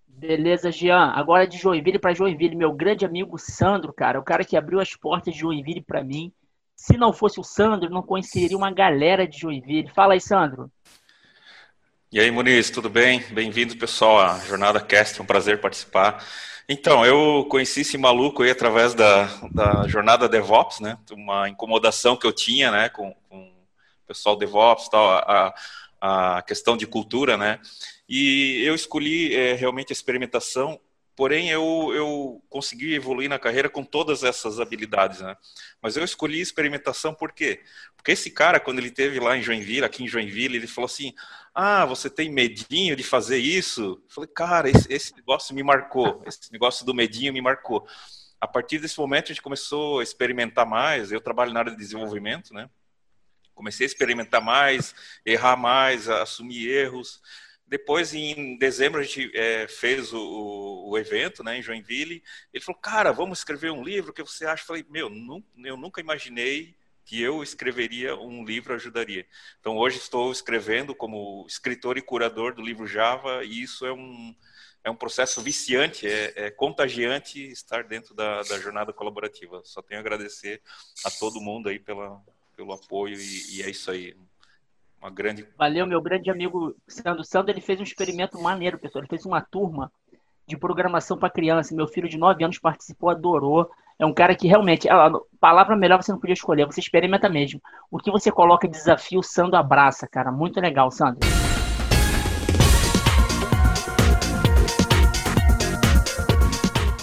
Beleza, 0.06 0.72
Jean. 0.72 1.12
Agora 1.14 1.46
de 1.46 1.58
Joinville 1.58 1.98
para 1.98 2.14
Joinville, 2.14 2.56
meu 2.56 2.72
grande 2.72 3.04
amigo 3.04 3.36
Sandro, 3.38 3.92
cara, 3.92 4.18
o 4.18 4.22
cara 4.22 4.44
que 4.44 4.56
abriu 4.56 4.80
as 4.80 4.96
portas 4.96 5.34
de 5.34 5.40
Joinville 5.40 5.82
para 5.82 6.02
mim. 6.02 6.32
Se 6.74 6.96
não 6.96 7.12
fosse 7.12 7.38
o 7.38 7.44
Sandro, 7.44 7.90
não 7.90 8.02
conheceria 8.02 8.56
uma 8.56 8.70
galera 8.70 9.26
de 9.26 9.38
Joinville. 9.38 9.90
Fala 9.90 10.14
aí, 10.14 10.20
Sandro. 10.20 10.70
E 12.10 12.18
aí, 12.18 12.30
Muniz, 12.30 12.70
tudo 12.70 12.88
bem? 12.88 13.22
Bem-vindo, 13.30 13.76
pessoal, 13.76 14.18
à 14.18 14.38
Jornada 14.38 14.80
Cast, 14.80 15.20
é 15.20 15.22
um 15.22 15.26
prazer 15.26 15.60
participar. 15.60 16.24
Então, 16.66 17.04
eu 17.04 17.46
conheci 17.50 17.82
esse 17.82 17.98
maluco 17.98 18.42
aí 18.42 18.50
através 18.50 18.94
da, 18.94 19.24
da 19.52 19.86
Jornada 19.86 20.28
DevOps, 20.28 20.80
né? 20.80 20.96
Uma 21.12 21.48
incomodação 21.48 22.16
que 22.16 22.26
eu 22.26 22.32
tinha, 22.32 22.70
né, 22.70 22.88
com, 22.88 23.14
com 23.28 23.38
o 23.38 24.06
pessoal 24.06 24.34
DevOps 24.34 24.86
e 24.86 24.90
tal. 24.90 25.10
A, 25.10 25.54
a 26.00 26.42
questão 26.42 26.76
de 26.76 26.86
cultura, 26.86 27.36
né? 27.36 27.60
E 28.08 28.62
eu 28.64 28.74
escolhi 28.74 29.34
é, 29.34 29.54
realmente 29.54 29.92
a 29.92 29.94
experimentação 29.94 30.80
porém 31.16 31.48
eu, 31.48 31.90
eu 31.94 32.42
consegui 32.48 32.94
evoluir 32.94 33.28
na 33.28 33.38
carreira 33.38 33.70
com 33.70 33.82
todas 33.82 34.22
essas 34.22 34.60
habilidades, 34.60 35.22
né? 35.22 35.34
Mas 35.80 35.96
eu 35.96 36.04
escolhi 36.04 36.40
experimentação 36.40 37.14
por 37.14 37.32
quê? 37.32 37.62
Porque 37.96 38.12
esse 38.12 38.30
cara, 38.30 38.60
quando 38.60 38.78
ele 38.78 38.90
teve 38.90 39.18
lá 39.18 39.36
em 39.36 39.42
Joinville, 39.42 39.84
aqui 39.84 40.04
em 40.04 40.08
Joinville, 40.08 40.56
ele 40.56 40.66
falou 40.66 40.86
assim: 40.86 41.14
Ah, 41.54 41.86
você 41.86 42.10
tem 42.10 42.30
medinho 42.30 42.94
de 42.94 43.02
fazer 43.02 43.38
isso? 43.38 44.00
Eu 44.04 44.10
falei, 44.10 44.30
cara, 44.32 44.68
esse, 44.68 44.92
esse 44.92 45.16
negócio 45.16 45.54
me 45.54 45.62
marcou, 45.62 46.22
esse 46.26 46.52
negócio 46.52 46.84
do 46.84 46.94
medinho 46.94 47.32
me 47.32 47.40
marcou. 47.40 47.86
A 48.38 48.46
partir 48.46 48.78
desse 48.78 48.98
momento 48.98 49.24
a 49.24 49.28
gente 49.28 49.42
começou 49.42 50.00
a 50.00 50.02
experimentar 50.02 50.66
mais. 50.66 51.10
Eu 51.10 51.20
trabalho 51.20 51.52
na 51.52 51.60
área 51.60 51.72
de 51.72 51.78
desenvolvimento, 51.78 52.52
né? 52.52 52.68
Comecei 53.56 53.86
a 53.86 53.88
experimentar 53.88 54.42
mais, 54.42 54.94
errar 55.24 55.56
mais, 55.56 56.10
assumir 56.10 56.68
erros. 56.68 57.22
Depois, 57.66 58.14
em 58.14 58.58
dezembro, 58.58 59.00
a 59.00 59.02
gente 59.02 59.30
é, 59.34 59.66
fez 59.66 60.12
o, 60.12 60.84
o, 60.88 60.98
evento 60.98 61.42
né, 61.42 61.58
em 61.58 61.62
Joinville. 61.62 62.22
Ele 62.52 62.62
falou, 62.62 62.80
cara, 62.80 63.10
vamos 63.12 63.38
escrever 63.38 63.72
um 63.72 63.82
livro, 63.82 64.10
o 64.10 64.14
que 64.14 64.22
você 64.22 64.46
acha? 64.46 64.62
Eu 64.62 64.66
falei, 64.66 64.86
meu, 64.88 65.10
eu 65.64 65.76
nunca 65.76 66.00
imaginei 66.00 66.76
que 67.06 67.20
eu 67.20 67.42
escreveria 67.42 68.14
um 68.14 68.44
livro 68.44 68.74
ajudaria. 68.74 69.26
Então, 69.58 69.76
hoje 69.78 69.96
estou 69.96 70.30
escrevendo 70.30 70.94
como 70.94 71.46
escritor 71.48 71.96
e 71.96 72.02
curador 72.02 72.54
do 72.54 72.60
livro 72.60 72.86
Java, 72.86 73.42
e 73.42 73.62
isso 73.62 73.86
é 73.86 73.92
um, 73.92 74.34
é 74.84 74.90
um 74.90 74.96
processo 74.96 75.40
viciante, 75.40 76.06
é, 76.06 76.32
é 76.36 76.50
contagiante 76.50 77.40
estar 77.50 77.84
dentro 77.84 78.14
da, 78.14 78.42
da, 78.42 78.60
jornada 78.60 78.92
colaborativa. 78.92 79.62
Só 79.64 79.80
tenho 79.82 79.98
a 79.98 80.02
agradecer 80.02 80.60
a 81.04 81.10
todo 81.10 81.40
mundo 81.40 81.68
aí 81.68 81.78
pela, 81.78 82.22
pelo 82.56 82.72
apoio, 82.72 83.16
e, 83.20 83.58
e 83.58 83.62
é 83.62 83.70
isso 83.70 83.90
aí. 83.90 84.16
Uma 85.00 85.10
grande. 85.10 85.46
Valeu, 85.58 85.86
meu 85.86 86.00
grande 86.00 86.30
amigo 86.30 86.74
Sandro 86.88 87.22
Sandro. 87.22 87.52
Ele 87.52 87.60
fez 87.60 87.78
um 87.78 87.84
experimento 87.84 88.40
maneiro, 88.40 88.78
pessoal. 88.78 89.02
Ele 89.02 89.08
fez 89.08 89.26
uma 89.26 89.42
turma 89.42 89.92
de 90.48 90.56
programação 90.56 91.18
para 91.18 91.30
criança. 91.30 91.74
Meu 91.74 91.86
filho 91.86 92.08
de 92.08 92.16
9 92.16 92.42
anos 92.42 92.58
participou, 92.58 93.10
adorou. 93.10 93.70
É 93.98 94.06
um 94.06 94.12
cara 94.12 94.34
que 94.34 94.48
realmente, 94.48 94.88
a 94.88 95.10
palavra 95.38 95.76
melhor 95.76 96.02
você 96.02 96.12
não 96.12 96.18
podia 96.18 96.34
escolher, 96.34 96.66
você 96.66 96.80
experimenta 96.80 97.28
mesmo. 97.28 97.60
O 97.90 97.98
que 97.98 98.10
você 98.10 98.32
coloca 98.32 98.66
de 98.66 98.76
desafio, 98.76 99.22
Sandro 99.22 99.56
abraça, 99.56 100.06
cara. 100.06 100.32
Muito 100.32 100.60
legal, 100.60 100.90
Sandro. 100.90 101.20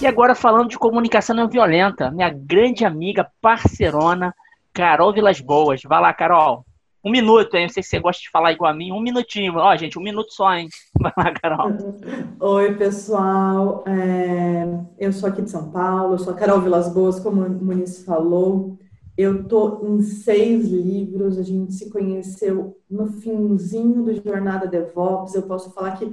E 0.02 0.06
agora 0.06 0.36
falando 0.36 0.68
de 0.68 0.78
comunicação 0.78 1.34
não 1.34 1.48
violenta, 1.48 2.12
minha 2.12 2.30
grande 2.30 2.84
amiga, 2.84 3.32
parcerona, 3.42 4.36
Carol 4.74 5.14
Vilas 5.14 5.40
Boas. 5.40 5.82
Vai 5.84 6.02
lá, 6.02 6.14
Carol. 6.14 6.66
Um 7.06 7.12
minuto, 7.12 7.56
hein? 7.56 7.64
Não 7.64 7.70
sei 7.70 7.84
se 7.84 7.90
você 7.90 8.00
gosta 8.00 8.22
de 8.22 8.30
falar 8.30 8.54
igual 8.54 8.72
a 8.72 8.74
mim. 8.74 8.92
Um 8.92 9.02
minutinho. 9.02 9.58
Ó, 9.58 9.76
gente, 9.76 10.00
um 10.00 10.02
minuto 10.02 10.32
só, 10.32 10.54
hein? 10.54 10.70
Vai 11.00 11.12
lá, 11.18 11.32
Carol. 11.34 11.72
Oi, 12.40 12.76
pessoal. 12.76 13.84
É... 13.86 14.66
Eu 14.98 15.12
sou 15.12 15.28
aqui 15.28 15.42
de 15.42 15.52
São 15.52 15.70
Paulo. 15.70 16.14
Eu 16.14 16.20
sou 16.20 16.34
a 16.34 16.36
Carol 16.36 16.62
Vilas 16.62 16.94
Boas, 16.94 17.20
como 17.20 17.46
o 17.46 17.50
Muniz 17.50 18.06
falou. 18.06 18.78
Eu 19.18 19.44
tô 19.44 19.86
em 19.86 20.02
seis 20.02 20.66
livros. 20.70 21.38
A 21.38 21.44
gente 21.44 21.74
se 21.74 21.92
conheceu 21.92 22.78
no 22.90 23.08
finzinho 23.08 24.02
do 24.02 24.16
Jornada 24.16 24.66
DevOps. 24.66 25.36
Eu 25.36 25.44
posso 25.44 25.74
falar 25.74 25.98
que 25.98 26.10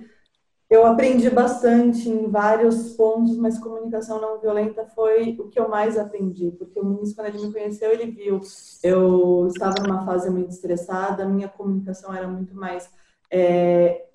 eu 0.70 0.86
aprendi 0.86 1.28
bastante 1.28 2.08
em 2.08 2.30
vários 2.30 2.92
pontos, 2.92 3.36
mas 3.36 3.58
comunicação 3.58 4.20
não 4.20 4.38
violenta 4.38 4.86
foi 4.86 5.36
o 5.40 5.48
que 5.48 5.58
eu 5.58 5.68
mais 5.68 5.98
aprendi, 5.98 6.52
porque 6.52 6.78
o 6.78 6.84
Muniz, 6.84 7.12
quando 7.12 7.26
ele 7.26 7.44
me 7.44 7.52
conheceu, 7.52 7.90
ele 7.90 8.12
viu 8.12 8.40
eu 8.80 9.48
estava 9.48 9.82
numa 9.82 10.06
fase 10.06 10.30
muito 10.30 10.50
estressada, 10.50 11.26
minha 11.26 11.48
comunicação 11.48 12.14
era 12.14 12.28
muito 12.28 12.54
mais 12.54 12.88
é, 13.28 14.06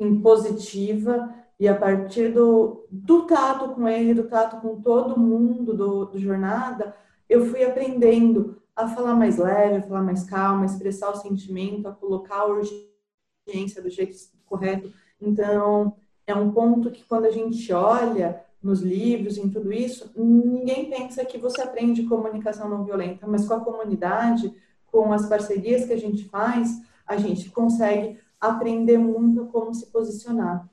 impositiva, 0.00 1.34
e 1.60 1.68
a 1.68 1.74
partir 1.76 2.32
do, 2.32 2.86
do 2.90 3.26
tato 3.26 3.74
com 3.74 3.86
ele, 3.86 4.14
do 4.14 4.24
tato 4.24 4.60
com 4.62 4.80
todo 4.80 5.20
mundo 5.20 5.74
do, 5.74 6.06
do 6.06 6.18
jornada, 6.18 6.96
eu 7.28 7.44
fui 7.46 7.62
aprendendo 7.62 8.60
a 8.74 8.88
falar 8.88 9.14
mais 9.14 9.36
leve, 9.36 9.76
a 9.76 9.82
falar 9.82 10.02
mais 10.02 10.24
calma, 10.24 10.62
a 10.62 10.66
expressar 10.66 11.10
o 11.10 11.16
sentimento, 11.16 11.86
a 11.86 11.92
colocar 11.92 12.40
a 12.40 12.46
urgência 12.46 13.82
do 13.82 13.90
jeito 13.90 14.16
correto 14.46 14.90
então, 15.28 15.96
é 16.26 16.34
um 16.34 16.50
ponto 16.50 16.90
que 16.90 17.04
quando 17.04 17.26
a 17.26 17.30
gente 17.30 17.72
olha 17.72 18.42
nos 18.62 18.80
livros, 18.80 19.36
em 19.36 19.50
tudo 19.50 19.72
isso, 19.72 20.10
ninguém 20.16 20.88
pensa 20.88 21.24
que 21.24 21.36
você 21.36 21.60
aprende 21.60 22.04
comunicação 22.04 22.68
não 22.68 22.84
violenta, 22.84 23.26
mas 23.26 23.46
com 23.46 23.54
a 23.54 23.60
comunidade, 23.60 24.54
com 24.86 25.12
as 25.12 25.28
parcerias 25.28 25.84
que 25.84 25.92
a 25.92 25.98
gente 25.98 26.24
faz, 26.24 26.80
a 27.06 27.16
gente 27.16 27.50
consegue 27.50 28.18
aprender 28.40 28.98
muito 28.98 29.46
como 29.46 29.74
se 29.74 29.86
posicionar. 29.90 30.66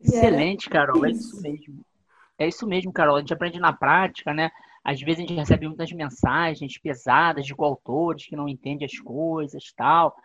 Excelente, 0.00 0.70
Carol, 0.70 1.04
é 1.04 1.10
isso 1.10 1.40
mesmo. 1.42 1.80
É 2.38 2.46
isso 2.46 2.66
mesmo, 2.66 2.92
Carol. 2.92 3.16
A 3.16 3.20
gente 3.20 3.32
aprende 3.32 3.58
na 3.58 3.72
prática, 3.72 4.32
né? 4.32 4.50
Às 4.84 5.00
vezes 5.00 5.18
a 5.18 5.20
gente 5.22 5.34
recebe 5.34 5.66
muitas 5.66 5.90
mensagens 5.90 6.78
pesadas 6.78 7.44
de 7.44 7.54
coautores 7.54 8.26
que 8.26 8.36
não 8.36 8.48
entendem 8.48 8.86
as 8.86 8.98
coisas 9.00 9.72
tal 9.76 10.16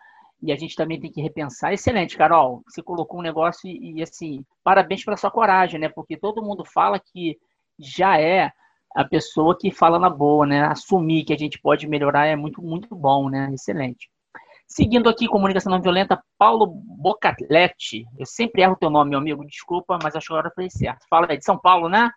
e 0.44 0.52
a 0.52 0.56
gente 0.56 0.76
também 0.76 1.00
tem 1.00 1.10
que 1.10 1.22
repensar. 1.22 1.72
Excelente, 1.72 2.18
Carol. 2.18 2.62
Você 2.68 2.82
colocou 2.82 3.18
um 3.18 3.22
negócio 3.22 3.66
e, 3.66 3.94
e 3.94 4.02
assim, 4.02 4.44
parabéns 4.62 5.02
pela 5.02 5.16
sua 5.16 5.30
coragem, 5.30 5.80
né? 5.80 5.88
Porque 5.88 6.18
todo 6.18 6.42
mundo 6.42 6.64
fala 6.66 7.00
que 7.00 7.38
já 7.78 8.20
é 8.20 8.52
a 8.94 9.04
pessoa 9.04 9.56
que 9.58 9.70
fala 9.70 9.98
na 9.98 10.10
boa, 10.10 10.46
né? 10.46 10.62
Assumir 10.66 11.24
que 11.24 11.32
a 11.32 11.38
gente 11.38 11.58
pode 11.58 11.88
melhorar 11.88 12.26
é 12.26 12.36
muito, 12.36 12.60
muito 12.62 12.94
bom, 12.94 13.30
né? 13.30 13.50
Excelente. 13.54 14.10
Seguindo 14.66 15.08
aqui, 15.08 15.26
comunicação 15.26 15.72
não 15.72 15.80
violenta, 15.80 16.22
Paulo 16.38 16.66
Bocaletti. 16.66 18.04
Eu 18.18 18.26
sempre 18.26 18.62
erro 18.62 18.74
o 18.74 18.78
teu 18.78 18.90
nome, 18.90 19.10
meu 19.10 19.20
amigo, 19.20 19.46
desculpa, 19.46 19.98
mas 20.02 20.14
acho 20.14 20.26
que 20.26 20.32
agora 20.34 20.52
foi 20.54 20.68
certo. 20.68 21.06
Fala 21.08 21.26
aí, 21.30 21.38
de 21.38 21.44
São 21.44 21.58
Paulo, 21.58 21.88
né? 21.88 22.10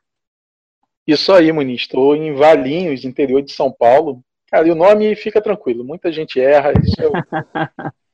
Isso 1.05 1.31
aí, 1.31 1.49
Muniz. 1.49 1.81
Estou 1.81 2.13
em 2.13 2.33
Valinhos, 2.33 3.05
interior 3.05 3.41
de 3.41 3.53
São 3.53 3.71
Paulo. 3.71 4.21
Cara, 4.49 4.67
e 4.67 4.71
o 4.71 4.75
nome 4.75 5.15
fica 5.15 5.41
tranquilo, 5.41 5.85
muita 5.85 6.11
gente 6.11 6.41
erra. 6.41 6.73
Isso 6.83 6.95
é 7.01 7.07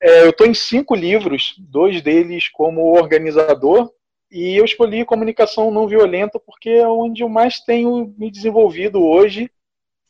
É, 0.00 0.22
eu 0.24 0.30
estou 0.30 0.46
em 0.46 0.54
cinco 0.54 0.94
livros, 0.94 1.54
dois 1.58 2.00
deles 2.00 2.48
como 2.48 2.96
organizador, 2.96 3.92
e 4.30 4.56
eu 4.56 4.64
escolhi 4.64 5.04
comunicação 5.04 5.70
não 5.70 5.88
violenta 5.88 6.38
porque 6.38 6.70
é 6.70 6.88
onde 6.88 7.22
eu 7.22 7.28
mais 7.28 7.60
tenho 7.60 8.14
me 8.16 8.30
desenvolvido 8.30 9.04
hoje 9.04 9.50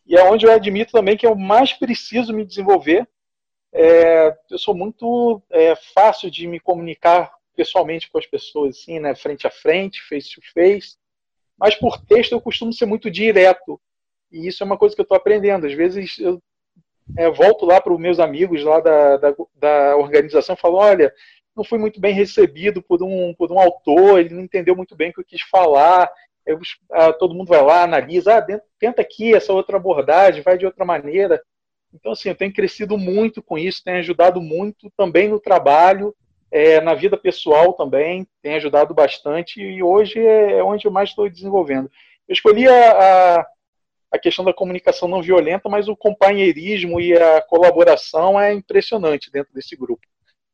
e 0.07 0.17
é 0.17 0.23
onde 0.23 0.45
eu 0.45 0.53
admito 0.53 0.93
também 0.93 1.17
que 1.17 1.27
eu 1.27 1.35
mais 1.35 1.73
preciso 1.73 2.33
me 2.33 2.45
desenvolver. 2.45 3.09
É, 3.73 4.37
eu 4.51 4.59
sou 4.59 4.75
muito 4.75 5.43
é, 5.51 5.75
fácil 5.95 6.31
de 6.31 6.47
me 6.47 6.61
comunicar 6.61 7.33
pessoalmente 7.57 8.11
com 8.11 8.19
as 8.19 8.27
pessoas, 8.27 8.77
assim, 8.77 8.99
né, 8.99 9.15
frente 9.15 9.47
a 9.47 9.51
frente, 9.51 10.03
face 10.03 10.35
to 10.35 10.41
face, 10.53 10.97
mas 11.57 11.75
por 11.75 11.99
texto 12.05 12.33
eu 12.33 12.41
costumo 12.41 12.73
ser 12.73 12.87
muito 12.87 13.11
direto. 13.11 13.81
E 14.31 14.47
isso 14.47 14.63
é 14.63 14.67
uma 14.67 14.79
coisa 14.79 14.95
que 14.95 15.01
eu 15.01 15.05
estou 15.05 15.17
aprendendo. 15.17 15.67
Às 15.67 15.73
vezes 15.73 16.19
eu 16.19 16.43
é, 17.17 17.31
volto 17.31 17.65
lá 17.67 17.81
para 17.81 17.93
os 17.93 18.01
meus 18.01 18.19
amigos 18.19 18.63
lá 18.63 18.81
da, 18.81 19.17
da, 19.17 19.35
da 19.57 19.97
organização 19.97 20.55
e 20.55 20.61
falo, 20.61 20.77
olha, 20.77 21.13
não 21.57 21.65
fui 21.65 21.79
muito 21.79 22.01
bem 22.01 22.15
recebido 22.15 22.83
por 22.83 23.03
um, 23.03 23.35
por 23.35 23.51
um 23.53 23.59
autor, 23.59 24.21
ele 24.21 24.35
não 24.35 24.43
entendeu 24.43 24.77
muito 24.77 24.95
bem 24.97 25.11
o 25.11 25.13
que 25.13 25.21
eu 25.21 25.25
quis 25.25 25.43
falar, 25.43 26.11
eu, 26.47 26.59
ah, 26.93 27.13
todo 27.13 27.35
mundo 27.35 27.49
vai 27.49 27.63
lá, 27.63 27.83
analisa, 27.83 28.39
ah, 28.39 28.61
tenta 28.79 29.03
aqui 29.03 29.35
essa 29.35 29.53
outra 29.53 29.77
abordagem, 29.77 30.43
vai 30.43 30.57
de 30.57 30.67
outra 30.67 30.85
maneira. 30.85 31.41
Então, 31.93 32.13
assim, 32.13 32.29
eu 32.29 32.35
tenho 32.35 32.53
crescido 32.53 32.97
muito 32.97 33.43
com 33.43 33.59
isso, 33.59 33.83
tenho 33.85 33.99
ajudado 33.99 34.41
muito 34.41 34.91
também 34.97 35.29
no 35.29 35.41
trabalho, 35.41 36.15
é, 36.51 36.81
na 36.81 36.95
vida 36.95 37.17
pessoal 37.17 37.73
também, 37.73 38.27
tem 38.43 38.55
ajudado 38.55 38.95
bastante 38.95 39.61
e 39.61 39.83
hoje 39.83 40.19
é 40.19 40.63
onde 40.63 40.87
eu 40.87 40.91
mais 40.91 41.11
estou 41.11 41.29
desenvolvendo. 41.29 41.91
Eu 42.29 42.33
escolhi 42.33 42.67
a, 42.69 43.39
a 43.39 43.47
a 44.11 44.19
questão 44.19 44.45
da 44.45 44.53
comunicação 44.53 45.09
não 45.09 45.23
violenta, 45.23 45.69
mas 45.69 45.89
o 45.89 45.97
companheirismo 45.97 47.01
e 47.01 47.17
a 47.17 47.41
colaboração 47.43 48.39
é 48.41 48.53
impressionante 48.53 49.31
dentro 49.31 49.53
desse 49.55 49.77
grupo. 49.77 50.07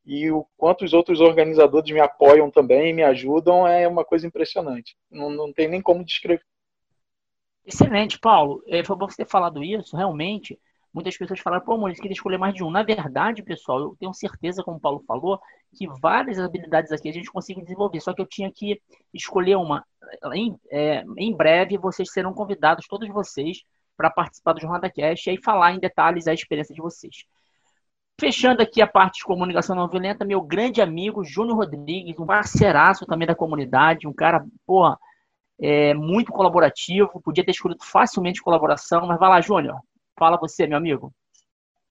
E 0.04 0.30
o 0.30 0.46
quanto 0.56 0.84
os 0.84 0.92
outros 0.92 1.20
organizadores 1.20 1.90
me 1.90 1.98
apoiam 1.98 2.50
também, 2.50 2.92
me 2.92 3.02
ajudam, 3.02 3.66
é 3.66 3.88
uma 3.88 4.04
coisa 4.04 4.26
impressionante. 4.26 4.96
Não, 5.10 5.30
não 5.30 5.52
tem 5.52 5.66
nem 5.68 5.80
como 5.80 6.04
descrever. 6.04 6.44
Excelente, 7.64 8.18
Paulo. 8.18 8.62
É, 8.68 8.84
foi 8.84 8.94
bom 8.94 9.08
você 9.08 9.24
ter 9.24 9.28
falado 9.28 9.64
isso. 9.64 9.96
Realmente, 9.96 10.58
muitas 10.96 11.14
pessoas 11.14 11.40
falaram, 11.40 11.62
pô, 11.62 11.76
Maurício, 11.76 12.00
queria 12.00 12.14
escolher 12.14 12.38
mais 12.38 12.54
de 12.54 12.64
um. 12.64 12.70
Na 12.70 12.82
verdade, 12.82 13.42
pessoal, 13.42 13.80
eu 13.80 13.96
tenho 14.00 14.14
certeza, 14.14 14.62
como 14.64 14.78
o 14.78 14.80
Paulo 14.80 15.04
falou, 15.06 15.38
que 15.76 15.86
várias 16.00 16.38
habilidades 16.38 16.90
aqui 16.90 17.10
a 17.10 17.12
gente 17.12 17.30
consegue 17.30 17.60
desenvolver. 17.60 18.00
Só 18.00 18.14
que 18.14 18.22
eu 18.22 18.26
tinha 18.26 18.50
que 18.50 18.80
escolher 19.12 19.56
uma 19.56 19.84
em, 20.32 20.58
é, 20.70 21.04
em 21.18 21.36
breve 21.36 21.76
vocês 21.76 22.10
serão 22.10 22.32
convidados, 22.32 22.86
todos 22.88 23.06
vocês, 23.10 23.58
para 23.94 24.08
participar 24.08 24.54
do 24.54 24.60
Jornada 24.60 24.88
Cast 24.88 25.28
e 25.28 25.32
aí 25.32 25.42
falar 25.42 25.72
em 25.72 25.78
detalhes 25.78 26.26
a 26.26 26.32
experiência 26.32 26.74
de 26.74 26.80
vocês. 26.80 27.24
Fechando 28.18 28.62
aqui 28.62 28.80
a 28.80 28.86
parte 28.86 29.18
de 29.18 29.24
comunicação 29.24 29.76
não 29.76 29.88
violenta, 29.88 30.24
meu 30.24 30.40
grande 30.40 30.80
amigo 30.80 31.22
Júnior 31.22 31.58
Rodrigues, 31.58 32.18
um 32.18 32.24
parceiraço 32.24 33.04
também 33.04 33.28
da 33.28 33.34
comunidade, 33.34 34.08
um 34.08 34.14
cara, 34.14 34.46
porra, 34.66 34.98
é, 35.60 35.92
muito 35.92 36.32
colaborativo, 36.32 37.20
podia 37.20 37.44
ter 37.44 37.50
escolhido 37.50 37.84
facilmente 37.84 38.40
colaboração, 38.40 39.06
mas 39.06 39.18
vai 39.18 39.28
lá, 39.28 39.40
Júnior, 39.42 39.78
fala 40.18 40.38
você, 40.38 40.66
meu 40.66 40.78
amigo. 40.78 41.12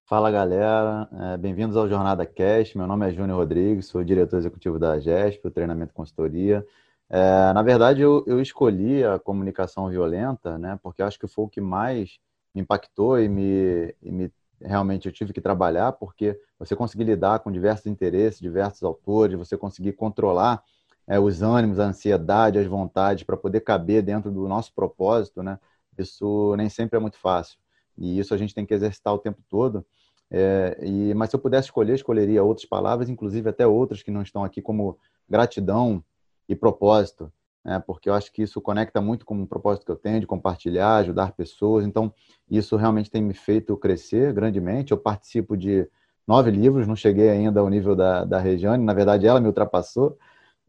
Fala 0.06 0.30
galera, 0.30 1.08
é, 1.34 1.38
bem-vindos 1.38 1.78
ao 1.78 1.88
Jornada 1.88 2.26
Cast. 2.26 2.78
Meu 2.78 2.86
nome 2.86 3.08
é 3.08 3.12
Júnior 3.12 3.40
Rodrigues, 3.40 3.88
sou 3.88 4.04
diretor 4.04 4.38
executivo 4.38 4.78
da 4.78 5.00
GESP, 5.00 5.48
o 5.48 5.52
treinamento 5.52 5.92
e 5.92 5.96
consultoria. 5.96 6.66
É, 7.10 7.54
na 7.54 7.62
verdade, 7.62 8.02
eu, 8.02 8.24
eu, 8.28 8.42
escolhi 8.42 9.04
a 9.04 9.20
comunicação 9.20 9.90
violenta, 9.90 10.58
né, 10.58 10.80
porque 10.82 11.04
acho 11.04 11.20
que 11.20 11.28
foi 11.28 11.46
o 11.46 11.50
que 11.50 11.62
mais 11.62 12.18
me 12.54 12.62
impactou 12.62 13.20
e 13.20 13.30
me, 13.30 13.96
e 14.02 14.12
me 14.12 14.32
realmente 14.62 15.08
eu 15.08 15.12
tive 15.12 15.34
que 15.34 15.42
trabalhar, 15.42 15.92
porque 15.94 16.40
você 16.58 16.76
conseguir 16.76 17.04
lidar 17.04 17.40
com 17.40 17.52
diversos 17.52 17.86
interesses, 17.86 18.40
diversos 18.40 18.84
autores, 18.84 19.38
você 19.38 19.58
conseguir 19.58 19.94
controlar 19.94 20.64
é, 21.08 21.20
os 21.20 21.42
ânimos, 21.44 21.80
a 21.80 21.86
ansiedade, 21.86 22.58
as 22.58 22.66
vontades 22.66 23.24
para 23.24 23.38
poder 23.38 23.62
caber 23.62 24.02
dentro 24.02 24.32
do 24.32 24.48
nosso 24.48 24.74
propósito, 24.74 25.44
né? 25.44 25.60
Isso 25.98 26.56
nem 26.58 26.70
sempre 26.70 26.98
é 26.98 27.00
muito 27.00 27.18
fácil. 27.18 27.58
E 27.98 28.20
isso 28.20 28.34
a 28.34 28.38
gente 28.38 28.54
tem 28.54 28.66
que 28.66 28.74
exercitar 28.74 29.14
o 29.14 29.20
tempo 29.20 29.42
todo. 29.50 29.86
É, 30.30 30.78
e, 30.82 31.14
mas 31.14 31.30
se 31.30 31.36
eu 31.36 31.40
pudesse 31.40 31.68
escolher, 31.68 31.96
escolheria 31.96 32.44
outras 32.44 32.68
palavras, 32.68 33.10
inclusive 33.10 33.50
até 33.50 33.66
outras 33.66 34.02
que 34.02 34.12
não 34.12 34.22
estão 34.22 34.44
aqui, 34.44 34.62
como 34.62 34.98
gratidão 35.30 36.04
e 36.48 36.56
propósito, 36.56 37.32
né? 37.64 37.82
porque 37.86 38.10
eu 38.10 38.14
acho 38.14 38.32
que 38.32 38.42
isso 38.42 38.60
conecta 38.62 39.02
muito 39.02 39.26
com 39.26 39.42
o 39.42 39.48
propósito 39.48 39.86
que 39.86 39.92
eu 39.92 39.96
tenho 39.96 40.20
de 40.20 40.28
compartilhar, 40.28 40.98
ajudar 40.98 41.34
pessoas. 41.34 41.86
Então, 41.86 42.14
isso 42.50 42.76
realmente 42.76 43.10
tem 43.10 43.22
me 43.22 43.34
feito 43.34 43.76
crescer 43.78 44.34
grandemente. 44.34 44.92
Eu 44.92 44.98
participo 44.98 45.56
de 45.56 45.88
nove 46.28 46.52
livros, 46.52 46.88
não 46.88 46.96
cheguei 46.96 47.30
ainda 47.30 47.60
ao 47.60 47.70
nível 47.70 47.96
da, 47.96 48.26
da 48.26 48.40
Regiane, 48.40 48.84
na 48.84 48.94
verdade 48.94 49.28
ela 49.28 49.40
me 49.40 49.48
ultrapassou, 49.48 50.18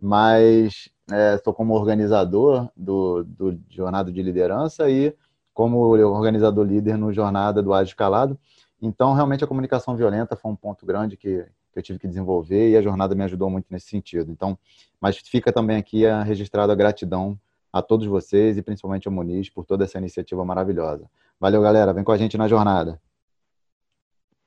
mas 0.00 0.90
é, 1.10 1.34
estou 1.34 1.54
como 1.54 1.74
organizador 1.74 2.68
do, 2.76 3.24
do 3.24 3.58
Jornada 3.70 4.12
de 4.12 4.22
Liderança 4.22 4.90
e 4.90 5.14
como 5.56 5.78
organizador 5.78 6.66
líder 6.66 6.98
no 6.98 7.10
Jornada 7.14 7.62
do 7.62 7.72
Ágil 7.72 7.92
Escalado. 7.92 8.38
Então, 8.80 9.14
realmente, 9.14 9.42
a 9.42 9.46
comunicação 9.46 9.96
violenta 9.96 10.36
foi 10.36 10.50
um 10.50 10.54
ponto 10.54 10.84
grande 10.84 11.16
que, 11.16 11.46
que 11.72 11.78
eu 11.78 11.82
tive 11.82 11.98
que 11.98 12.06
desenvolver 12.06 12.68
e 12.68 12.76
a 12.76 12.82
jornada 12.82 13.14
me 13.14 13.24
ajudou 13.24 13.48
muito 13.48 13.64
nesse 13.70 13.86
sentido. 13.88 14.30
Então, 14.30 14.58
mas 15.00 15.16
fica 15.16 15.50
também 15.50 15.78
aqui 15.78 16.04
a, 16.04 16.22
registrado 16.22 16.70
a 16.70 16.74
gratidão 16.74 17.38
a 17.72 17.80
todos 17.80 18.06
vocês 18.06 18.58
e 18.58 18.62
principalmente 18.62 19.08
ao 19.08 19.14
Muniz 19.14 19.48
por 19.48 19.64
toda 19.64 19.84
essa 19.84 19.96
iniciativa 19.96 20.44
maravilhosa. 20.44 21.08
Valeu, 21.40 21.62
galera. 21.62 21.94
Vem 21.94 22.04
com 22.04 22.12
a 22.12 22.18
gente 22.18 22.36
na 22.36 22.46
jornada. 22.46 23.00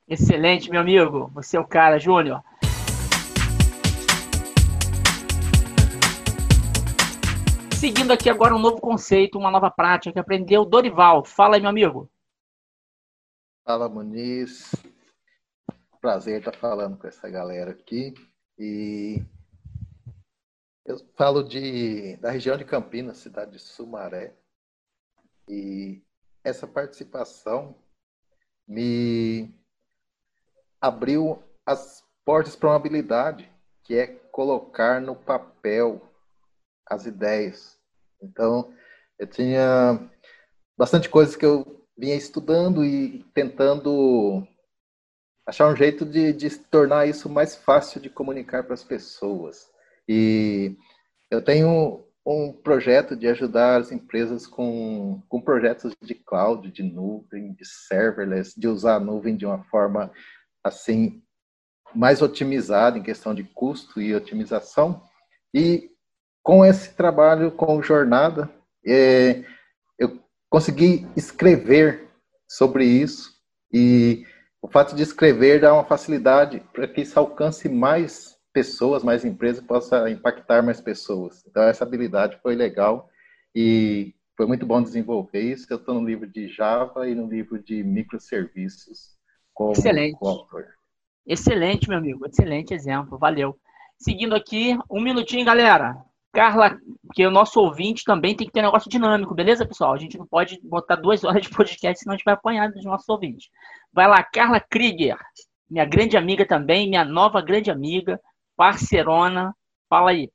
Excelente, 0.07 0.69
meu 0.69 0.81
amigo. 0.81 1.31
Você 1.33 1.57
é 1.57 1.59
o 1.59 1.65
cara, 1.65 1.97
Júnior. 1.97 2.43
Seguindo 7.79 8.11
aqui 8.11 8.29
agora 8.29 8.53
um 8.53 8.59
novo 8.59 8.81
conceito, 8.81 9.39
uma 9.39 9.49
nova 9.49 9.71
prática 9.71 10.11
que 10.11 10.19
aprendeu 10.19 10.65
Dorival. 10.65 11.23
Fala 11.23 11.55
aí, 11.55 11.61
meu 11.61 11.69
amigo. 11.69 12.11
Fala, 13.63 13.87
Muniz. 13.87 14.75
Prazer 16.01 16.39
estar 16.39 16.53
falando 16.57 16.97
com 16.97 17.07
essa 17.07 17.29
galera 17.29 17.71
aqui. 17.71 18.13
E 18.57 19.23
eu 20.83 20.97
falo 21.15 21.41
de, 21.41 22.17
da 22.17 22.31
região 22.31 22.57
de 22.57 22.65
Campinas, 22.65 23.19
cidade 23.19 23.51
de 23.51 23.59
Sumaré. 23.59 24.35
E 25.47 26.03
essa 26.43 26.67
participação 26.67 27.73
me 28.67 29.57
abriu 30.81 31.41
as 31.65 32.05
portas 32.25 32.57
para 32.57 32.71
uma 32.71 32.75
habilidade, 32.75 33.49
que 33.83 33.95
é 33.95 34.07
colocar 34.07 34.99
no 34.99 35.15
papel 35.15 36.08
as 36.89 37.05
ideias. 37.05 37.77
Então, 38.21 38.73
eu 39.17 39.27
tinha 39.27 40.09
bastante 40.77 41.09
coisas 41.09 41.35
que 41.35 41.45
eu 41.45 41.85
vinha 41.97 42.15
estudando 42.15 42.83
e 42.83 43.23
tentando 43.33 44.47
achar 45.45 45.71
um 45.71 45.75
jeito 45.75 46.05
de, 46.05 46.31
de 46.31 46.49
tornar 46.57 47.07
isso 47.07 47.29
mais 47.29 47.55
fácil 47.55 47.99
de 47.99 48.09
comunicar 48.09 48.63
para 48.63 48.73
as 48.73 48.83
pessoas. 48.83 49.69
E 50.07 50.77
eu 51.29 51.41
tenho 51.41 52.05
um 52.25 52.53
projeto 52.53 53.15
de 53.15 53.27
ajudar 53.27 53.81
as 53.81 53.91
empresas 53.91 54.45
com, 54.45 55.21
com 55.27 55.41
projetos 55.41 55.95
de 56.01 56.13
cloud, 56.13 56.71
de 56.71 56.83
nuvem, 56.83 57.53
de 57.53 57.65
serverless, 57.65 58.59
de 58.59 58.67
usar 58.67 58.95
a 58.95 58.99
nuvem 58.99 59.35
de 59.35 59.45
uma 59.45 59.63
forma 59.65 60.11
assim 60.63 61.21
mais 61.93 62.21
otimizada 62.21 62.97
em 62.97 63.03
questão 63.03 63.33
de 63.33 63.43
custo 63.43 63.99
e 63.99 64.13
otimização. 64.13 65.01
E 65.53 65.89
com 66.43 66.65
esse 66.65 66.93
trabalho 66.95 67.51
com 67.51 67.81
jornada, 67.81 68.49
é, 68.85 69.43
eu 69.97 70.19
consegui 70.49 71.07
escrever 71.15 72.07
sobre 72.47 72.85
isso 72.85 73.31
e 73.71 74.25
o 74.61 74.67
fato 74.67 74.95
de 74.95 75.03
escrever 75.03 75.61
dá 75.61 75.73
uma 75.73 75.85
facilidade 75.85 76.61
para 76.73 76.87
que 76.87 77.01
isso 77.01 77.17
alcance 77.19 77.69
mais 77.69 78.37
pessoas, 78.51 79.03
mais 79.03 79.23
empresas, 79.23 79.63
possa 79.63 80.09
impactar 80.09 80.63
mais 80.63 80.81
pessoas. 80.81 81.43
Então 81.47 81.63
essa 81.63 81.83
habilidade 81.83 82.39
foi 82.41 82.55
legal 82.55 83.09
e 83.55 84.13
foi 84.35 84.45
muito 84.45 84.65
bom 84.65 84.81
desenvolver 84.81 85.41
isso. 85.41 85.67
Eu 85.69 85.77
estou 85.77 85.95
no 85.95 86.05
livro 86.05 86.27
de 86.27 86.47
Java 86.47 87.07
e 87.07 87.15
no 87.15 87.27
livro 87.27 87.61
de 87.61 87.83
microserviços 87.83 89.17
como 89.53 89.73
Excelente. 89.73 90.17
autor. 90.21 90.67
Excelente, 91.27 91.87
meu 91.87 91.97
amigo. 91.97 92.25
Excelente 92.25 92.73
exemplo. 92.73 93.17
Valeu. 93.17 93.55
Seguindo 93.97 94.33
aqui, 94.33 94.77
um 94.89 95.01
minutinho, 95.01 95.45
galera. 95.45 95.95
Carla, 96.33 96.77
porque 97.05 97.25
o 97.25 97.31
nosso 97.31 97.59
ouvinte 97.59 98.03
também 98.03 98.35
tem 98.35 98.45
que 98.45 98.53
ter 98.53 98.59
um 98.59 98.65
negócio 98.65 98.89
dinâmico, 98.89 99.33
beleza, 99.33 99.65
pessoal? 99.65 99.93
A 99.93 99.97
gente 99.97 100.17
não 100.17 100.27
pode 100.27 100.59
botar 100.63 100.95
duas 100.95 101.23
horas 101.23 101.41
de 101.41 101.49
podcast, 101.49 101.99
senão 101.99 102.13
a 102.13 102.17
gente 102.17 102.25
vai 102.25 102.35
apanhar 102.35 102.71
dos 102.71 102.85
nossos 102.85 103.09
ouvintes. 103.09 103.49
Vai 103.91 104.07
lá, 104.07 104.23
Carla 104.23 104.59
Krieger, 104.59 105.17
minha 105.69 105.85
grande 105.85 106.15
amiga 106.15 106.45
também, 106.45 106.87
minha 106.87 107.03
nova 107.03 107.41
grande 107.41 107.71
amiga, 107.71 108.19
parcerona. 108.55 109.53
Fala 109.89 110.11
aí. 110.11 110.29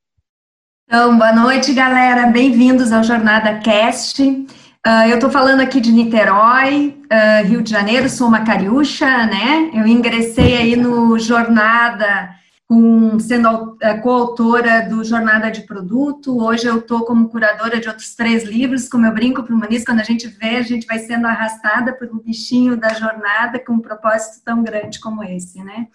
Então, 0.87 1.17
boa 1.17 1.33
noite, 1.33 1.73
galera. 1.73 2.27
Bem-vindos 2.27 2.91
ao 2.91 3.03
Jornada 3.03 3.59
Cast. 3.59 4.21
Uh, 4.21 5.09
eu 5.09 5.15
estou 5.15 5.31
falando 5.31 5.61
aqui 5.61 5.79
de 5.79 5.91
Niterói, 5.91 7.01
uh, 7.11 7.47
Rio 7.47 7.63
de 7.63 7.71
Janeiro, 7.71 8.07
sou 8.07 8.27
uma 8.27 8.45
cariúcha, 8.45 9.25
né? 9.25 9.71
Eu 9.73 9.87
ingressei 9.87 10.55
aí 10.55 10.75
no 10.75 11.17
Jornada 11.17 12.29
com, 12.67 13.19
sendo 13.19 13.77
coautora 14.01 14.87
do 14.89 15.03
Jornada 15.03 15.51
de 15.51 15.61
Produto. 15.61 16.41
Hoje 16.43 16.65
eu 16.65 16.79
estou 16.79 17.05
como 17.05 17.29
curadora 17.29 17.79
de 17.79 17.87
outros 17.87 18.15
três 18.15 18.43
livros, 18.43 18.89
como 18.89 19.05
eu 19.05 19.13
brinco 19.13 19.43
para 19.43 19.53
o 19.53 19.57
Maniz, 19.57 19.85
quando 19.85 19.99
a 19.99 20.03
gente 20.03 20.27
vê, 20.27 20.57
a 20.57 20.63
gente 20.63 20.87
vai 20.87 20.99
sendo 20.99 21.27
arrastada 21.27 21.93
pelo 21.93 22.21
bichinho 22.21 22.75
da 22.75 22.89
jornada 22.89 23.59
com 23.59 23.73
um 23.73 23.79
propósito 23.79 24.43
tão 24.43 24.63
grande 24.63 24.99
como 24.99 25.23
esse, 25.23 25.63
né? 25.63 25.87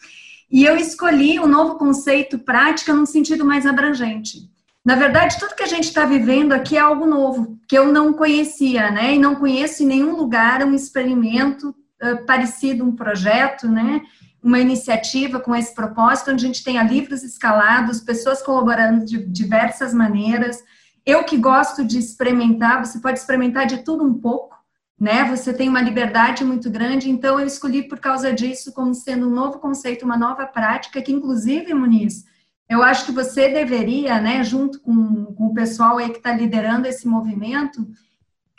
E 0.50 0.64
eu 0.64 0.76
escolhi 0.76 1.38
um 1.38 1.46
novo 1.46 1.76
conceito 1.76 2.38
prática 2.38 2.92
num 2.92 3.06
sentido 3.06 3.44
mais 3.44 3.66
abrangente. 3.66 4.50
Na 4.84 4.96
verdade, 4.96 5.38
tudo 5.38 5.54
que 5.54 5.62
a 5.62 5.68
gente 5.68 5.84
está 5.84 6.04
vivendo 6.04 6.52
aqui 6.52 6.76
é 6.76 6.80
algo 6.80 7.06
novo, 7.06 7.58
que 7.68 7.76
eu 7.76 7.92
não 7.92 8.12
conhecia, 8.12 8.90
né? 8.90 9.14
E 9.14 9.18
não 9.18 9.34
conheço 9.34 9.82
em 9.82 9.86
nenhum 9.86 10.16
lugar 10.16 10.64
um 10.64 10.74
experimento 10.74 11.68
uh, 12.02 12.24
parecido, 12.26 12.84
um 12.84 12.96
projeto, 12.96 13.68
né? 13.68 14.00
Uma 14.42 14.58
iniciativa 14.58 15.38
com 15.38 15.54
esse 15.54 15.74
propósito, 15.74 16.30
onde 16.30 16.44
a 16.44 16.46
gente 16.46 16.64
tenha 16.64 16.82
livros 16.82 17.22
escalados, 17.22 18.00
pessoas 18.00 18.42
colaborando 18.42 19.04
de 19.04 19.18
diversas 19.26 19.92
maneiras. 19.92 20.62
Eu 21.04 21.24
que 21.24 21.36
gosto 21.36 21.84
de 21.84 21.98
experimentar, 21.98 22.84
você 22.84 22.98
pode 23.00 23.18
experimentar 23.18 23.66
de 23.66 23.78
tudo 23.78 24.04
um 24.04 24.14
pouco, 24.14 24.56
né? 24.98 25.24
Você 25.24 25.52
tem 25.52 25.68
uma 25.68 25.80
liberdade 25.80 26.44
muito 26.44 26.70
grande, 26.70 27.10
então 27.10 27.38
eu 27.38 27.46
escolhi 27.46 27.82
por 27.82 27.98
causa 27.98 28.32
disso 28.32 28.72
como 28.72 28.94
sendo 28.94 29.28
um 29.28 29.34
novo 29.34 29.58
conceito, 29.58 30.04
uma 30.04 30.16
nova 30.16 30.46
prática, 30.46 31.02
que 31.02 31.12
inclusive, 31.12 31.72
Muniz, 31.74 32.24
eu 32.68 32.82
acho 32.82 33.06
que 33.06 33.12
você 33.12 33.48
deveria, 33.48 34.20
né, 34.20 34.44
junto 34.44 34.80
com, 34.80 35.24
com 35.34 35.46
o 35.46 35.54
pessoal 35.54 35.98
aí 35.98 36.10
que 36.10 36.18
está 36.18 36.32
liderando 36.32 36.86
esse 36.86 37.08
movimento, 37.08 37.84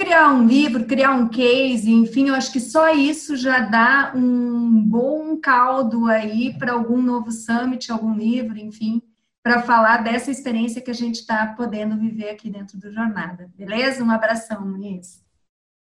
criar 0.01 0.33
um 0.33 0.47
livro, 0.47 0.85
criar 0.85 1.11
um 1.11 1.29
case, 1.29 1.91
enfim, 1.91 2.29
eu 2.29 2.35
acho 2.35 2.51
que 2.51 2.59
só 2.59 2.91
isso 2.91 3.37
já 3.37 3.59
dá 3.59 4.11
um 4.15 4.83
bom 4.83 5.39
caldo 5.39 6.07
aí 6.07 6.57
para 6.57 6.73
algum 6.73 6.99
novo 6.99 7.31
summit, 7.31 7.91
algum 7.91 8.15
livro, 8.15 8.57
enfim, 8.57 8.99
para 9.43 9.61
falar 9.61 9.97
dessa 9.97 10.31
experiência 10.31 10.81
que 10.81 10.89
a 10.89 10.93
gente 10.95 11.17
está 11.17 11.53
podendo 11.55 11.95
viver 11.95 12.31
aqui 12.31 12.49
dentro 12.49 12.79
do 12.79 12.91
Jornada. 12.91 13.51
Beleza? 13.55 14.03
Um 14.03 14.09
abração, 14.09 14.65
Muniz. 14.65 15.23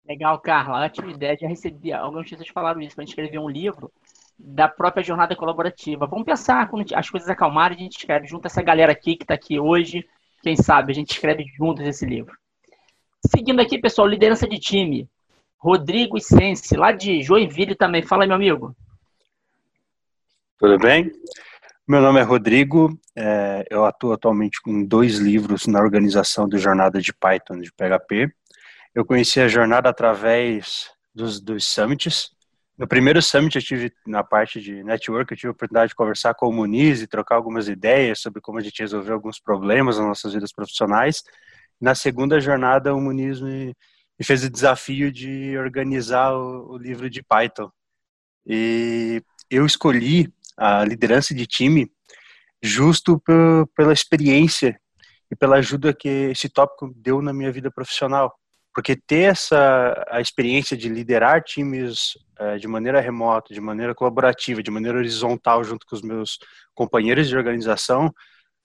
Legal, 0.05 0.37
Carla. 0.39 0.83
Ótima 0.83 1.09
ideia. 1.09 1.37
Já 1.39 1.47
recebi, 1.47 1.93
alguns 1.93 2.29
vocês 2.29 2.49
falaram 2.49 2.81
isso, 2.81 2.95
para 2.95 3.03
a 3.03 3.05
gente 3.05 3.17
escrever 3.17 3.39
um 3.39 3.49
livro 3.49 3.89
da 4.37 4.67
própria 4.67 5.03
jornada 5.03 5.37
colaborativa. 5.37 6.05
Vamos 6.05 6.25
pensar, 6.25 6.67
quando 6.69 6.85
as 6.93 7.09
coisas 7.09 7.29
acalmarem, 7.29 7.77
a 7.77 7.81
gente 7.81 7.97
escreve 7.97 8.27
junto 8.27 8.45
essa 8.45 8.61
galera 8.61 8.91
aqui 8.91 9.15
que 9.15 9.23
está 9.23 9.35
aqui 9.35 9.57
hoje. 9.57 10.05
Quem 10.43 10.57
sabe 10.57 10.91
a 10.91 10.95
gente 10.95 11.11
escreve 11.11 11.45
juntos 11.57 11.85
esse 11.87 12.05
livro. 12.05 12.40
Seguindo 13.25 13.61
aqui, 13.61 13.79
pessoal, 13.79 14.07
liderança 14.07 14.47
de 14.47 14.59
time. 14.59 15.09
Rodrigo 15.57 16.19
Sense, 16.19 16.75
lá 16.75 16.91
de 16.91 17.21
Joinville 17.21 17.75
também. 17.75 18.01
Fala, 18.01 18.25
meu 18.25 18.35
amigo. 18.35 18.75
Tudo 20.57 20.77
bem? 20.77 21.11
Meu 21.87 22.01
nome 22.01 22.19
é 22.19 22.23
Rodrigo, 22.23 22.97
é, 23.15 23.65
eu 23.69 23.83
atuo 23.83 24.13
atualmente 24.13 24.61
com 24.61 24.85
dois 24.85 25.17
livros 25.17 25.67
na 25.67 25.79
organização 25.79 26.47
do 26.47 26.57
Jornada 26.57 27.01
de 27.01 27.11
Python 27.11 27.59
de 27.59 27.71
PHP. 27.71 28.31
Eu 28.93 29.05
conheci 29.05 29.41
a 29.41 29.47
jornada 29.47 29.89
através 29.89 30.89
dos, 31.13 31.41
dos 31.41 31.65
summits, 31.65 32.31
no 32.81 32.87
primeiro 32.87 33.21
summit 33.21 33.55
eu 33.55 33.61
tive, 33.61 33.93
na 34.07 34.23
parte 34.23 34.59
de 34.59 34.83
network, 34.83 35.31
eu 35.31 35.37
tive 35.37 35.49
a 35.49 35.51
oportunidade 35.51 35.89
de 35.89 35.95
conversar 35.95 36.33
com 36.33 36.47
o 36.47 36.51
Muniz 36.51 36.99
e 36.99 37.05
trocar 37.05 37.35
algumas 37.35 37.67
ideias 37.67 38.19
sobre 38.19 38.41
como 38.41 38.57
a 38.57 38.61
gente 38.61 38.79
resolveu 38.79 39.13
alguns 39.13 39.39
problemas 39.39 39.99
nas 39.99 40.07
nossas 40.07 40.33
vidas 40.33 40.51
profissionais. 40.51 41.23
Na 41.81 41.95
segunda 41.95 42.39
jornada, 42.39 42.93
o 42.93 43.01
Muniz 43.01 43.41
me, 43.41 43.75
me 44.19 44.25
fez 44.25 44.43
o 44.43 44.49
desafio 44.49 45.11
de 45.11 45.57
organizar 45.57 46.31
o, 46.31 46.73
o 46.73 46.77
livro 46.77 47.09
de 47.09 47.23
Python. 47.23 47.71
E 48.45 49.23
eu 49.49 49.65
escolhi 49.65 50.31
a 50.55 50.85
liderança 50.85 51.33
de 51.33 51.47
time 51.47 51.91
justo 52.61 53.19
pela 53.75 53.91
experiência 53.91 54.79
e 55.31 55.35
pela 55.35 55.55
ajuda 55.55 55.93
que 55.93 56.07
esse 56.07 56.47
tópico 56.47 56.93
deu 56.95 57.19
na 57.19 57.33
minha 57.33 57.51
vida 57.51 57.71
profissional. 57.71 58.31
Porque 58.73 58.95
ter 58.95 59.31
essa 59.31 60.05
a 60.09 60.21
experiência 60.21 60.77
de 60.77 60.87
liderar 60.87 61.43
times 61.43 62.13
é, 62.39 62.57
de 62.57 62.67
maneira 62.67 63.01
remota, 63.01 63.53
de 63.53 63.59
maneira 63.59 63.95
colaborativa, 63.95 64.61
de 64.61 64.71
maneira 64.71 64.97
horizontal 64.97 65.63
junto 65.63 65.85
com 65.85 65.95
os 65.95 66.01
meus 66.01 66.37
companheiros 66.73 67.27
de 67.27 67.35
organização, 67.35 68.13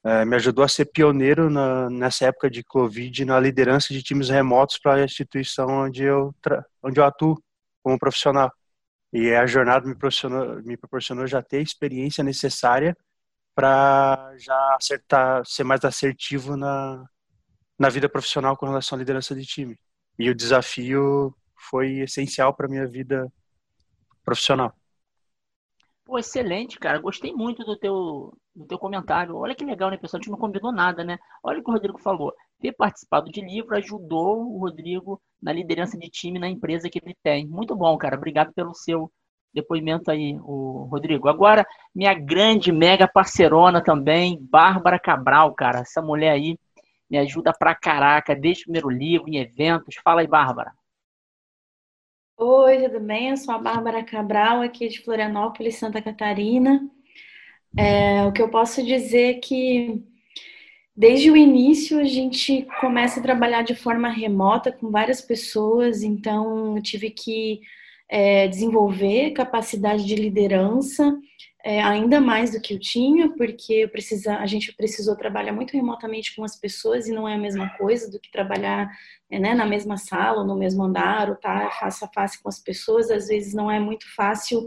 é, 0.06 0.24
me 0.24 0.36
ajudou 0.36 0.64
a 0.64 0.68
ser 0.68 0.84
pioneiro 0.84 1.50
na, 1.50 1.90
nessa 1.90 2.26
época 2.26 2.48
de 2.48 2.62
Covid 2.62 3.24
na 3.24 3.40
liderança 3.40 3.92
de 3.92 4.04
times 4.04 4.28
remotos 4.28 4.78
para 4.78 4.94
a 4.94 5.04
instituição 5.04 5.66
onde 5.68 6.04
eu, 6.04 6.32
onde 6.80 7.00
eu 7.00 7.04
atuo 7.04 7.42
como 7.82 7.98
profissional. 7.98 8.52
E 9.12 9.34
a 9.34 9.46
jornada 9.46 9.84
me 9.84 9.94
proporcionou, 9.94 10.62
me 10.62 10.76
proporcionou 10.76 11.26
já 11.26 11.42
ter 11.42 11.56
a 11.58 11.62
experiência 11.62 12.22
necessária 12.22 12.96
para 13.52 14.32
já 14.38 14.76
acertar, 14.76 15.44
ser 15.44 15.64
mais 15.64 15.84
assertivo 15.84 16.56
na, 16.56 17.04
na 17.76 17.88
vida 17.88 18.08
profissional 18.08 18.56
com 18.56 18.66
relação 18.66 18.96
à 18.96 19.00
liderança 19.00 19.34
de 19.34 19.44
time. 19.44 19.76
E 20.16 20.30
o 20.30 20.34
desafio 20.34 21.34
foi 21.68 21.98
essencial 21.98 22.54
para 22.54 22.68
minha 22.68 22.86
vida 22.86 23.26
profissional. 24.24 24.72
Pô, 26.06 26.18
excelente, 26.18 26.78
cara. 26.78 27.00
Gostei 27.00 27.32
muito 27.32 27.64
do 27.64 27.76
teu, 27.76 28.32
do 28.54 28.64
teu 28.64 28.78
comentário. 28.78 29.36
Olha 29.36 29.56
que 29.56 29.64
legal, 29.64 29.90
né, 29.90 29.96
pessoal? 29.96 30.20
A 30.20 30.22
gente 30.22 30.30
não 30.30 30.38
combinou 30.38 30.70
nada, 30.72 31.02
né? 31.02 31.18
Olha 31.42 31.58
o 31.58 31.64
que 31.64 31.68
o 31.68 31.72
Rodrigo 31.72 31.98
falou. 31.98 32.32
Ter 32.60 32.72
participado 32.72 33.28
de 33.28 33.40
livro 33.40 33.76
ajudou 33.76 34.38
o 34.40 34.58
Rodrigo 34.58 35.20
na 35.42 35.52
liderança 35.52 35.98
de 35.98 36.08
time 36.08 36.38
na 36.38 36.48
empresa 36.48 36.88
que 36.88 37.00
ele 37.04 37.16
tem. 37.24 37.44
Muito 37.48 37.74
bom, 37.74 37.98
cara. 37.98 38.16
Obrigado 38.16 38.52
pelo 38.54 38.72
seu 38.72 39.10
depoimento 39.52 40.08
aí, 40.08 40.38
o 40.42 40.86
Rodrigo. 40.88 41.28
Agora, 41.28 41.66
minha 41.92 42.14
grande, 42.14 42.70
mega 42.70 43.08
parceirona 43.08 43.82
também, 43.82 44.38
Bárbara 44.40 45.00
Cabral, 45.00 45.54
cara. 45.54 45.80
Essa 45.80 46.00
mulher 46.00 46.30
aí 46.30 46.56
me 47.10 47.18
ajuda 47.18 47.52
pra 47.52 47.74
caraca, 47.74 48.34
desde 48.34 48.62
o 48.62 48.66
primeiro 48.66 48.90
livro, 48.90 49.28
em 49.28 49.38
eventos. 49.38 49.96
Fala 50.04 50.20
aí, 50.20 50.28
Bárbara. 50.28 50.72
Oi, 52.38 52.82
tudo 52.82 53.00
bem? 53.00 53.30
Eu 53.30 53.36
sou 53.36 53.54
a 53.54 53.58
Bárbara 53.58 54.04
Cabral, 54.04 54.60
aqui 54.60 54.88
de 54.88 55.00
Florianópolis, 55.00 55.76
Santa 55.76 56.02
Catarina. 56.02 56.86
É, 57.76 58.24
o 58.26 58.32
que 58.32 58.42
eu 58.42 58.50
posso 58.50 58.84
dizer 58.84 59.36
é 59.36 59.40
que 59.40 60.02
desde 60.96 61.30
o 61.30 61.36
início 61.36 61.98
a 61.98 62.04
gente 62.04 62.66
começa 62.80 63.20
a 63.20 63.22
trabalhar 63.22 63.62
de 63.62 63.74
forma 63.74 64.10
remota 64.10 64.70
com 64.70 64.90
várias 64.90 65.20
pessoas, 65.20 66.02
então 66.02 66.76
eu 66.76 66.82
tive 66.82 67.10
que 67.10 67.60
é, 68.08 68.48
desenvolver 68.48 69.32
capacidade 69.32 70.04
de 70.04 70.14
liderança 70.14 71.18
é, 71.66 71.82
ainda 71.82 72.20
mais 72.20 72.52
do 72.52 72.60
que 72.60 72.74
eu 72.74 72.78
tinha, 72.78 73.28
porque 73.30 73.88
precisa, 73.88 74.36
a 74.36 74.46
gente 74.46 74.72
precisou 74.76 75.16
trabalhar 75.16 75.52
muito 75.52 75.72
remotamente 75.72 76.32
com 76.36 76.44
as 76.44 76.54
pessoas 76.54 77.08
e 77.08 77.12
não 77.12 77.28
é 77.28 77.34
a 77.34 77.38
mesma 77.38 77.70
coisa 77.70 78.08
do 78.08 78.20
que 78.20 78.30
trabalhar 78.30 78.88
é, 79.28 79.36
né, 79.40 79.52
na 79.52 79.66
mesma 79.66 79.96
sala, 79.96 80.42
ou 80.42 80.46
no 80.46 80.54
mesmo 80.54 80.84
andar, 80.84 81.28
ou 81.28 81.34
estar 81.34 81.64
tá 81.64 81.70
face 81.72 82.04
a 82.04 82.08
face 82.14 82.40
com 82.40 82.48
as 82.48 82.60
pessoas. 82.60 83.10
Às 83.10 83.26
vezes 83.26 83.52
não 83.52 83.68
é 83.68 83.80
muito 83.80 84.06
fácil 84.14 84.64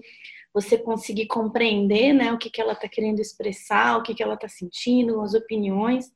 você 0.53 0.77
conseguir 0.77 1.27
compreender 1.27 2.11
né, 2.11 2.33
o 2.33 2.37
que, 2.37 2.49
que 2.49 2.59
ela 2.59 2.73
está 2.73 2.89
querendo 2.89 3.21
expressar, 3.21 3.95
o 3.95 4.03
que, 4.03 4.13
que 4.13 4.21
ela 4.21 4.33
está 4.33 4.49
sentindo, 4.49 5.21
as 5.21 5.33
opiniões. 5.33 6.11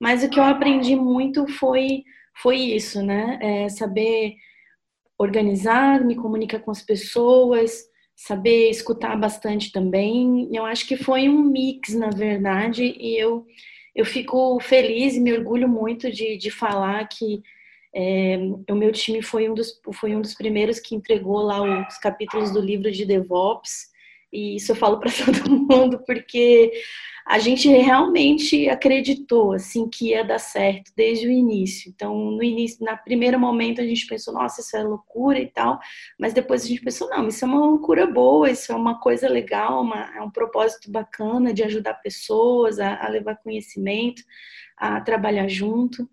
Mas 0.00 0.22
o 0.22 0.30
que 0.30 0.38
eu 0.38 0.44
aprendi 0.44 0.94
muito 0.94 1.48
foi, 1.48 2.04
foi 2.40 2.58
isso, 2.58 3.02
né? 3.02 3.40
É 3.42 3.68
saber 3.68 4.36
organizar, 5.18 6.04
me 6.04 6.14
comunicar 6.14 6.60
com 6.60 6.70
as 6.70 6.80
pessoas, 6.80 7.90
saber 8.14 8.70
escutar 8.70 9.18
bastante 9.18 9.72
também. 9.72 10.48
Eu 10.52 10.64
acho 10.64 10.86
que 10.86 10.96
foi 10.96 11.28
um 11.28 11.42
mix, 11.42 11.94
na 11.94 12.10
verdade, 12.10 12.94
e 12.98 13.16
eu, 13.16 13.46
eu 13.94 14.04
fico 14.04 14.58
feliz 14.60 15.14
e 15.14 15.20
me 15.20 15.32
orgulho 15.32 15.68
muito 15.68 16.10
de, 16.10 16.36
de 16.36 16.50
falar 16.50 17.06
que 17.08 17.42
é, 17.94 18.38
o 18.70 18.74
meu 18.74 18.90
time 18.90 19.20
foi 19.22 19.50
um, 19.50 19.54
dos, 19.54 19.78
foi 19.94 20.16
um 20.16 20.22
dos 20.22 20.34
primeiros 20.34 20.80
que 20.80 20.94
entregou 20.94 21.42
lá 21.42 21.86
os 21.86 21.98
capítulos 21.98 22.50
do 22.50 22.60
livro 22.60 22.90
de 22.90 23.04
DevOps, 23.04 23.92
e 24.32 24.56
isso 24.56 24.72
eu 24.72 24.76
falo 24.76 24.98
para 24.98 25.10
todo 25.12 25.50
mundo, 25.50 26.02
porque 26.06 26.72
a 27.26 27.38
gente 27.38 27.68
realmente 27.68 28.68
acreditou 28.68 29.52
assim 29.52 29.88
que 29.88 30.10
ia 30.10 30.24
dar 30.24 30.38
certo 30.38 30.92
desde 30.96 31.26
o 31.26 31.30
início. 31.30 31.90
Então, 31.94 32.14
no 32.16 32.42
início, 32.42 32.84
na 32.84 32.96
primeiro 32.96 33.38
momento 33.38 33.80
a 33.80 33.84
gente 33.84 34.06
pensou, 34.06 34.34
nossa, 34.34 34.60
isso 34.60 34.76
é 34.76 34.82
loucura 34.82 35.38
e 35.38 35.46
tal, 35.46 35.78
mas 36.18 36.32
depois 36.32 36.64
a 36.64 36.68
gente 36.68 36.82
pensou, 36.82 37.08
não, 37.08 37.28
isso 37.28 37.44
é 37.44 37.48
uma 37.48 37.66
loucura 37.66 38.06
boa, 38.06 38.50
isso 38.50 38.72
é 38.72 38.74
uma 38.74 39.00
coisa 39.00 39.28
legal, 39.28 39.82
uma, 39.82 40.16
é 40.16 40.20
um 40.20 40.30
propósito 40.30 40.90
bacana 40.90 41.52
de 41.52 41.62
ajudar 41.62 41.94
pessoas 41.94 42.78
a, 42.78 43.04
a 43.04 43.08
levar 43.08 43.36
conhecimento, 43.36 44.22
a 44.76 45.00
trabalhar 45.00 45.48
junto 45.48 46.08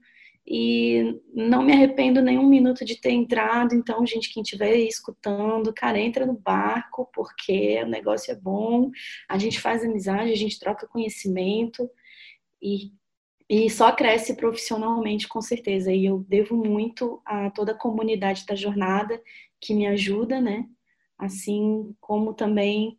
e 0.52 1.22
não 1.32 1.62
me 1.62 1.72
arrependo 1.72 2.24
nenhum 2.24 2.48
minuto 2.48 2.84
de 2.84 3.00
ter 3.00 3.12
entrado. 3.12 3.76
Então, 3.76 4.04
gente, 4.04 4.34
quem 4.34 4.42
estiver 4.42 4.76
escutando, 4.78 5.72
cara, 5.72 6.00
entra 6.00 6.26
no 6.26 6.34
barco, 6.34 7.08
porque 7.14 7.80
o 7.84 7.88
negócio 7.88 8.32
é 8.32 8.36
bom, 8.36 8.90
a 9.30 9.38
gente 9.38 9.60
faz 9.62 9.84
amizade, 9.84 10.32
a 10.32 10.36
gente 10.36 10.60
troca 10.60 10.88
conhecimento 10.88 11.88
e, 12.60 12.92
e 13.48 13.70
só 13.70 13.92
cresce 13.92 14.36
profissionalmente, 14.36 15.28
com 15.28 15.40
certeza. 15.40 15.94
E 15.94 16.06
eu 16.06 16.26
devo 16.28 16.58
muito 16.58 17.22
a 17.24 17.52
toda 17.52 17.74
a 17.74 17.78
comunidade 17.78 18.44
da 18.48 18.56
jornada 18.56 19.22
que 19.62 19.76
me 19.76 19.86
ajuda, 19.86 20.42
né? 20.42 20.66
Assim 21.16 21.96
como 22.02 22.34
também 22.34 22.98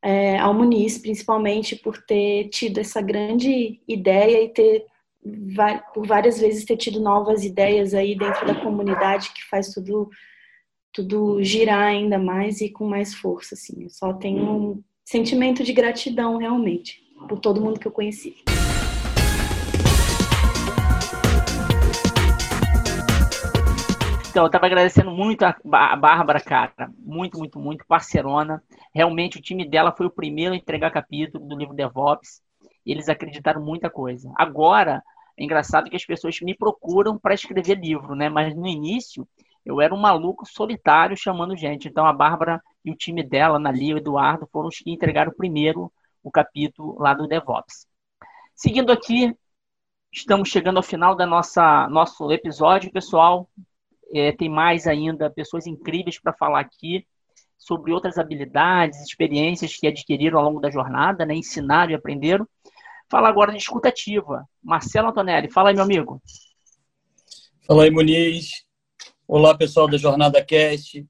é, 0.00 0.38
ao 0.38 0.54
Muniz, 0.54 0.96
principalmente 0.96 1.76
por 1.76 1.98
ter 1.98 2.48
tido 2.48 2.78
essa 2.78 3.02
grande 3.02 3.82
ideia 3.86 4.42
e 4.42 4.48
ter 4.48 4.86
por 5.92 6.06
várias 6.06 6.40
vezes 6.40 6.64
ter 6.64 6.76
tido 6.76 7.00
novas 7.00 7.44
ideias 7.44 7.94
aí 7.94 8.16
dentro 8.16 8.46
da 8.46 8.54
comunidade 8.54 9.32
que 9.32 9.44
faz 9.48 9.72
tudo 9.72 10.08
tudo 10.92 11.42
girar 11.42 11.88
ainda 11.88 12.18
mais 12.18 12.60
e 12.60 12.68
com 12.68 12.88
mais 12.88 13.14
força 13.14 13.54
assim. 13.54 13.84
Eu 13.84 13.90
só 13.90 14.12
tenho 14.12 14.42
um 14.42 14.82
sentimento 15.04 15.62
de 15.62 15.72
gratidão 15.72 16.36
realmente 16.36 17.00
por 17.28 17.38
todo 17.38 17.60
mundo 17.60 17.78
que 17.78 17.86
eu 17.86 17.92
conheci. 17.92 18.34
Então, 24.30 24.44
eu 24.44 24.46
estava 24.46 24.66
agradecendo 24.66 25.10
muito 25.10 25.42
a 25.42 25.56
Bárbara, 25.64 26.40
cara. 26.40 26.88
Muito, 26.98 27.36
muito, 27.36 27.58
muito 27.58 27.84
parceirona. 27.84 28.62
Realmente, 28.94 29.38
o 29.38 29.42
time 29.42 29.68
dela 29.68 29.90
foi 29.90 30.06
o 30.06 30.10
primeiro 30.10 30.54
a 30.54 30.56
entregar 30.56 30.92
capítulo 30.92 31.44
do 31.48 31.56
livro 31.56 31.74
DevOps 31.74 32.40
eles 32.84 33.08
acreditaram 33.08 33.62
muita 33.62 33.90
coisa. 33.90 34.32
Agora, 34.36 35.02
é 35.36 35.44
engraçado 35.44 35.88
que 35.88 35.96
as 35.96 36.04
pessoas 36.04 36.40
me 36.40 36.54
procuram 36.54 37.18
para 37.18 37.34
escrever 37.34 37.78
livro, 37.78 38.14
né? 38.14 38.28
Mas 38.28 38.54
no 38.54 38.66
início, 38.66 39.26
eu 39.64 39.80
era 39.80 39.94
um 39.94 39.98
maluco 39.98 40.46
solitário 40.46 41.16
chamando 41.16 41.56
gente. 41.56 41.88
Então, 41.88 42.06
a 42.06 42.12
Bárbara 42.12 42.62
e 42.84 42.90
o 42.90 42.96
time 42.96 43.22
dela, 43.22 43.58
Nali 43.58 43.88
e 43.88 43.94
o 43.94 43.98
Eduardo, 43.98 44.48
foram 44.52 44.68
os 44.68 44.78
que 44.78 44.90
entregaram 44.90 45.32
primeiro 45.32 45.92
o 46.22 46.30
capítulo 46.30 46.96
lá 46.98 47.14
do 47.14 47.26
DevOps. 47.26 47.86
Seguindo 48.54 48.92
aqui, 48.92 49.34
estamos 50.12 50.48
chegando 50.48 50.76
ao 50.76 50.82
final 50.82 51.14
da 51.14 51.26
nossa 51.26 51.88
nosso 51.88 52.30
episódio, 52.32 52.92
pessoal. 52.92 53.48
É, 54.12 54.32
tem 54.32 54.48
mais 54.48 54.86
ainda 54.86 55.30
pessoas 55.30 55.66
incríveis 55.66 56.20
para 56.20 56.32
falar 56.32 56.60
aqui 56.60 57.06
sobre 57.60 57.92
outras 57.92 58.16
habilidades, 58.16 59.02
experiências 59.02 59.76
que 59.76 59.86
adquiriram 59.86 60.38
ao 60.38 60.44
longo 60.46 60.60
da 60.60 60.70
jornada, 60.70 61.26
né? 61.26 61.34
ensinaram 61.34 61.92
e 61.92 61.94
aprenderam. 61.94 62.48
Fala 63.08 63.28
agora 63.28 63.52
de 63.52 63.58
escutativa. 63.58 64.48
Marcelo 64.62 65.08
Antonelli, 65.08 65.52
fala 65.52 65.68
aí, 65.68 65.74
meu 65.74 65.84
amigo. 65.84 66.22
Fala 67.66 67.84
aí, 67.84 67.90
Muniz. 67.90 68.64
Olá, 69.28 69.54
pessoal 69.56 69.86
da 69.86 69.98
Jornada 69.98 70.42
Cast. 70.42 71.06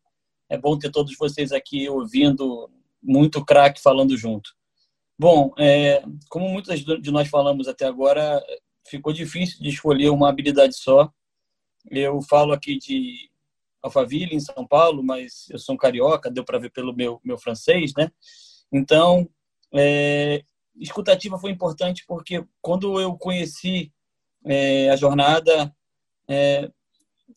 É 0.49 0.59
bom 0.59 0.77
ter 0.77 0.91
todos 0.91 1.17
vocês 1.17 1.53
aqui 1.53 1.89
ouvindo 1.89 2.69
muito 3.01 3.45
craque 3.45 3.81
falando 3.81 4.17
junto. 4.17 4.51
Bom, 5.17 5.55
é, 5.57 6.03
como 6.29 6.49
muitas 6.49 6.81
de 6.81 7.11
nós 7.13 7.29
falamos 7.29 7.69
até 7.69 7.87
agora, 7.87 8.43
ficou 8.89 9.13
difícil 9.13 9.63
de 9.63 9.69
escolher 9.69 10.11
uma 10.11 10.29
habilidade 10.29 10.75
só. 10.75 11.11
Eu 11.89 12.21
falo 12.23 12.53
aqui 12.53 12.77
de 12.77 13.31
Alphaville, 13.83 14.35
em 14.35 14.41
São 14.41 14.67
Paulo, 14.67 15.03
mas 15.03 15.47
eu 15.51 15.59
sou 15.59 15.75
um 15.75 15.79
carioca, 15.79 16.31
deu 16.31 16.45
para 16.45 16.59
ver 16.59 16.71
pelo 16.71 16.95
meu, 16.95 17.21
meu 17.25 17.39
francês, 17.39 17.93
né? 17.97 18.11
Então, 18.73 19.29
é, 19.75 20.45
escutativa 20.77 21.39
foi 21.39 21.51
importante 21.51 22.05
porque 22.07 22.45
quando 22.61 23.01
eu 23.01 23.17
conheci 23.17 23.93
é, 24.45 24.91
a 24.91 24.97
jornada, 24.97 25.75
é, 26.29 26.71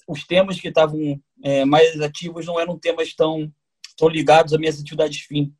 os 0.07 0.25
temas 0.25 0.59
que 0.59 0.67
estavam 0.67 1.21
é, 1.43 1.65
mais 1.65 1.99
ativos 2.01 2.45
não 2.45 2.59
eram 2.59 2.77
temas 2.77 3.13
tão 3.13 3.51
estão 3.93 4.07
ligados 4.09 4.53
às 4.53 4.59
minhas 4.59 4.79
atividades 4.79 5.21
fim. 5.21 5.53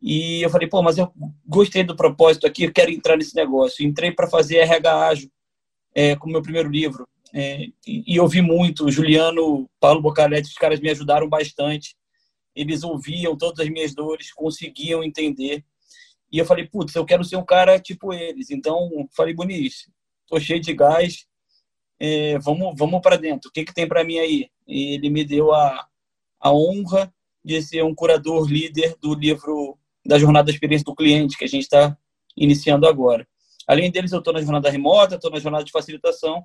E 0.00 0.42
eu 0.42 0.50
falei, 0.50 0.68
pô, 0.68 0.82
mas 0.82 0.98
eu 0.98 1.12
gostei 1.44 1.82
do 1.82 1.96
propósito 1.96 2.46
aqui, 2.46 2.64
eu 2.64 2.72
quero 2.72 2.90
entrar 2.90 3.16
nesse 3.16 3.34
negócio. 3.34 3.84
Entrei 3.84 4.12
para 4.12 4.28
fazer 4.28 4.58
RH 4.58 5.06
Ágil 5.08 5.30
é, 5.94 6.14
com 6.14 6.28
o 6.28 6.32
meu 6.32 6.42
primeiro 6.42 6.68
livro. 6.68 7.08
É, 7.34 7.66
e, 7.86 8.18
ouvi 8.20 8.40
muito, 8.40 8.90
Juliano, 8.90 9.68
Paulo 9.80 10.00
Bocaletti, 10.00 10.48
os 10.48 10.54
caras 10.54 10.80
me 10.80 10.90
ajudaram 10.90 11.28
bastante. 11.28 11.96
Eles 12.54 12.82
ouviam 12.82 13.36
todas 13.36 13.60
as 13.60 13.68
minhas 13.70 13.94
dores, 13.94 14.32
conseguiam 14.32 15.02
entender. 15.02 15.64
E 16.32 16.38
eu 16.38 16.46
falei, 16.46 16.66
putz, 16.66 16.94
eu 16.94 17.04
quero 17.04 17.24
ser 17.24 17.36
um 17.36 17.44
cara 17.44 17.78
tipo 17.78 18.12
eles. 18.12 18.50
Então, 18.50 18.88
falei, 19.14 19.34
Boniz, 19.34 19.90
tô 20.26 20.40
cheio 20.40 20.60
de 20.60 20.72
gás, 20.72 21.26
é, 21.98 22.38
vamos, 22.38 22.74
vamos 22.76 23.00
para 23.00 23.16
dentro. 23.16 23.48
O 23.48 23.52
que, 23.52 23.64
que 23.64 23.74
tem 23.74 23.86
para 23.86 24.04
mim 24.04 24.18
aí? 24.18 24.48
E 24.66 24.94
ele 24.94 25.10
me 25.10 25.24
deu 25.24 25.52
a, 25.52 25.86
a 26.40 26.52
honra 26.52 27.12
de 27.44 27.60
ser 27.62 27.84
um 27.84 27.94
curador 27.94 28.50
líder 28.50 28.96
do 29.00 29.14
livro 29.14 29.78
da 30.04 30.18
Jornada 30.18 30.46
da 30.46 30.52
Experiência 30.52 30.84
do 30.84 30.94
Cliente, 30.94 31.36
que 31.36 31.44
a 31.44 31.48
gente 31.48 31.62
está 31.62 31.96
iniciando 32.36 32.86
agora. 32.86 33.26
Além 33.66 33.90
deles, 33.90 34.12
eu 34.12 34.18
estou 34.18 34.32
na 34.32 34.40
jornada 34.40 34.70
remota, 34.70 35.16
estou 35.16 35.30
na 35.30 35.40
jornada 35.40 35.64
de 35.64 35.72
facilitação 35.72 36.44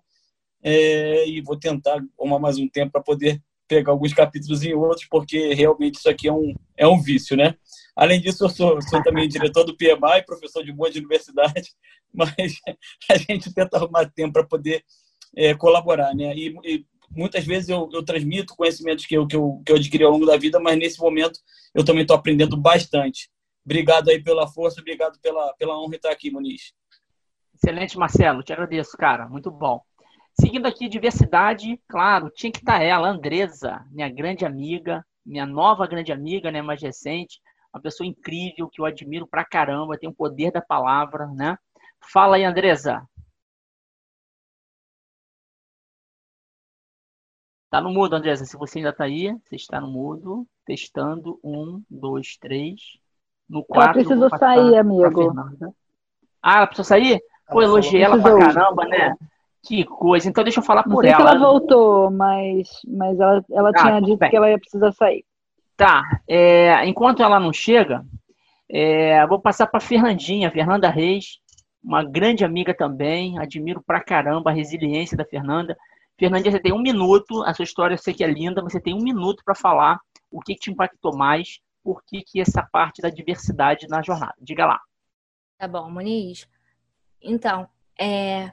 é, 0.64 1.28
e 1.28 1.42
vou 1.42 1.58
tentar 1.58 2.02
arrumar 2.20 2.40
mais 2.40 2.58
um 2.58 2.68
tempo 2.68 2.92
para 2.92 3.02
poder 3.02 3.42
pegar 3.68 3.92
alguns 3.92 4.14
capítulos 4.14 4.64
em 4.64 4.74
outros, 4.74 5.08
porque 5.10 5.54
realmente 5.54 5.96
isso 5.96 6.10
aqui 6.10 6.28
é 6.28 6.34
um, 6.34 6.54
é 6.76 6.86
um 6.86 7.02
vício, 7.02 7.38
né? 7.38 7.56
Além 7.96 8.20
disso, 8.20 8.44
eu 8.44 8.50
sou, 8.50 8.82
sou 8.82 9.02
também 9.02 9.28
diretor 9.30 9.64
do 9.64 9.78
PMI, 9.78 10.26
professor 10.26 10.64
de 10.64 10.74
boa 10.74 10.92
de 10.92 11.00
universidade, 11.00 11.72
mas 12.14 12.34
a 13.10 13.18
gente 13.18 13.54
tenta 13.54 13.78
arrumar 13.78 14.10
tempo 14.10 14.34
para 14.34 14.44
poder 14.44 14.84
é, 15.36 15.54
colaborar, 15.54 16.14
né? 16.14 16.36
E, 16.36 16.54
e, 16.66 16.86
muitas 17.10 17.46
vezes 17.46 17.70
eu, 17.70 17.90
eu 17.94 18.04
transmito 18.04 18.56
conhecimentos 18.56 19.06
que 19.06 19.16
eu, 19.16 19.26
que, 19.26 19.36
eu, 19.36 19.62
que 19.66 19.72
eu 19.72 19.78
adquiri 19.78 20.04
ao 20.04 20.12
longo 20.12 20.26
da 20.26 20.38
vida, 20.38 20.60
mas 20.60 20.78
nesse 20.78 21.00
momento 21.00 21.40
eu 21.74 21.84
também 21.84 22.02
estou 22.02 22.16
aprendendo 22.16 22.58
bastante. 22.58 23.30
Obrigado 23.64 24.10
aí 24.10 24.22
pela 24.22 24.48
força, 24.48 24.82
obrigado 24.82 25.20
pela, 25.22 25.54
pela 25.54 25.80
honra 25.80 25.92
de 25.92 25.96
estar 25.98 26.12
aqui, 26.12 26.32
Muniz. 26.32 26.74
Excelente, 27.54 27.98
Marcelo. 27.98 28.44
Te 28.44 28.52
agradeço, 28.52 28.98
cara. 28.98 29.30
Muito 29.30 29.52
bom. 29.52 29.82
Seguindo 30.40 30.66
aqui, 30.66 30.88
diversidade, 30.88 31.80
claro, 31.88 32.30
tinha 32.30 32.52
que 32.52 32.60
estar 32.60 32.82
ela, 32.82 33.10
Andresa, 33.10 33.86
minha 33.92 34.10
grande 34.10 34.46
amiga, 34.46 35.06
minha 35.26 35.46
nova 35.46 35.86
grande 35.86 36.12
amiga, 36.12 36.50
né, 36.52 36.62
mais 36.62 36.82
recente, 36.82 37.40
uma 37.74 37.82
pessoa 37.82 38.08
incrível 38.08 38.70
que 38.70 38.82
eu 38.82 38.86
admiro 38.86 39.28
pra 39.28 39.46
caramba, 39.46 39.98
tem 39.98 40.10
o 40.10 40.14
poder 40.14 40.52
da 40.52 40.62
palavra, 40.62 41.28
né? 41.28 41.58
Fala 42.12 42.36
aí, 42.36 42.44
Andresa. 42.44 43.08
Tá 47.70 47.80
no 47.80 47.90
mudo, 47.90 48.16
Andresa. 48.16 48.44
Se 48.44 48.58
você 48.58 48.80
ainda 48.80 48.92
tá 48.92 49.06
aí, 49.06 49.32
você 49.48 49.56
está 49.56 49.80
no 49.80 49.88
mudo. 49.88 50.46
Testando. 50.66 51.40
Um, 51.42 51.82
dois, 51.90 52.36
três. 52.38 52.82
No 53.48 53.64
quatro. 53.64 54.02
Ela 54.02 54.08
precisou 54.08 54.38
sair, 54.38 54.78
amigo. 54.78 55.34
Ah, 56.42 56.58
ela 56.58 56.68
precisou 56.68 56.84
sair? 56.86 57.22
Pô, 57.50 57.62
elogiei 57.62 58.02
ela 58.02 58.22
pra 58.22 58.38
caramba, 58.38 58.86
né? 58.86 59.16
Que 59.64 59.84
coisa. 59.86 60.28
Então 60.28 60.44
deixa 60.44 60.60
eu 60.60 60.64
falar 60.64 60.84
por 60.84 60.90
Não 60.96 61.02
sei 61.02 61.10
ela. 61.12 61.30
se 61.30 61.36
ela 61.36 61.40
voltou, 61.40 62.10
mas, 62.12 62.70
mas 62.88 63.20
ela, 63.20 63.46
ela 63.52 63.70
Ah, 63.70 63.82
tinha 63.82 64.02
dito 64.02 64.18
bem. 64.18 64.30
que 64.30 64.36
ela 64.36 64.50
ia 64.50 64.60
precisar 64.60 64.92
sair. 64.92 65.24
Tá. 65.78 66.04
é, 66.28 66.86
enquanto 66.86 67.24
ela 67.24 67.40
não 67.40 67.52
chega, 67.52 68.06
é, 68.70 69.26
vou 69.26 69.40
passar 69.40 69.66
para 69.66 69.80
Fernandinha, 69.80 70.52
Fernanda 70.52 70.90
Reis, 70.90 71.40
uma 71.84 72.04
grande 72.04 72.46
amiga 72.46 72.74
também. 72.74 73.40
Admiro 73.40 73.82
pra 73.86 74.00
caramba 74.04 74.52
a 74.52 74.54
resiliência 74.54 75.18
da 75.18 75.26
Fernanda. 75.26 75.76
Fernandinha, 76.20 76.52
você 76.52 76.60
tem 76.60 76.74
um 76.74 76.82
minuto. 76.82 77.44
A 77.44 77.54
sua 77.54 77.64
história 77.64 77.96
eu 77.96 77.98
sei 77.98 78.14
que 78.14 78.24
é 78.24 78.28
linda, 78.28 78.62
mas 78.62 78.74
você 78.74 78.80
tem 78.82 78.94
um 78.94 79.02
minuto 79.04 79.42
para 79.44 79.56
falar 79.56 80.00
o 80.32 80.40
que, 80.40 80.54
que 80.54 80.60
te 80.62 80.72
impactou 80.72 81.16
mais, 81.18 81.60
por 81.84 82.04
que, 82.06 82.22
que 82.22 82.40
essa 82.40 82.62
parte 82.72 83.02
da 83.02 83.10
diversidade 83.10 83.88
na 83.88 84.02
jornada. 84.04 84.36
Diga 84.40 84.66
lá. 84.66 84.80
Tá 85.58 85.68
bom, 85.68 85.90
Muniz. 85.90 86.48
Então, 87.22 87.68
é, 88.00 88.52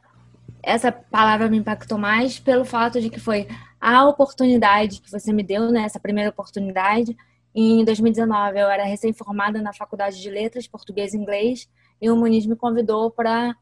essa 0.62 0.90
palavra 0.90 1.48
me 1.48 1.58
impactou 1.58 1.98
mais 1.98 2.38
pelo 2.38 2.64
fato 2.64 3.00
de 3.00 3.10
que 3.10 3.20
foi 3.20 3.48
a 3.80 4.06
oportunidade 4.06 5.00
que 5.00 5.10
você 5.10 5.32
me 5.32 5.42
deu, 5.42 5.70
né? 5.70 5.82
Essa 5.82 6.00
primeira 6.00 6.30
oportunidade. 6.30 7.16
Em 7.54 7.84
2019, 7.84 8.58
eu 8.58 8.68
era 8.68 8.84
recém-formada 8.84 9.62
na 9.62 9.72
Faculdade 9.72 10.20
de 10.20 10.30
Letras, 10.30 10.66
Português 10.66 11.14
e 11.14 11.16
Inglês, 11.16 11.68
e 12.00 12.10
o 12.10 12.16
Muniz 12.16 12.46
me 12.46 12.56
convidou 12.56 13.10
para 13.10 13.54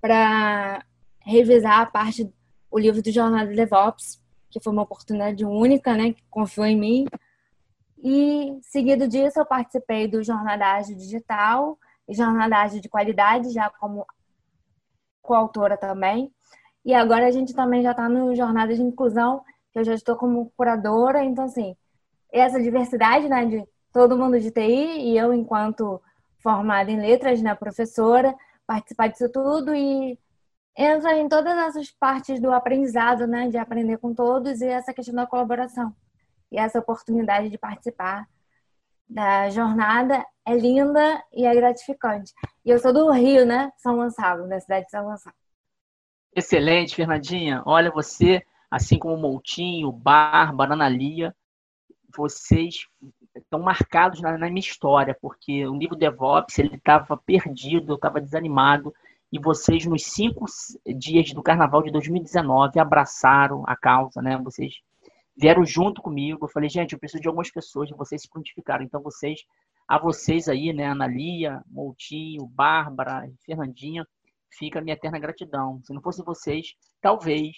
para 0.00 0.82
revisar 1.20 1.80
a 1.80 1.86
parte 1.86 2.32
o 2.70 2.78
livro 2.78 3.02
do 3.02 3.10
Jornada 3.10 3.52
DevOps, 3.52 4.18
que 4.48 4.58
foi 4.58 4.72
uma 4.72 4.82
oportunidade 4.82 5.44
única, 5.44 5.94
né? 5.94 6.12
Que 6.12 6.22
confiou 6.30 6.66
em 6.66 6.78
mim. 6.78 7.06
E 8.02 8.58
seguido 8.62 9.06
disso, 9.06 9.38
eu 9.38 9.44
participei 9.44 10.08
do 10.08 10.22
Jornada 10.22 10.66
Ágil 10.66 10.96
Digital 10.96 11.78
e 12.08 12.14
Jornada 12.14 12.56
Ágil 12.56 12.80
de 12.80 12.88
Qualidade, 12.88 13.52
já 13.52 13.68
como 13.68 14.06
coautora 15.22 15.76
também. 15.76 16.32
E 16.84 16.94
agora 16.94 17.26
a 17.26 17.30
gente 17.30 17.54
também 17.54 17.82
já 17.82 17.90
está 17.90 18.08
no 18.08 18.34
Jornada 18.34 18.74
de 18.74 18.82
Inclusão, 18.82 19.42
que 19.72 19.78
eu 19.78 19.84
já 19.84 19.94
estou 19.94 20.16
como 20.16 20.52
curadora. 20.56 21.22
Então, 21.24 21.44
assim, 21.44 21.76
essa 22.32 22.60
diversidade, 22.60 23.28
né, 23.28 23.44
de 23.44 23.64
todo 23.92 24.16
mundo 24.16 24.38
de 24.38 24.50
TI 24.50 25.10
e 25.10 25.18
eu, 25.18 25.32
enquanto 25.32 26.00
formada 26.42 26.90
em 26.90 27.00
letras, 27.00 27.42
né, 27.42 27.54
professora, 27.54 28.34
participar 28.66 29.08
disso 29.08 29.28
tudo 29.28 29.74
e 29.74 30.18
entra 30.76 31.16
em 31.16 31.28
todas 31.28 31.56
essas 31.58 31.90
partes 31.90 32.40
do 32.40 32.52
aprendizado, 32.52 33.26
né, 33.26 33.48
de 33.48 33.58
aprender 33.58 33.98
com 33.98 34.14
todos 34.14 34.60
e 34.60 34.66
essa 34.66 34.94
questão 34.94 35.14
da 35.14 35.26
colaboração. 35.26 35.94
E 36.50 36.58
essa 36.58 36.78
oportunidade 36.78 37.48
de 37.48 37.58
participar 37.58 38.26
da 39.10 39.50
jornada 39.50 40.24
é 40.46 40.54
linda 40.54 41.22
e 41.32 41.44
é 41.44 41.54
gratificante. 41.54 42.32
E 42.64 42.70
eu 42.70 42.78
sou 42.78 42.92
do 42.92 43.10
Rio, 43.10 43.44
né, 43.44 43.72
São 43.76 43.96
Gonçalo, 43.96 44.48
da 44.48 44.60
cidade 44.60 44.84
de 44.84 44.90
São 44.92 45.04
Gonçalo. 45.04 45.34
Excelente, 46.34 46.94
Fernandinha. 46.94 47.62
Olha, 47.66 47.90
você, 47.90 48.42
assim 48.70 48.98
como 48.98 49.14
o 49.14 49.20
Moutinho, 49.20 49.90
Bárbara, 49.90 50.74
Ana 50.74 50.88
Lia, 50.88 51.34
vocês 52.16 52.86
estão 53.34 53.60
marcados 53.60 54.20
na, 54.20 54.38
na 54.38 54.48
minha 54.48 54.60
história, 54.60 55.16
porque 55.20 55.66
o 55.66 55.74
livro 55.74 55.96
DevOps 55.96 56.58
ele 56.58 56.76
estava 56.76 57.16
perdido, 57.16 57.92
eu 57.92 57.96
estava 57.96 58.20
desanimado, 58.20 58.94
e 59.32 59.38
vocês, 59.38 59.86
nos 59.86 60.04
cinco 60.04 60.44
dias 60.96 61.32
do 61.32 61.42
Carnaval 61.42 61.82
de 61.82 61.90
2019, 61.90 62.78
abraçaram 62.78 63.64
a 63.66 63.76
causa, 63.76 64.20
né? 64.20 64.36
Vocês 64.38 64.80
vieram 65.40 65.64
junto 65.64 66.02
comigo. 66.02 66.44
Eu 66.44 66.50
falei, 66.50 66.68
gente, 66.68 66.92
eu 66.92 66.98
preciso 66.98 67.22
de 67.22 67.28
algumas 67.28 67.50
pessoas, 67.50 67.90
e 67.90 67.94
vocês 67.94 68.22
se 68.22 68.28
prontificaram. 68.28 68.84
Então, 68.84 69.02
vocês, 69.02 69.40
a 69.88 69.98
vocês 69.98 70.48
aí, 70.48 70.72
né, 70.72 70.86
Ana 70.86 71.06
Lia, 71.06 71.62
Moutinho, 71.66 72.46
Bárbara, 72.46 73.28
Fernandinha, 73.44 74.06
fica 74.58 74.78
a 74.78 74.82
minha 74.82 74.94
eterna 74.94 75.18
gratidão. 75.18 75.80
Se 75.82 75.94
não 75.94 76.02
fosse 76.02 76.22
vocês, 76.22 76.74
talvez 77.00 77.56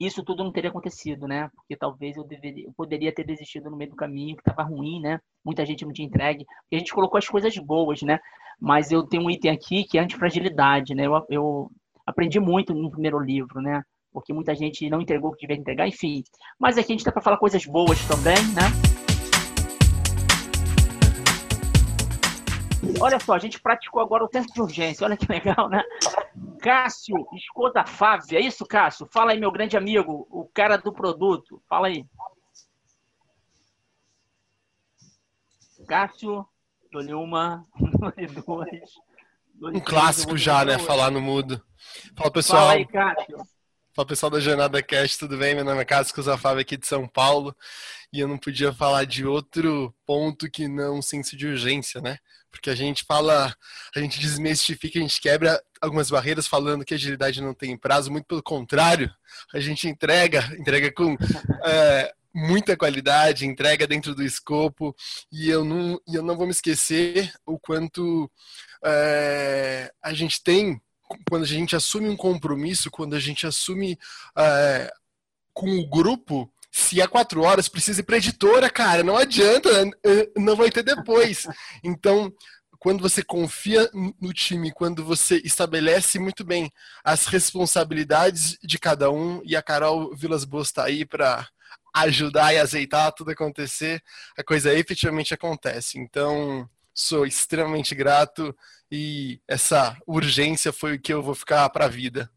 isso 0.00 0.24
tudo 0.24 0.42
não 0.42 0.50
teria 0.52 0.70
acontecido, 0.70 1.28
né? 1.28 1.48
Porque 1.54 1.76
talvez 1.76 2.16
eu, 2.16 2.24
deveria, 2.24 2.66
eu 2.66 2.72
poderia 2.72 3.14
ter 3.14 3.24
desistido 3.24 3.70
no 3.70 3.76
meio 3.76 3.90
do 3.90 3.96
caminho, 3.96 4.36
que 4.36 4.42
estava 4.42 4.68
ruim, 4.68 5.00
né? 5.00 5.20
Muita 5.44 5.64
gente 5.64 5.84
não 5.84 5.92
tinha 5.92 6.06
entregue. 6.06 6.44
Porque 6.44 6.76
a 6.76 6.78
gente 6.78 6.92
colocou 6.92 7.18
as 7.18 7.28
coisas 7.28 7.56
boas, 7.58 8.02
né? 8.02 8.18
Mas 8.58 8.90
eu 8.90 9.06
tenho 9.06 9.24
um 9.24 9.30
item 9.30 9.50
aqui 9.50 9.84
que 9.84 9.98
é 9.98 10.02
antifragilidade, 10.02 10.94
né? 10.94 11.06
Eu, 11.06 11.24
eu 11.28 11.70
aprendi 12.06 12.40
muito 12.40 12.74
no 12.74 12.90
primeiro 12.90 13.18
livro, 13.20 13.60
né? 13.60 13.82
Porque 14.14 14.32
muita 14.32 14.54
gente 14.54 14.88
não 14.88 15.00
entregou 15.00 15.32
o 15.32 15.34
que 15.34 15.44
devia 15.44 15.60
entregar, 15.60 15.88
enfim. 15.88 16.22
Mas 16.56 16.78
aqui 16.78 16.92
a 16.92 16.94
gente 16.94 17.00
está 17.00 17.10
para 17.10 17.20
falar 17.20 17.36
coisas 17.36 17.66
boas 17.66 17.98
também, 18.06 18.36
né? 18.54 18.62
Olha 23.00 23.18
só, 23.18 23.34
a 23.34 23.38
gente 23.40 23.60
praticou 23.60 24.00
agora 24.00 24.22
o 24.22 24.28
teste 24.28 24.52
de 24.52 24.62
urgência, 24.62 25.04
olha 25.04 25.16
que 25.16 25.26
legal, 25.26 25.68
né? 25.68 25.82
Cássio 26.60 27.26
Escoda 27.34 27.84
Fávia, 27.84 28.38
é 28.38 28.42
isso, 28.42 28.64
Cássio? 28.64 29.08
Fala 29.12 29.32
aí, 29.32 29.40
meu 29.40 29.50
grande 29.50 29.76
amigo, 29.76 30.28
o 30.30 30.48
cara 30.54 30.76
do 30.76 30.92
produto. 30.92 31.60
Fala 31.68 31.88
aí. 31.88 32.06
Cássio, 35.88 36.46
dou-lhe 36.92 37.12
uma, 37.12 37.66
dou-lhe 37.98 38.26
duas. 38.28 38.68
Um 39.60 39.80
clássico 39.80 40.36
já, 40.36 40.64
né? 40.64 40.78
Falar 40.78 41.10
no 41.10 41.20
mudo. 41.20 41.60
Fala, 42.16 42.30
pessoal. 42.30 42.60
Fala 42.68 42.72
aí, 42.74 42.86
Cássio. 42.86 43.53
Fala, 43.94 44.08
pessoal 44.08 44.28
da 44.28 44.40
Jornada 44.40 44.82
Cast, 44.82 45.20
tudo 45.20 45.38
bem? 45.38 45.54
Meu 45.54 45.64
nome 45.64 45.80
é 45.80 45.84
Cássio 45.84 46.16
Cusafábio 46.16 46.60
aqui 46.60 46.76
de 46.76 46.84
São 46.84 47.06
Paulo. 47.06 47.54
E 48.12 48.18
eu 48.18 48.26
não 48.26 48.36
podia 48.36 48.72
falar 48.72 49.04
de 49.04 49.24
outro 49.24 49.94
ponto 50.04 50.50
que 50.50 50.66
não 50.66 51.00
senso 51.00 51.36
de 51.36 51.46
urgência, 51.46 52.00
né? 52.00 52.18
Porque 52.50 52.70
a 52.70 52.74
gente 52.74 53.04
fala, 53.04 53.54
a 53.94 54.00
gente 54.00 54.18
desmistifica, 54.18 54.98
a 54.98 55.02
gente 55.02 55.20
quebra 55.20 55.62
algumas 55.80 56.10
barreiras 56.10 56.48
falando 56.48 56.84
que 56.84 56.92
agilidade 56.92 57.40
não 57.40 57.54
tem 57.54 57.78
prazo, 57.78 58.10
muito 58.10 58.26
pelo 58.26 58.42
contrário, 58.42 59.08
a 59.54 59.60
gente 59.60 59.86
entrega, 59.86 60.40
entrega 60.58 60.92
com 60.92 61.16
é, 61.64 62.12
muita 62.34 62.76
qualidade, 62.76 63.46
entrega 63.46 63.86
dentro 63.86 64.12
do 64.12 64.24
escopo, 64.24 64.92
e 65.30 65.48
eu 65.48 65.64
não, 65.64 66.00
e 66.08 66.16
eu 66.16 66.22
não 66.22 66.36
vou 66.36 66.46
me 66.46 66.52
esquecer 66.52 67.32
o 67.46 67.60
quanto 67.60 68.28
é, 68.84 69.92
a 70.02 70.12
gente 70.12 70.42
tem, 70.42 70.82
quando 71.28 71.42
a 71.42 71.46
gente 71.46 71.76
assume 71.76 72.08
um 72.08 72.16
compromisso, 72.16 72.90
quando 72.90 73.14
a 73.14 73.20
gente 73.20 73.46
assume 73.46 73.98
é, 74.36 74.92
com 75.52 75.78
o 75.78 75.88
grupo, 75.88 76.52
se 76.70 77.00
é 77.00 77.06
quatro 77.06 77.42
horas, 77.42 77.68
precisa 77.68 78.00
ir 78.00 78.04
para 78.04 78.16
editora, 78.16 78.68
cara. 78.68 79.04
Não 79.04 79.16
adianta, 79.16 79.70
não 80.36 80.56
vai 80.56 80.70
ter 80.70 80.82
depois. 80.82 81.46
Então, 81.84 82.32
quando 82.78 83.00
você 83.00 83.22
confia 83.22 83.88
no 84.20 84.32
time, 84.32 84.72
quando 84.72 85.04
você 85.04 85.40
estabelece 85.44 86.18
muito 86.18 86.44
bem 86.44 86.70
as 87.02 87.26
responsabilidades 87.26 88.58
de 88.62 88.78
cada 88.78 89.10
um, 89.10 89.40
e 89.44 89.56
a 89.56 89.62
Carol 89.62 90.14
Vilas 90.14 90.44
Boas 90.44 90.68
está 90.68 90.84
aí 90.84 91.06
para 91.06 91.48
ajudar 91.94 92.52
e 92.52 92.58
azeitar 92.58 93.12
tudo 93.12 93.30
acontecer, 93.30 94.02
a 94.36 94.42
coisa 94.42 94.74
efetivamente 94.74 95.32
acontece. 95.32 95.98
Então, 95.98 96.68
sou 96.94 97.26
extremamente 97.26 97.94
grato 97.94 98.56
e 98.90 99.40
essa 99.48 99.96
urgência 100.06 100.72
foi 100.72 100.94
o 100.94 101.00
que 101.00 101.12
eu 101.12 101.22
vou 101.22 101.34
ficar 101.34 101.68
para 101.70 101.86
a 101.86 101.88
vida. 101.88 102.30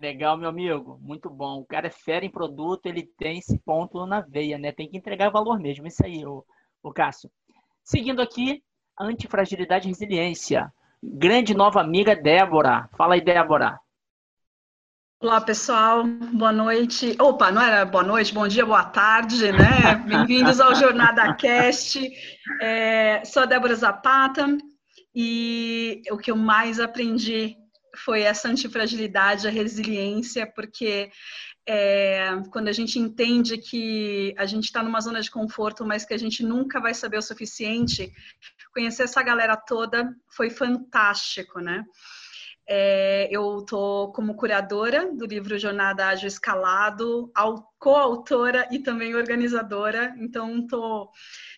Legal, 0.00 0.36
meu 0.36 0.48
amigo. 0.48 0.98
Muito 1.00 1.30
bom. 1.30 1.60
O 1.60 1.64
cara 1.64 1.86
é 1.86 1.90
fera 1.90 2.24
em 2.24 2.30
produto, 2.30 2.86
ele 2.86 3.04
tem 3.16 3.38
esse 3.38 3.56
ponto 3.58 4.04
na 4.04 4.20
veia, 4.20 4.58
né? 4.58 4.72
Tem 4.72 4.88
que 4.88 4.98
entregar 4.98 5.30
valor 5.30 5.58
mesmo. 5.58 5.86
Isso 5.86 6.04
aí, 6.04 6.26
o, 6.26 6.44
o 6.82 6.92
Cássio. 6.92 7.30
Seguindo 7.82 8.20
aqui, 8.20 8.62
antifragilidade 9.00 9.86
e 9.86 9.90
resiliência. 9.90 10.72
Grande 11.02 11.54
nova 11.54 11.80
amiga 11.80 12.16
Débora. 12.16 12.88
Fala 12.96 13.14
aí, 13.14 13.20
Débora. 13.20 13.78
Olá, 15.24 15.40
pessoal. 15.40 16.04
Boa 16.04 16.52
noite. 16.52 17.16
Opa, 17.18 17.50
não 17.50 17.62
era 17.62 17.86
boa 17.86 18.04
noite, 18.04 18.34
bom 18.34 18.46
dia, 18.46 18.66
boa 18.66 18.84
tarde, 18.84 19.50
né? 19.52 19.94
Bem-vindos 20.06 20.60
ao 20.60 20.74
Jornada 20.74 21.32
Cast. 21.32 21.98
É, 22.60 23.24
sou 23.24 23.44
a 23.44 23.46
Débora 23.46 23.74
Zapata 23.74 24.46
e 25.14 26.02
o 26.10 26.18
que 26.18 26.30
eu 26.30 26.36
mais 26.36 26.78
aprendi 26.78 27.56
foi 28.04 28.20
essa 28.20 28.50
antifragilidade, 28.50 29.48
a 29.48 29.50
resiliência, 29.50 30.46
porque 30.46 31.10
é, 31.66 32.28
quando 32.50 32.68
a 32.68 32.72
gente 32.72 32.98
entende 32.98 33.56
que 33.56 34.34
a 34.36 34.44
gente 34.44 34.64
está 34.64 34.82
numa 34.82 35.00
zona 35.00 35.22
de 35.22 35.30
conforto, 35.30 35.86
mas 35.86 36.04
que 36.04 36.12
a 36.12 36.18
gente 36.18 36.42
nunca 36.42 36.78
vai 36.78 36.92
saber 36.92 37.16
o 37.16 37.22
suficiente, 37.22 38.12
conhecer 38.74 39.04
essa 39.04 39.22
galera 39.22 39.56
toda 39.56 40.14
foi 40.36 40.50
fantástico, 40.50 41.60
né? 41.60 41.82
É, 42.66 43.28
eu 43.30 43.58
estou 43.58 44.12
como 44.12 44.34
curadora 44.34 45.12
do 45.12 45.26
livro 45.26 45.58
Jornada 45.58 46.06
Ágil 46.06 46.28
Escalado, 46.28 47.30
coautora 47.84 48.66
e 48.70 48.78
também 48.78 49.14
organizadora. 49.14 50.14
Então, 50.18 50.60
estou, 50.60 51.10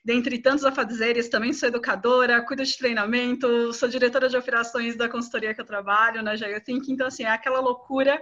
dentre 0.05 0.39
tantos 0.41 0.64
afazeres, 0.64 1.29
também 1.29 1.53
sou 1.53 1.68
educadora, 1.68 2.45
cuido 2.45 2.64
de 2.64 2.77
treinamento, 2.77 3.72
sou 3.72 3.89
diretora 3.89 4.29
de 4.29 4.37
operações 4.37 4.97
da 4.97 5.09
consultoria 5.09 5.55
que 5.55 5.61
eu 5.61 5.64
trabalho, 5.64 6.24
na 6.24 6.35
né, 6.35 6.59
Think. 6.59 6.91
Então, 6.91 7.07
assim, 7.07 7.22
é 7.22 7.31
aquela 7.31 7.61
loucura, 7.61 8.20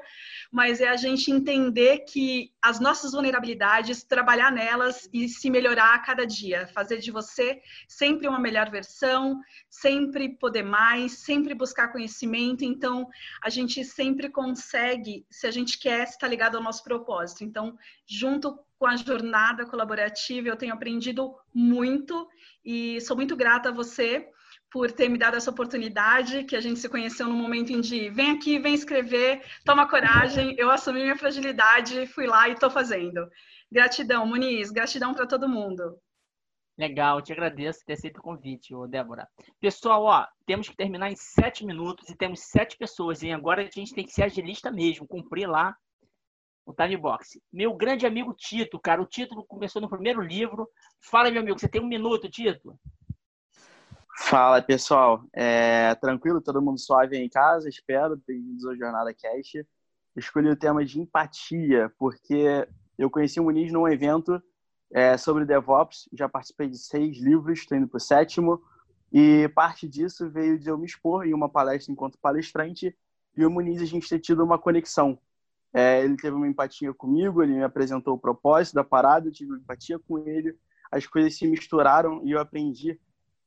mas 0.53 0.83
é 0.83 0.89
a 0.91 0.97
gente 0.97 1.31
entender 1.31 2.01
que 2.01 2.53
as 2.61 2.79
nossas 2.79 3.13
vulnerabilidades, 3.13 4.05
trabalhar 4.05 4.53
nelas 4.53 5.09
e 5.11 5.27
se 5.27 5.49
melhorar 5.49 5.95
a 5.95 5.99
cada 5.99 6.27
dia, 6.27 6.67
fazer 6.75 6.99
de 6.99 7.11
você 7.11 7.63
sempre 7.89 8.29
uma 8.29 8.39
melhor 8.39 8.71
versão, 8.71 9.41
sempre 9.71 10.29
poder 10.29 10.63
mais, 10.63 11.21
sempre 11.21 11.55
buscar 11.55 11.89
conhecimento. 11.89 12.67
Então, 12.67 13.09
a 13.43 13.49
gente 13.49 13.83
sempre 13.83 14.29
consegue, 14.29 15.25
se 15.31 15.47
a 15.47 15.51
gente 15.51 15.79
quer, 15.79 16.05
estar 16.05 16.29
ligado 16.29 16.59
ao 16.59 16.63
nosso 16.63 16.85
propósito. 16.85 17.45
Então, 17.45 17.79
junto 18.07 18.59
com 18.79 18.87
a 18.87 18.97
jornada 18.97 19.67
colaborativa, 19.67 20.49
eu 20.49 20.57
tenho 20.57 20.75
aprendido 20.75 21.35
muito 21.55 22.29
e 22.65 23.01
sou 23.01 23.17
muito 23.17 23.37
grata 23.37 23.69
a 23.69 23.73
você 23.73 24.29
por 24.71 24.91
ter 24.91 25.09
me 25.09 25.17
dado 25.17 25.37
essa 25.37 25.51
oportunidade, 25.51 26.45
que 26.45 26.57
a 26.57 26.61
gente 26.61 26.81
se 26.81 26.89
conheceu 26.89 27.29
no 27.29 27.35
momento 27.35 27.73
em 27.73 27.81
de 27.81 28.11
vem 28.11 28.33
aqui, 28.33 28.59
vem 28.59 28.75
escrever, 28.75 29.41
toma 29.65 29.89
coragem, 29.89 30.55
eu 30.59 30.69
assumi 30.71 31.01
minha 31.03 31.17
fragilidade, 31.17 32.07
fui 32.09 32.27
lá 32.27 32.49
e 32.49 32.55
estou 32.55 32.69
fazendo. 32.69 33.29
Gratidão, 33.71 34.27
Muniz, 34.27 34.71
gratidão 34.71 35.15
para 35.15 35.27
todo 35.27 35.49
mundo. 35.49 35.97
Legal, 36.77 37.23
te 37.23 37.33
agradeço 37.33 37.85
ter 37.87 37.93
aceito 37.93 38.19
o 38.19 38.23
convite, 38.23 38.75
Débora. 38.89 39.29
Pessoal, 39.61 40.03
ó, 40.03 40.27
temos 40.45 40.69
que 40.69 40.77
terminar 40.77 41.09
em 41.09 41.17
sete 41.17 41.65
minutos 41.65 42.11
e 42.11 42.17
temos 42.17 42.41
sete 42.41 42.77
pessoas, 42.77 43.23
e 43.23 43.31
agora 43.31 43.63
a 43.63 43.71
gente 43.71 43.95
tem 43.95 44.05
que 44.05 44.13
ser 44.13 44.25
agilista 44.25 44.73
mesmo, 44.73 45.07
cumprir 45.07 45.49
lá 45.49 45.77
o 46.67 46.73
time 46.73 46.97
box. 46.97 47.41
Meu 47.53 47.75
grande 47.75 48.07
amigo 48.07 48.35
Tito, 48.35 48.79
cara, 48.79 49.03
o 49.03 49.07
título 49.07 49.45
começou 49.45 49.81
no 49.83 49.89
primeiro 49.89 50.21
livro. 50.21 50.69
Fala, 51.01 51.31
meu 51.31 51.43
amigo, 51.43 51.59
você 51.59 51.69
tem 51.69 51.81
um 51.81 51.87
minuto, 51.87 52.31
Tito? 52.31 52.79
Fala, 54.17 54.62
pessoal. 54.62 55.25
É, 55.33 55.95
tranquilo? 55.97 56.41
Todo 56.41 56.62
mundo 56.62 56.79
suave 56.79 57.17
em 57.17 57.29
casa? 57.29 57.69
Espero. 57.69 58.21
Bem-vindos 58.27 58.65
ao 58.65 58.77
Jornada 58.77 59.12
Cast. 59.12 59.67
Escolhi 60.17 60.49
o 60.49 60.57
tema 60.57 60.85
de 60.85 61.01
empatia, 61.01 61.93
porque 61.99 62.67
eu 62.97 63.11
conheci 63.11 63.41
o 63.41 63.45
Muniz 63.45 63.73
num 63.73 63.89
evento 63.89 64.41
é, 64.93 65.17
sobre 65.17 65.45
DevOps. 65.45 66.09
Já 66.12 66.29
participei 66.29 66.69
de 66.69 66.79
seis 66.79 67.19
livros, 67.19 67.59
estou 67.59 67.77
indo 67.77 67.89
para 67.89 67.99
o 67.99 68.01
sétimo. 68.01 68.62
E 69.12 69.49
parte 69.55 69.89
disso 69.89 70.31
veio 70.31 70.59
de 70.59 70.69
eu 70.69 70.79
me 70.79 70.87
expor 70.87 71.27
em 71.27 71.35
uma 71.35 71.49
palestra 71.49 71.93
enquanto 71.93 72.19
palestrante 72.19 72.97
e 73.37 73.45
o 73.45 73.51
Muniz 73.51 73.83
a 73.83 73.85
gente 73.85 74.09
ter 74.09 74.21
tido 74.21 74.45
uma 74.45 74.59
conexão. 74.59 75.19
É, 75.75 76.05
ele 76.05 76.16
teve 76.16 76.37
uma 76.37 76.47
empatia 76.47 76.95
comigo, 76.95 77.43
ele 77.43 77.55
me 77.55 77.64
apresentou 77.64 78.14
o 78.14 78.18
propósito 78.18 78.75
da 78.75 78.85
parada, 78.85 79.27
eu 79.27 79.33
tive 79.33 79.51
uma 79.51 79.59
empatia 79.59 79.99
com 79.99 80.18
ele, 80.20 80.57
as 80.91 81.05
coisas 81.05 81.37
se 81.37 81.49
misturaram 81.49 82.25
e 82.25 82.31
eu 82.31 82.39
aprendi 82.39 82.99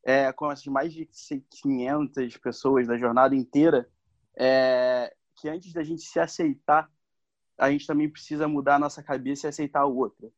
é, 0.04 0.32
com 0.34 0.52
essas 0.52 0.66
mais 0.68 0.92
de 0.92 1.08
500 1.50 2.36
pessoas 2.38 2.86
da 2.86 2.98
jornada 2.98 3.34
inteira 3.34 3.90
é, 4.38 5.14
que 5.38 5.48
antes 5.48 5.72
da 5.72 5.84
gente 5.84 6.02
se 6.02 6.20
aceitar, 6.20 6.92
a 7.58 7.72
gente 7.72 7.88
também 7.88 8.10
precisa 8.10 8.48
mudar 8.48 8.76
a 8.76 8.80
nossa 8.80 9.02
cabeça 9.02 9.48
e 9.48 9.50
aceitar 9.50 9.86
o 9.86 9.96
outro. 9.96 10.32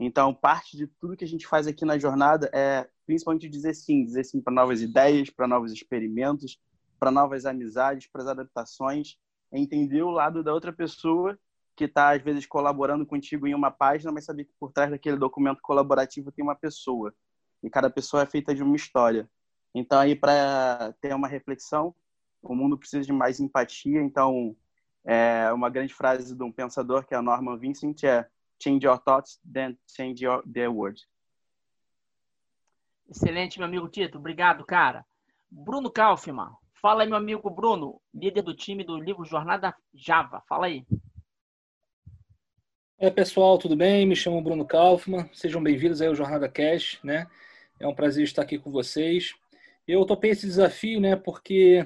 Então, 0.00 0.34
parte 0.34 0.76
de 0.76 0.86
tudo 0.86 1.16
que 1.16 1.24
a 1.24 1.28
gente 1.28 1.46
faz 1.46 1.66
aqui 1.66 1.84
na 1.84 1.98
jornada 1.98 2.50
é 2.52 2.88
principalmente 3.06 3.48
dizer 3.48 3.74
sim, 3.74 4.04
dizer 4.04 4.24
sim 4.24 4.40
para 4.40 4.52
novas 4.52 4.82
ideias, 4.82 5.30
para 5.30 5.46
novos 5.46 5.70
experimentos, 5.70 6.58
para 6.98 7.10
novas 7.10 7.46
amizades, 7.46 8.06
para 8.06 8.22
as 8.22 8.28
adaptações 8.28 9.18
é 9.52 9.58
entender 9.58 10.02
o 10.02 10.10
lado 10.10 10.42
da 10.42 10.52
outra 10.52 10.72
pessoa 10.72 11.38
que 11.76 11.84
está, 11.84 12.14
às 12.14 12.22
vezes, 12.22 12.46
colaborando 12.46 13.04
contigo 13.04 13.46
em 13.46 13.54
uma 13.54 13.70
página, 13.70 14.10
mas 14.10 14.24
saber 14.24 14.44
que 14.44 14.54
por 14.58 14.72
trás 14.72 14.90
daquele 14.90 15.18
documento 15.18 15.60
colaborativo 15.60 16.32
tem 16.32 16.42
uma 16.42 16.54
pessoa. 16.54 17.14
E 17.62 17.68
cada 17.68 17.90
pessoa 17.90 18.22
é 18.22 18.26
feita 18.26 18.54
de 18.54 18.62
uma 18.62 18.74
história. 18.74 19.28
Então, 19.74 19.98
aí, 19.98 20.16
para 20.16 20.94
ter 21.02 21.14
uma 21.14 21.28
reflexão, 21.28 21.94
o 22.42 22.54
mundo 22.54 22.78
precisa 22.78 23.04
de 23.04 23.12
mais 23.12 23.40
empatia. 23.40 24.00
Então, 24.00 24.56
é 25.04 25.52
uma 25.52 25.68
grande 25.68 25.92
frase 25.92 26.34
de 26.34 26.42
um 26.42 26.50
pensador, 26.50 27.06
que 27.06 27.14
é 27.14 27.20
Norman 27.20 27.58
Vincent, 27.58 28.02
é 28.04 28.26
change 28.62 28.86
your 28.86 28.98
thoughts, 28.98 29.38
then 29.44 29.78
change 29.86 30.24
your, 30.24 30.42
the 30.50 30.66
world. 30.66 31.00
Excelente, 33.08 33.58
meu 33.58 33.68
amigo 33.68 33.88
Tito. 33.88 34.18
Obrigado, 34.18 34.64
cara. 34.64 35.04
Bruno 35.50 35.90
Kaufmann, 35.90 36.56
Fala 36.86 37.02
aí, 37.02 37.08
meu 37.08 37.16
amigo 37.16 37.50
Bruno, 37.50 38.00
líder 38.14 38.42
do 38.42 38.54
time 38.54 38.84
do 38.84 38.96
livro 38.96 39.24
Jornada 39.24 39.74
Java. 39.92 40.40
Fala 40.48 40.66
aí. 40.66 40.84
Oi, 42.96 43.10
pessoal, 43.10 43.58
tudo 43.58 43.74
bem? 43.74 44.06
Me 44.06 44.14
chamo 44.14 44.40
Bruno 44.40 44.64
Kaufmann. 44.64 45.28
Sejam 45.32 45.60
bem-vindos 45.60 46.00
aí 46.00 46.06
ao 46.06 46.14
Jornada 46.14 46.48
Cash, 46.48 47.00
né? 47.02 47.26
É 47.80 47.88
um 47.88 47.94
prazer 47.94 48.22
estar 48.22 48.42
aqui 48.42 48.56
com 48.56 48.70
vocês. 48.70 49.34
Eu 49.84 50.04
topei 50.04 50.30
esse 50.30 50.46
desafio, 50.46 51.00
né, 51.00 51.16
porque 51.16 51.84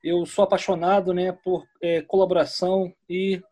eu 0.00 0.24
sou 0.24 0.44
apaixonado, 0.44 1.12
né, 1.12 1.32
por 1.32 1.66
é, 1.82 2.02
colaboração 2.02 2.94
e 3.10 3.42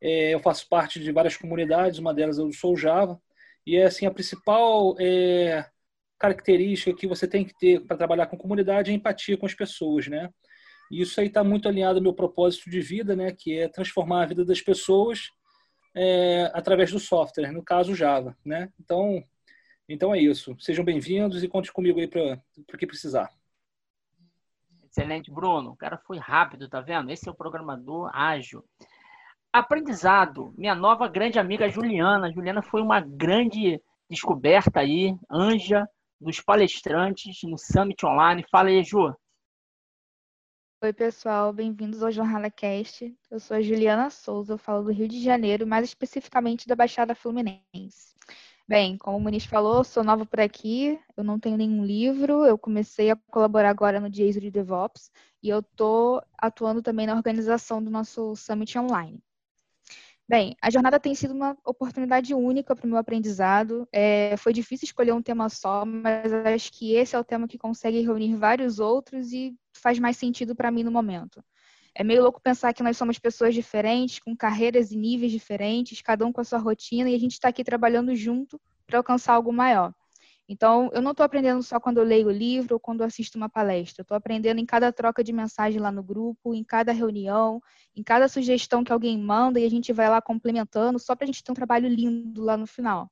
é, 0.00 0.34
eu 0.34 0.40
faço 0.40 0.68
parte 0.68 0.98
de 0.98 1.12
várias 1.12 1.36
comunidades, 1.36 2.00
uma 2.00 2.12
delas 2.12 2.38
eu 2.38 2.52
sou 2.52 2.76
Java, 2.76 3.16
e 3.64 3.76
é 3.76 3.84
assim 3.84 4.06
a 4.06 4.10
principal 4.10 4.96
é, 4.98 5.64
característica 6.22 6.94
que 6.94 7.08
você 7.08 7.26
tem 7.26 7.44
que 7.44 7.52
ter 7.52 7.80
para 7.80 7.96
trabalhar 7.96 8.28
com 8.28 8.38
comunidade 8.38 8.92
é 8.92 8.94
empatia 8.94 9.36
com 9.36 9.44
as 9.44 9.54
pessoas, 9.54 10.06
né? 10.06 10.30
E 10.88 11.00
isso 11.00 11.20
aí 11.20 11.26
está 11.26 11.42
muito 11.42 11.68
alinhado 11.68 11.98
ao 11.98 12.02
meu 12.02 12.14
propósito 12.14 12.70
de 12.70 12.80
vida, 12.80 13.16
né? 13.16 13.32
Que 13.32 13.58
é 13.58 13.68
transformar 13.68 14.22
a 14.22 14.26
vida 14.26 14.44
das 14.44 14.60
pessoas 14.60 15.30
é, 15.96 16.48
através 16.54 16.92
do 16.92 17.00
software, 17.00 17.50
no 17.50 17.64
caso 17.64 17.96
Java, 17.96 18.36
né? 18.44 18.68
Então, 18.78 19.20
então 19.88 20.14
é 20.14 20.20
isso. 20.20 20.54
Sejam 20.60 20.84
bem-vindos 20.84 21.42
e 21.42 21.48
conte 21.48 21.72
comigo 21.72 21.98
aí 21.98 22.06
para 22.06 22.40
o 22.72 22.78
que 22.78 22.86
precisar. 22.86 23.28
Excelente, 24.84 25.28
Bruno. 25.28 25.70
O 25.70 25.76
cara 25.76 25.98
foi 26.06 26.18
rápido, 26.18 26.68
tá 26.68 26.80
vendo? 26.80 27.10
Esse 27.10 27.28
é 27.28 27.32
o 27.32 27.34
programador 27.34 28.08
ágil. 28.14 28.64
Aprendizado. 29.52 30.54
Minha 30.56 30.76
nova 30.76 31.08
grande 31.08 31.40
amiga 31.40 31.68
Juliana. 31.68 32.30
Juliana 32.30 32.62
foi 32.62 32.80
uma 32.80 33.00
grande 33.00 33.82
descoberta 34.08 34.80
aí, 34.80 35.16
anja, 35.28 35.88
dos 36.22 36.40
palestrantes 36.40 37.42
no 37.42 37.58
Summit 37.58 38.06
Online. 38.06 38.44
Fala 38.50 38.68
aí, 38.68 38.82
Ju. 38.82 39.14
Oi, 40.82 40.92
pessoal, 40.92 41.52
bem-vindos 41.52 42.02
ao 42.02 42.10
Jornada 42.10 42.50
Cast. 42.50 43.14
Eu 43.30 43.38
sou 43.38 43.56
a 43.56 43.60
Juliana 43.60 44.10
Souza, 44.10 44.54
eu 44.54 44.58
falo 44.58 44.84
do 44.84 44.92
Rio 44.92 45.06
de 45.06 45.22
Janeiro, 45.22 45.66
mais 45.66 45.84
especificamente 45.84 46.66
da 46.66 46.74
Baixada 46.74 47.14
Fluminense. 47.14 48.16
Bem, 48.66 48.96
como 48.96 49.16
o 49.16 49.20
Muniz 49.20 49.44
falou, 49.44 49.84
sou 49.84 50.02
nova 50.02 50.24
por 50.24 50.40
aqui, 50.40 50.98
eu 51.16 51.22
não 51.22 51.38
tenho 51.38 51.56
nenhum 51.56 51.84
livro, 51.84 52.44
eu 52.44 52.56
comecei 52.56 53.10
a 53.10 53.16
colaborar 53.16 53.70
agora 53.70 54.00
no 54.00 54.08
Dia 54.08 54.32
de 54.32 54.50
DevOps 54.50 55.10
e 55.42 55.48
eu 55.48 55.60
estou 55.60 56.22
atuando 56.38 56.80
também 56.80 57.06
na 57.06 57.14
organização 57.14 57.82
do 57.82 57.90
nosso 57.90 58.34
Summit 58.34 58.78
Online. 58.78 59.22
Bem, 60.28 60.56
a 60.62 60.70
jornada 60.70 60.98
tem 60.98 61.14
sido 61.14 61.34
uma 61.34 61.56
oportunidade 61.64 62.32
única 62.32 62.74
para 62.74 62.86
o 62.86 62.88
meu 62.88 62.96
aprendizado. 62.96 63.86
É, 63.92 64.36
foi 64.38 64.52
difícil 64.52 64.86
escolher 64.86 65.12
um 65.12 65.20
tema 65.22 65.48
só, 65.48 65.84
mas 65.84 66.32
acho 66.32 66.72
que 66.72 66.94
esse 66.94 67.14
é 67.14 67.18
o 67.18 67.24
tema 67.24 67.48
que 67.48 67.58
consegue 67.58 68.00
reunir 68.00 68.36
vários 68.36 68.78
outros 68.78 69.32
e 69.32 69.54
faz 69.74 69.98
mais 69.98 70.16
sentido 70.16 70.54
para 70.54 70.70
mim 70.70 70.84
no 70.84 70.90
momento. 70.90 71.42
É 71.94 72.02
meio 72.02 72.22
louco 72.22 72.40
pensar 72.40 72.72
que 72.72 72.82
nós 72.82 72.96
somos 72.96 73.18
pessoas 73.18 73.54
diferentes, 73.54 74.18
com 74.20 74.34
carreiras 74.34 74.90
e 74.92 74.96
níveis 74.96 75.30
diferentes, 75.30 76.00
cada 76.00 76.24
um 76.24 76.32
com 76.32 76.40
a 76.40 76.44
sua 76.44 76.58
rotina, 76.58 77.10
e 77.10 77.14
a 77.14 77.18
gente 77.18 77.32
está 77.32 77.48
aqui 77.48 77.62
trabalhando 77.62 78.14
junto 78.14 78.58
para 78.86 78.98
alcançar 78.98 79.34
algo 79.34 79.52
maior. 79.52 79.92
Então, 80.52 80.90
eu 80.92 81.00
não 81.00 81.12
estou 81.12 81.24
aprendendo 81.24 81.62
só 81.62 81.80
quando 81.80 81.96
eu 81.96 82.04
leio 82.04 82.26
o 82.26 82.30
livro 82.30 82.74
ou 82.74 82.78
quando 82.78 83.00
assisto 83.00 83.38
uma 83.38 83.48
palestra. 83.48 84.02
Estou 84.02 84.14
aprendendo 84.14 84.60
em 84.60 84.66
cada 84.66 84.92
troca 84.92 85.24
de 85.24 85.32
mensagem 85.32 85.80
lá 85.80 85.90
no 85.90 86.02
grupo, 86.02 86.54
em 86.54 86.62
cada 86.62 86.92
reunião, 86.92 87.58
em 87.96 88.02
cada 88.02 88.28
sugestão 88.28 88.84
que 88.84 88.92
alguém 88.92 89.18
manda 89.18 89.58
e 89.58 89.64
a 89.64 89.70
gente 89.70 89.94
vai 89.94 90.10
lá 90.10 90.20
complementando, 90.20 90.98
só 90.98 91.16
para 91.16 91.24
a 91.24 91.26
gente 91.26 91.42
ter 91.42 91.50
um 91.50 91.54
trabalho 91.54 91.88
lindo 91.88 92.42
lá 92.42 92.54
no 92.54 92.66
final. 92.66 93.10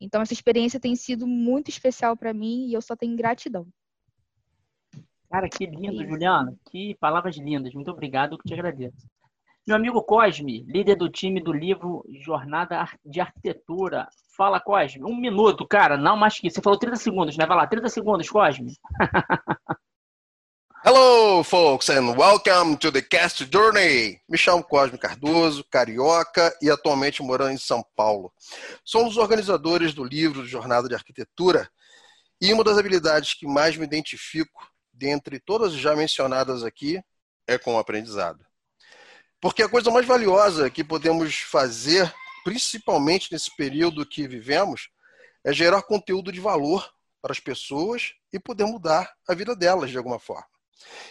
Então, 0.00 0.22
essa 0.22 0.32
experiência 0.32 0.80
tem 0.80 0.96
sido 0.96 1.26
muito 1.26 1.68
especial 1.68 2.16
para 2.16 2.32
mim 2.32 2.68
e 2.68 2.72
eu 2.72 2.80
só 2.80 2.96
tenho 2.96 3.14
gratidão. 3.14 3.66
Cara, 5.30 5.46
que 5.46 5.66
lindo, 5.66 6.02
Juliana. 6.06 6.56
Que 6.70 6.96
palavras 6.98 7.36
lindas. 7.36 7.74
Muito 7.74 7.90
obrigado, 7.90 8.32
eu 8.32 8.38
te 8.38 8.54
agradeço. 8.54 9.06
Meu 9.68 9.76
amigo 9.76 10.02
Cosme, 10.02 10.64
líder 10.66 10.96
do 10.96 11.10
time 11.10 11.42
do 11.42 11.52
livro 11.52 12.02
Jornada 12.24 12.88
de 13.04 13.20
Arquitetura. 13.20 14.08
Fala, 14.34 14.58
Cosme. 14.58 15.04
Um 15.04 15.14
minuto, 15.14 15.68
cara, 15.68 15.94
não 15.94 16.16
mais 16.16 16.40
que. 16.40 16.48
Você 16.48 16.62
falou 16.62 16.78
30 16.78 16.96
segundos, 16.96 17.36
né? 17.36 17.44
Vai 17.44 17.54
lá, 17.54 17.66
30 17.66 17.86
segundos, 17.90 18.30
Cosme. 18.30 18.72
Hello, 20.82 21.44
folks, 21.44 21.90
and 21.90 22.16
welcome 22.16 22.78
to 22.78 22.90
the 22.90 23.02
Cast 23.02 23.46
Journey. 23.52 24.18
Me 24.26 24.38
chamo 24.38 24.64
Cosme 24.64 24.96
Cardoso, 24.96 25.62
carioca 25.70 26.50
e 26.62 26.70
atualmente 26.70 27.22
morando 27.22 27.50
em 27.50 27.58
São 27.58 27.84
Paulo. 27.94 28.32
Sou 28.82 29.04
dos 29.04 29.18
organizadores 29.18 29.92
do 29.92 30.02
livro 30.02 30.46
Jornada 30.46 30.88
de 30.88 30.94
Arquitetura 30.94 31.68
e 32.40 32.54
uma 32.54 32.64
das 32.64 32.78
habilidades 32.78 33.34
que 33.34 33.46
mais 33.46 33.76
me 33.76 33.84
identifico 33.84 34.66
dentre 34.94 35.38
todas 35.38 35.74
já 35.74 35.94
mencionadas 35.94 36.64
aqui, 36.64 37.02
é 37.46 37.58
com 37.58 37.74
o 37.74 37.78
aprendizado. 37.78 38.47
Porque 39.40 39.62
a 39.62 39.68
coisa 39.68 39.90
mais 39.90 40.06
valiosa 40.06 40.68
que 40.68 40.82
podemos 40.82 41.36
fazer, 41.40 42.12
principalmente 42.44 43.30
nesse 43.30 43.54
período 43.56 44.06
que 44.06 44.26
vivemos, 44.26 44.88
é 45.44 45.52
gerar 45.52 45.82
conteúdo 45.82 46.32
de 46.32 46.40
valor 46.40 46.90
para 47.22 47.32
as 47.32 47.40
pessoas 47.40 48.14
e 48.32 48.38
poder 48.38 48.64
mudar 48.64 49.12
a 49.28 49.34
vida 49.34 49.54
delas 49.54 49.90
de 49.90 49.98
alguma 49.98 50.18
forma. 50.18 50.46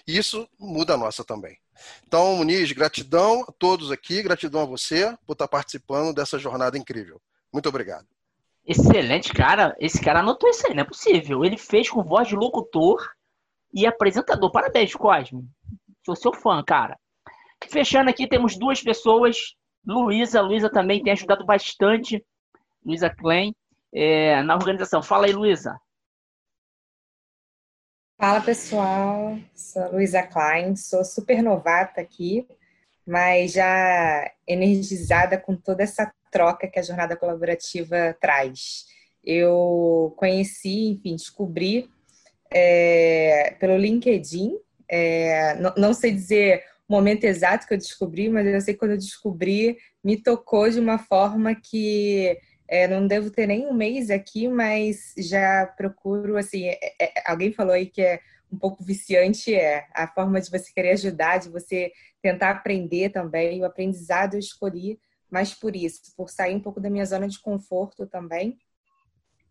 E 0.06 0.18
isso 0.18 0.48
muda 0.60 0.94
a 0.94 0.98
nossa 0.98 1.24
também. 1.24 1.58
Então, 2.06 2.36
Muniz, 2.36 2.72
gratidão 2.72 3.46
a 3.48 3.52
todos 3.52 3.92
aqui, 3.92 4.22
gratidão 4.24 4.62
a 4.62 4.66
você 4.66 5.16
por 5.26 5.34
estar 5.34 5.48
participando 5.48 6.14
dessa 6.14 6.40
jornada 6.40 6.78
incrível. 6.78 7.22
Muito 7.52 7.70
obrigado. 7.70 8.08
Excelente, 8.66 9.32
cara. 9.34 9.76
Esse 9.80 10.02
cara 10.02 10.20
anotou 10.20 10.50
isso 10.50 10.68
aí, 10.68 10.74
não 10.74 10.82
é 10.82 10.86
possível. 10.86 11.46
Ele 11.46 11.58
fez 11.58 11.90
com 11.90 12.04
voz 12.04 12.28
de 12.28 12.36
locutor 12.36 13.08
e 13.74 13.86
apresentador. 13.86 14.52
Parabéns, 14.52 14.94
Cosme. 14.94 15.48
Sou 16.06 16.16
seu 16.16 16.34
fã, 16.34 16.62
cara. 16.64 16.98
Fechando 17.70 18.10
aqui, 18.10 18.28
temos 18.28 18.58
duas 18.58 18.82
pessoas. 18.82 19.38
Luísa, 19.86 20.42
Luísa 20.42 20.70
também 20.70 21.02
tem 21.02 21.14
ajudado 21.14 21.46
bastante. 21.46 22.24
Luísa 22.86 23.10
Klein, 23.10 23.54
é, 23.94 24.42
na 24.44 24.56
organização. 24.56 25.02
Fala 25.02 25.26
aí, 25.26 25.34
Luísa. 25.34 25.80
Fala, 28.20 28.42
pessoal. 28.42 29.38
Sou 29.54 29.92
Luísa 29.92 30.24
Klein, 30.24 30.76
sou 30.76 31.06
super 31.06 31.44
novata 31.44 32.02
aqui, 32.02 32.48
mas 33.06 33.54
já 33.54 34.32
energizada 34.48 35.38
com 35.38 35.56
toda 35.56 35.84
essa 35.84 36.12
troca 36.32 36.68
que 36.68 36.80
a 36.80 36.84
jornada 36.84 37.16
colaborativa 37.16 38.18
traz. 38.20 38.86
Eu 39.24 40.14
conheci, 40.18 40.90
enfim, 40.90 41.16
descobri 41.16 41.90
é, 42.52 43.56
pelo 43.60 43.78
LinkedIn. 43.78 44.58
É, 44.90 45.56
não, 45.56 45.74
não, 45.78 45.94
sei 45.94 46.12
dizer 46.12 46.64
momento 46.88 47.26
exato 47.26 47.68
que 47.68 47.74
eu 47.74 47.78
descobri, 47.78 48.30
mas 48.30 48.46
eu 48.46 48.62
sei 48.62 48.74
que 48.74 48.80
quando 48.80 48.92
eu 48.92 48.98
descobri, 48.98 49.78
me 50.04 50.22
tocou 50.22 50.70
de 50.70 50.80
uma 50.80 50.98
forma 50.98 51.54
que 51.56 52.38
é, 52.68 52.88
não 52.88 53.08
devo 53.08 53.30
ter 53.30 53.48
nem 53.48 53.66
um 53.68 53.74
mês 53.74 54.10
aqui, 54.10 54.48
mas 54.48 55.14
já 55.18 55.66
procuro, 55.66 56.38
assim, 56.38 56.68
é, 56.68 56.80
é, 57.00 57.14
alguém 57.26 57.52
falou 57.52 57.74
aí 57.74 57.86
que 57.86 58.02
é 58.02 58.20
um 58.52 58.58
pouco 58.58 58.84
viciante, 58.84 59.54
é 59.54 59.86
a 59.94 60.08
forma 60.08 60.40
de 60.40 60.50
você 60.50 60.72
querer 60.74 60.92
ajudar, 60.92 61.38
de 61.38 61.50
você 61.50 61.92
tentar 62.22 62.52
aprender 62.52 63.10
também. 63.10 63.62
O 63.62 63.66
aprendizado 63.66 64.36
eu 64.36 64.40
escolhi 64.40 65.00
mais 65.30 65.54
por 65.54 65.76
isso, 65.76 66.02
por 66.16 66.30
sair 66.30 66.56
um 66.56 66.60
pouco 66.60 66.80
da 66.80 66.90
minha 66.90 67.06
zona 67.06 67.28
de 67.28 67.40
conforto 67.40 68.06
também 68.08 68.58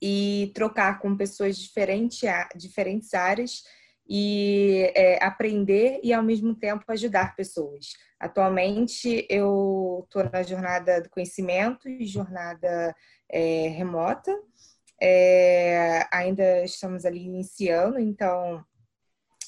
e 0.01 0.51
trocar 0.55 0.99
com 0.99 1.16
pessoas 1.16 1.59
diferentes, 1.59 2.20
diferentes 2.55 3.12
áreas 3.14 3.62
e 4.09 4.92
é, 4.94 5.22
aprender 5.24 6.00
e 6.02 6.12
ao 6.12 6.22
mesmo 6.22 6.54
tempo 6.54 6.84
ajudar 6.88 7.34
pessoas. 7.34 7.92
Atualmente 8.18 9.26
eu 9.28 10.02
estou 10.04 10.24
na 10.24 10.42
jornada 10.42 11.00
do 11.00 11.11
conhecimento 11.11 11.88
e 11.88 12.07
jornada 12.07 12.94
é, 13.28 13.68
remota. 13.68 14.32
É, 15.00 16.07
ainda 16.11 16.64
estamos 16.64 17.04
ali 17.04 17.24
iniciando, 17.24 17.98
então 17.98 18.64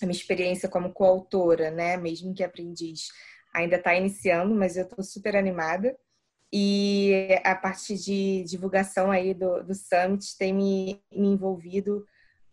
a 0.02 0.06
minha 0.06 0.16
experiência 0.16 0.68
como 0.68 0.92
coautora, 0.92 1.70
né, 1.70 1.96
mesmo 1.96 2.34
que 2.34 2.44
aprendiz, 2.44 3.08
ainda 3.54 3.76
está 3.76 3.94
iniciando, 3.94 4.54
mas 4.54 4.76
eu 4.76 4.84
estou 4.84 5.02
super 5.02 5.34
animada 5.34 5.96
e 6.52 7.28
a 7.44 7.54
parte 7.54 7.94
de 7.96 8.44
divulgação 8.44 9.10
aí 9.10 9.34
do, 9.34 9.62
do 9.62 9.74
Summit 9.74 10.36
tem 10.38 10.52
me, 10.52 11.02
me 11.12 11.28
envolvido 11.28 12.06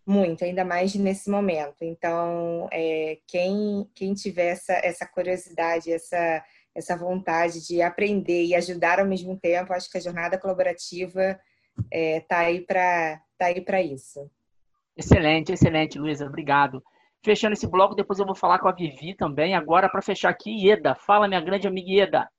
muito, 0.05 0.43
ainda 0.43 0.63
mais 0.63 0.93
nesse 0.95 1.29
momento. 1.29 1.81
Então, 1.81 2.69
é, 2.71 3.17
quem, 3.27 3.89
quem 3.95 4.13
tiver 4.13 4.49
essa, 4.51 4.73
essa 4.73 5.05
curiosidade, 5.05 5.91
essa, 5.91 6.43
essa 6.75 6.95
vontade 6.95 7.65
de 7.65 7.81
aprender 7.81 8.43
e 8.45 8.55
ajudar 8.55 8.99
ao 8.99 9.05
mesmo 9.05 9.37
tempo, 9.37 9.73
acho 9.73 9.89
que 9.89 9.97
a 9.97 10.01
jornada 10.01 10.37
colaborativa 10.37 11.39
está 11.77 11.87
é, 11.91 12.19
tá 12.21 12.39
aí 12.39 12.61
para 12.61 13.21
tá 13.37 13.47
aí 13.47 13.61
para 13.61 13.81
isso. 13.81 14.29
Excelente, 14.95 15.51
excelente, 15.51 15.99
Luísa, 15.99 16.25
obrigado. 16.25 16.81
Fechando 17.23 17.53
esse 17.53 17.67
bloco, 17.67 17.95
depois 17.95 18.19
eu 18.19 18.25
vou 18.25 18.35
falar 18.35 18.59
com 18.59 18.67
a 18.67 18.71
Vivi 18.71 19.15
também. 19.15 19.55
Agora, 19.55 19.89
para 19.89 20.01
fechar 20.01 20.29
aqui, 20.29 20.51
Ieda. 20.51 20.95
Fala, 20.95 21.27
minha 21.27 21.41
grande 21.41 21.67
amiga 21.67 21.89
Ieda. 21.89 22.29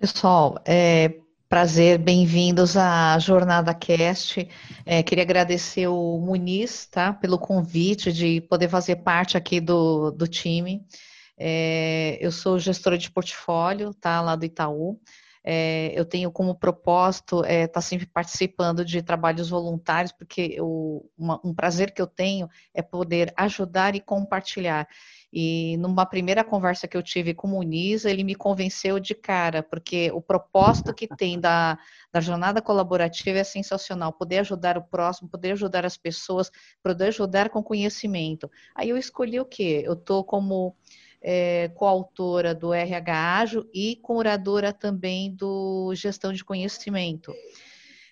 Pessoal, 0.00 0.58
é, 0.66 1.14
prazer, 1.50 1.98
bem-vindos 1.98 2.76
à 2.76 3.18
Jornada 3.18 3.74
Cast. 3.74 4.48
É, 4.86 5.02
queria 5.02 5.24
agradecer 5.24 5.88
o 5.88 6.16
Muniz, 6.16 6.86
tá, 6.86 7.12
pelo 7.12 7.40
convite 7.40 8.12
de 8.12 8.40
poder 8.42 8.68
fazer 8.68 8.96
parte 8.96 9.36
aqui 9.36 9.60
do, 9.60 10.12
do 10.12 10.28
time. 10.28 10.86
É, 11.36 12.16
eu 12.20 12.30
sou 12.30 12.56
gestora 12.56 12.96
de 12.96 13.10
portfólio, 13.10 13.92
tá, 13.92 14.20
lá 14.20 14.36
do 14.36 14.44
Itaú. 14.44 15.00
É, 15.42 15.92
eu 15.92 16.04
tenho 16.04 16.30
como 16.30 16.54
propósito 16.54 17.40
estar 17.40 17.52
é, 17.52 17.66
tá 17.66 17.80
sempre 17.80 18.06
participando 18.06 18.84
de 18.84 19.02
trabalhos 19.02 19.50
voluntários, 19.50 20.12
porque 20.12 20.54
eu, 20.56 21.10
uma, 21.18 21.40
um 21.44 21.52
prazer 21.52 21.92
que 21.92 22.00
eu 22.00 22.06
tenho 22.06 22.48
é 22.72 22.80
poder 22.80 23.32
ajudar 23.36 23.96
e 23.96 24.00
compartilhar. 24.00 24.86
E 25.32 25.76
numa 25.76 26.04
primeira 26.04 26.42
conversa 26.42 26.88
que 26.88 26.96
eu 26.96 27.02
tive 27.02 27.32
com 27.34 27.46
o 27.46 27.50
Muniz, 27.50 28.04
ele 28.04 28.24
me 28.24 28.34
convenceu 28.34 28.98
de 28.98 29.14
cara, 29.14 29.62
porque 29.62 30.10
o 30.12 30.20
propósito 30.20 30.92
que 30.92 31.06
tem 31.06 31.38
da, 31.38 31.78
da 32.12 32.20
jornada 32.20 32.60
colaborativa 32.60 33.38
é 33.38 33.44
sensacional, 33.44 34.12
poder 34.12 34.38
ajudar 34.38 34.76
o 34.76 34.82
próximo, 34.82 35.28
poder 35.28 35.52
ajudar 35.52 35.86
as 35.86 35.96
pessoas, 35.96 36.50
poder 36.82 37.08
ajudar 37.08 37.48
com 37.48 37.62
conhecimento. 37.62 38.50
Aí 38.74 38.88
eu 38.88 38.96
escolhi 38.96 39.38
o 39.38 39.44
quê? 39.44 39.82
Eu 39.84 39.92
estou 39.92 40.24
como 40.24 40.74
é, 41.22 41.68
coautora 41.68 42.52
do 42.52 42.74
RH 42.74 43.38
Ágil 43.38 43.70
e 43.72 43.96
curadora 43.96 44.72
também 44.72 45.32
do 45.32 45.94
Gestão 45.94 46.32
de 46.32 46.44
Conhecimento. 46.44 47.32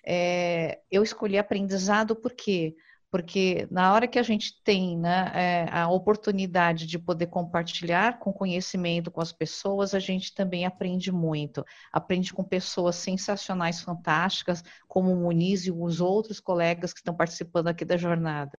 É, 0.05 0.79
eu 0.89 1.03
escolhi 1.03 1.37
aprendizado 1.37 2.15
porque 2.15 2.43
quê? 2.43 2.75
Porque 3.11 3.67
na 3.71 3.91
hora 3.93 4.07
que 4.07 4.19
a 4.19 4.23
gente 4.23 4.61
tem 4.63 4.97
né, 4.97 5.31
é, 5.33 5.69
a 5.71 5.89
oportunidade 5.89 6.85
de 6.85 6.99
poder 6.99 7.27
compartilhar 7.27 8.19
com 8.19 8.31
conhecimento 8.31 9.09
com 9.09 9.19
as 9.19 9.31
pessoas, 9.31 9.95
a 9.95 9.99
gente 9.99 10.33
também 10.33 10.65
aprende 10.65 11.11
muito. 11.11 11.65
Aprende 11.91 12.33
com 12.33 12.43
pessoas 12.43 12.95
sensacionais, 12.97 13.81
fantásticas, 13.81 14.63
como 14.87 15.11
o 15.11 15.15
Muniz 15.15 15.65
e 15.65 15.71
os 15.71 15.99
outros 15.99 16.39
colegas 16.39 16.93
que 16.93 16.99
estão 16.99 17.15
participando 17.15 17.67
aqui 17.67 17.83
da 17.83 17.97
jornada. 17.97 18.57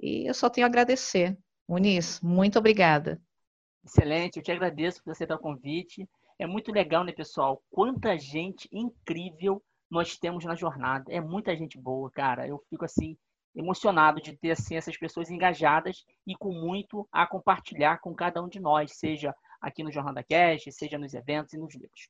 E 0.00 0.26
eu 0.28 0.34
só 0.34 0.48
tenho 0.48 0.66
a 0.66 0.68
agradecer. 0.68 1.36
Muniz, 1.68 2.20
muito 2.22 2.58
obrigada. 2.58 3.20
Excelente, 3.84 4.38
eu 4.38 4.42
te 4.42 4.50
agradeço 4.50 5.02
por 5.04 5.10
aceitar 5.10 5.36
o 5.36 5.38
convite. 5.38 6.08
É 6.38 6.46
muito 6.46 6.72
legal, 6.72 7.04
né, 7.04 7.12
pessoal? 7.12 7.62
Quanta 7.70 8.16
gente 8.16 8.68
incrível 8.72 9.62
nós 9.90 10.16
temos 10.16 10.44
na 10.44 10.54
jornada. 10.54 11.12
É 11.12 11.20
muita 11.20 11.54
gente 11.56 11.78
boa, 11.78 12.10
cara. 12.10 12.48
Eu 12.48 12.58
fico 12.70 12.84
assim 12.84 13.16
emocionado 13.54 14.20
de 14.20 14.36
ter 14.36 14.50
assim 14.50 14.76
essas 14.76 14.96
pessoas 14.96 15.30
engajadas 15.30 16.04
e 16.26 16.34
com 16.34 16.52
muito 16.52 17.06
a 17.12 17.26
compartilhar 17.26 17.98
com 17.98 18.14
cada 18.14 18.42
um 18.42 18.48
de 18.48 18.60
nós, 18.60 18.92
seja 18.92 19.34
aqui 19.60 19.82
no 19.82 19.92
Jornal 19.92 20.14
da 20.14 20.22
Cast, 20.22 20.70
seja 20.72 20.98
nos 20.98 21.14
eventos 21.14 21.54
e 21.54 21.58
nos 21.58 21.74
livros. 21.74 22.08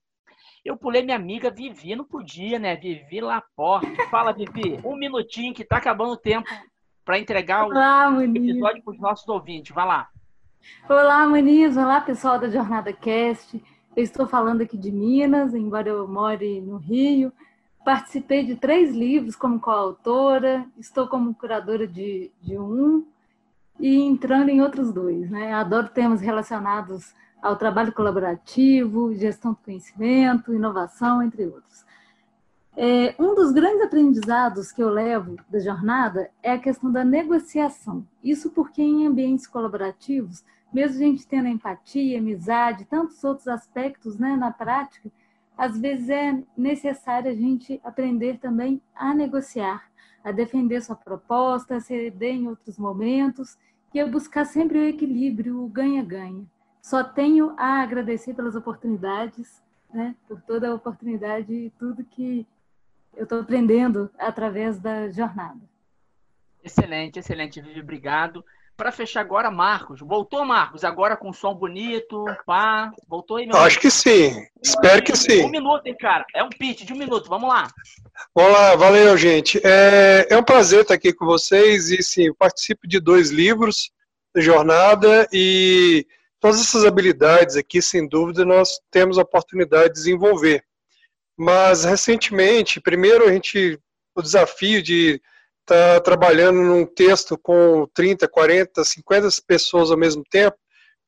Eu 0.64 0.76
pulei 0.76 1.02
minha 1.02 1.16
amiga 1.16 1.50
Vivi, 1.50 1.94
não 1.94 2.04
podia, 2.04 2.58
né? 2.58 2.74
Vivi 2.74 3.20
Laporte. 3.20 3.94
Fala, 4.10 4.32
Vivi, 4.32 4.80
um 4.84 4.96
minutinho 4.96 5.54
que 5.54 5.64
tá 5.64 5.76
acabando 5.76 6.12
o 6.12 6.16
tempo 6.16 6.48
para 7.04 7.18
entregar 7.18 7.66
Olá, 7.66 8.10
o 8.10 8.22
episódio 8.22 8.82
para 8.82 8.94
os 8.94 8.98
nossos 8.98 9.28
ouvintes. 9.28 9.74
Vai 9.74 9.86
lá. 9.86 10.08
Olá, 10.88 11.26
Muniz. 11.28 11.76
Olá, 11.76 12.00
pessoal 12.00 12.38
da 12.38 12.48
Jornada 12.48 12.92
Cast. 12.92 13.62
Eu 13.94 14.02
estou 14.02 14.26
falando 14.26 14.62
aqui 14.62 14.78
de 14.78 14.90
Minas, 14.90 15.54
embora 15.54 15.90
eu 15.90 16.08
more 16.08 16.60
no 16.62 16.78
Rio. 16.78 17.30
Participei 17.84 18.44
de 18.44 18.56
três 18.56 18.94
livros 18.94 19.36
como 19.36 19.60
coautora, 19.60 20.66
estou 20.78 21.06
como 21.06 21.34
curadora 21.34 21.86
de, 21.86 22.30
de 22.40 22.58
um 22.58 23.04
e 23.78 24.00
entrando 24.00 24.48
em 24.48 24.62
outros 24.62 24.92
dois. 24.92 25.30
Né? 25.30 25.52
Adoro 25.52 25.88
temas 25.88 26.20
relacionados 26.20 27.14
ao 27.42 27.56
trabalho 27.56 27.92
colaborativo, 27.92 29.14
gestão 29.14 29.52
do 29.52 29.58
conhecimento, 29.58 30.54
inovação, 30.54 31.22
entre 31.22 31.44
outros. 31.44 31.84
É, 32.76 33.14
um 33.18 33.34
dos 33.34 33.52
grandes 33.52 33.82
aprendizados 33.82 34.72
que 34.72 34.82
eu 34.82 34.88
levo 34.88 35.36
da 35.48 35.60
jornada 35.60 36.30
é 36.42 36.52
a 36.52 36.58
questão 36.58 36.90
da 36.90 37.04
negociação. 37.04 38.04
Isso 38.22 38.50
porque 38.50 38.82
em 38.82 39.06
ambientes 39.06 39.46
colaborativos, 39.46 40.42
mesmo 40.72 40.96
a 40.96 41.00
gente 41.00 41.26
tendo 41.26 41.46
empatia, 41.46 42.18
amizade, 42.18 42.84
tantos 42.86 43.22
outros 43.22 43.46
aspectos 43.46 44.18
né, 44.18 44.34
na 44.36 44.50
prática, 44.50 45.08
às 45.56 45.78
vezes 45.78 46.08
é 46.08 46.42
necessário 46.56 47.30
a 47.30 47.34
gente 47.34 47.80
aprender 47.84 48.38
também 48.38 48.80
a 48.94 49.14
negociar, 49.14 49.90
a 50.22 50.32
defender 50.32 50.82
sua 50.82 50.96
proposta, 50.96 51.76
a 51.76 51.80
ceder 51.80 52.34
em 52.34 52.48
outros 52.48 52.78
momentos 52.78 53.58
e 53.92 54.00
a 54.00 54.06
buscar 54.06 54.44
sempre 54.44 54.78
o 54.78 54.88
equilíbrio, 54.88 55.62
o 55.62 55.68
ganha-ganha. 55.68 56.44
Só 56.82 57.04
tenho 57.04 57.54
a 57.56 57.82
agradecer 57.82 58.34
pelas 58.34 58.56
oportunidades, 58.56 59.62
né, 59.92 60.14
por 60.26 60.42
toda 60.42 60.68
a 60.68 60.74
oportunidade 60.74 61.52
e 61.52 61.70
tudo 61.70 62.04
que 62.04 62.46
eu 63.16 63.22
estou 63.22 63.40
aprendendo 63.40 64.10
através 64.18 64.78
da 64.78 65.08
jornada. 65.10 65.60
Excelente, 66.62 67.18
excelente, 67.18 67.60
Vivi, 67.60 67.80
obrigado. 67.80 68.44
Para 68.76 68.90
fechar 68.90 69.20
agora, 69.20 69.50
Marcos. 69.50 70.00
Voltou, 70.00 70.44
Marcos, 70.44 70.82
agora 70.82 71.16
com 71.16 71.32
som 71.32 71.54
bonito, 71.54 72.24
pá. 72.44 72.92
Voltou 73.08 73.36
aí, 73.36 73.46
meu 73.46 73.56
Acho 73.56 73.66
amigo. 73.66 73.80
que 73.82 73.90
sim. 73.90 74.46
Espero 74.62 75.02
que 75.02 75.16
sim. 75.16 75.44
Um 75.44 75.50
minuto, 75.50 75.86
hein, 75.86 75.96
cara. 75.98 76.24
É 76.34 76.42
um 76.42 76.48
pitch 76.48 76.82
de 76.82 76.92
um 76.92 76.96
minuto. 76.96 77.28
Vamos 77.28 77.48
lá. 77.48 77.68
Olá, 78.34 78.74
valeu, 78.74 79.16
gente. 79.16 79.60
É, 79.64 80.26
é 80.28 80.36
um 80.36 80.42
prazer 80.42 80.82
estar 80.82 80.94
aqui 80.94 81.12
com 81.12 81.24
vocês. 81.24 81.90
E 81.90 82.02
sim, 82.02 82.24
eu 82.26 82.34
participo 82.34 82.88
de 82.88 82.98
dois 82.98 83.30
livros 83.30 83.92
da 84.34 84.40
jornada 84.40 85.28
e 85.32 86.04
todas 86.40 86.60
essas 86.60 86.84
habilidades 86.84 87.56
aqui, 87.56 87.80
sem 87.80 88.08
dúvida, 88.08 88.44
nós 88.44 88.80
temos 88.90 89.18
a 89.18 89.22
oportunidade 89.22 89.88
de 89.88 89.94
desenvolver. 89.94 90.64
Mas 91.38 91.84
recentemente, 91.84 92.80
primeiro 92.80 93.24
a 93.24 93.32
gente 93.32 93.78
o 94.16 94.22
desafio 94.22 94.82
de 94.82 95.20
estar 95.64 95.94
tá 95.94 96.00
trabalhando 96.00 96.60
num 96.60 96.86
texto 96.86 97.36
com 97.36 97.86
30, 97.94 98.28
40, 98.28 98.84
50 98.84 99.28
pessoas 99.46 99.90
ao 99.90 99.96
mesmo 99.96 100.22
tempo 100.30 100.56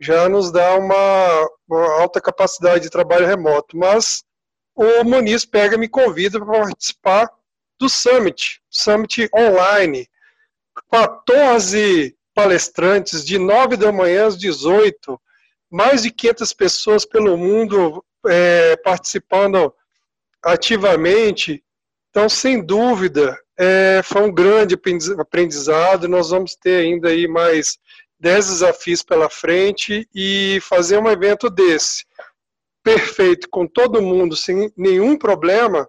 já 0.00 0.28
nos 0.28 0.52
dá 0.52 0.76
uma, 0.76 1.48
uma 1.68 2.00
alta 2.00 2.20
capacidade 2.20 2.84
de 2.84 2.90
trabalho 2.90 3.26
remoto. 3.26 3.76
Mas 3.76 4.24
o 4.74 5.04
Muniz 5.04 5.44
pega 5.44 5.74
e 5.74 5.78
me 5.78 5.88
convida 5.88 6.38
para 6.38 6.60
participar 6.60 7.30
do 7.78 7.88
Summit, 7.88 8.60
Summit 8.70 9.28
online. 9.34 10.08
14 10.90 12.14
palestrantes, 12.34 13.24
de 13.24 13.38
9 13.38 13.76
da 13.76 13.90
manhã 13.90 14.26
às 14.26 14.36
18, 14.36 15.18
mais 15.70 16.02
de 16.02 16.10
500 16.10 16.52
pessoas 16.52 17.04
pelo 17.06 17.36
mundo 17.36 18.04
é, 18.26 18.76
participando 18.76 19.74
ativamente. 20.42 21.64
Então, 22.10 22.28
sem 22.28 22.62
dúvida, 22.62 23.38
é, 23.58 24.02
foi 24.02 24.22
um 24.22 24.32
grande 24.32 24.78
aprendizado. 25.18 26.08
Nós 26.08 26.30
vamos 26.30 26.54
ter 26.54 26.80
ainda 26.80 27.08
aí 27.08 27.26
mais 27.26 27.78
10 28.20 28.46
desafios 28.46 29.02
pela 29.02 29.28
frente 29.28 30.08
e 30.14 30.58
fazer 30.62 30.98
um 30.98 31.08
evento 31.08 31.50
desse 31.50 32.04
perfeito 32.82 33.48
com 33.50 33.66
todo 33.66 34.02
mundo 34.02 34.36
sem 34.36 34.72
nenhum 34.76 35.18
problema. 35.18 35.88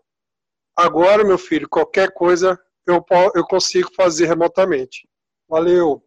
Agora, 0.76 1.24
meu 1.24 1.38
filho, 1.38 1.70
qualquer 1.70 2.12
coisa 2.12 2.60
eu, 2.88 3.06
eu 3.36 3.44
consigo 3.46 3.94
fazer 3.94 4.26
remotamente. 4.28 5.08
Valeu. 5.48 6.04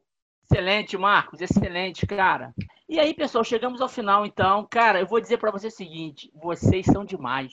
Excelente, 0.51 0.99
Marcos, 0.99 1.41
excelente, 1.41 2.07
cara. 2.07 2.53
E 2.89 2.99
aí, 2.99 3.15
pessoal, 3.15 3.45
chegamos 3.45 3.81
ao 3.81 3.89
final, 3.89 4.27
então. 4.27 4.67
Cara, 4.69 5.01
eu 5.01 5.07
vou 5.07 5.21
dizer 5.21 5.39
para 5.39 5.53
você 5.53 5.69
o 5.69 5.71
seguinte: 5.71 6.29
vocês 6.35 6.87
são 6.87 7.05
demais. 7.05 7.53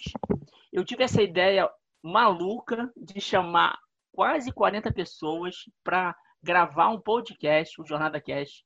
Eu 0.74 0.84
tive 0.84 1.03
essa 1.03 1.22
ideia 1.22 1.70
maluca 2.01 2.91
de 2.97 3.22
chamar 3.22 3.78
quase 4.18 4.51
40 4.51 4.91
pessoas 4.93 5.70
para 5.84 6.15
gravar 6.41 6.89
um 6.89 6.99
podcast, 6.99 7.80
o 7.80 7.86
Jornada 7.86 8.20
Cast. 8.20 8.65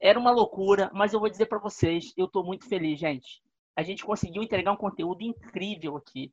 Era 0.00 0.18
uma 0.18 0.32
loucura, 0.32 0.90
mas 0.92 1.12
eu 1.12 1.20
vou 1.20 1.30
dizer 1.30 1.46
para 1.46 1.60
vocês, 1.60 2.12
eu 2.16 2.26
estou 2.26 2.44
muito 2.44 2.68
feliz, 2.68 2.98
gente. 2.98 3.40
A 3.76 3.84
gente 3.84 4.04
conseguiu 4.04 4.42
entregar 4.42 4.72
um 4.72 4.76
conteúdo 4.76 5.22
incrível 5.22 5.96
aqui. 5.96 6.32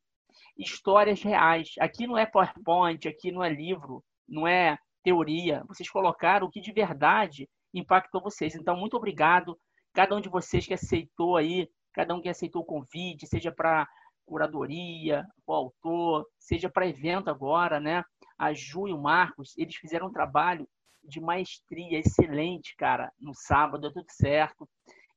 Histórias 0.57 1.21
reais. 1.21 1.75
Aqui 1.79 2.07
não 2.07 2.17
é 2.17 2.25
PowerPoint, 2.25 3.07
aqui 3.07 3.31
não 3.31 3.43
é 3.43 3.49
livro, 3.49 4.03
não 4.27 4.47
é 4.47 4.79
teoria. 5.03 5.63
Vocês 5.67 5.87
colocaram 5.87 6.47
o 6.47 6.49
que 6.49 6.59
de 6.59 6.71
verdade 6.71 7.47
impactou 7.71 8.19
vocês. 8.19 8.55
Então, 8.55 8.75
muito 8.75 8.97
obrigado. 8.97 9.55
Cada 9.93 10.15
um 10.15 10.21
de 10.21 10.27
vocês 10.27 10.65
que 10.65 10.73
aceitou 10.73 11.37
aí, 11.37 11.69
cada 11.93 12.15
um 12.15 12.21
que 12.21 12.29
aceitou 12.29 12.63
o 12.63 12.65
convite, 12.65 13.27
seja 13.27 13.51
para 13.51 13.87
curadoria, 14.25 15.25
o 15.45 15.53
autor, 15.53 16.25
seja 16.39 16.69
para 16.69 16.87
evento 16.87 17.29
agora, 17.29 17.79
né? 17.79 18.03
A 18.37 18.53
Ju 18.53 18.87
e 18.87 18.93
o 18.93 19.01
Marcos, 19.01 19.57
eles 19.57 19.75
fizeram 19.75 20.07
um 20.07 20.11
trabalho 20.11 20.67
de 21.03 21.21
maestria 21.21 21.99
excelente, 21.99 22.75
cara, 22.75 23.11
no 23.19 23.33
sábado, 23.33 23.81
deu 23.81 23.93
tudo 23.93 24.07
certo. 24.09 24.67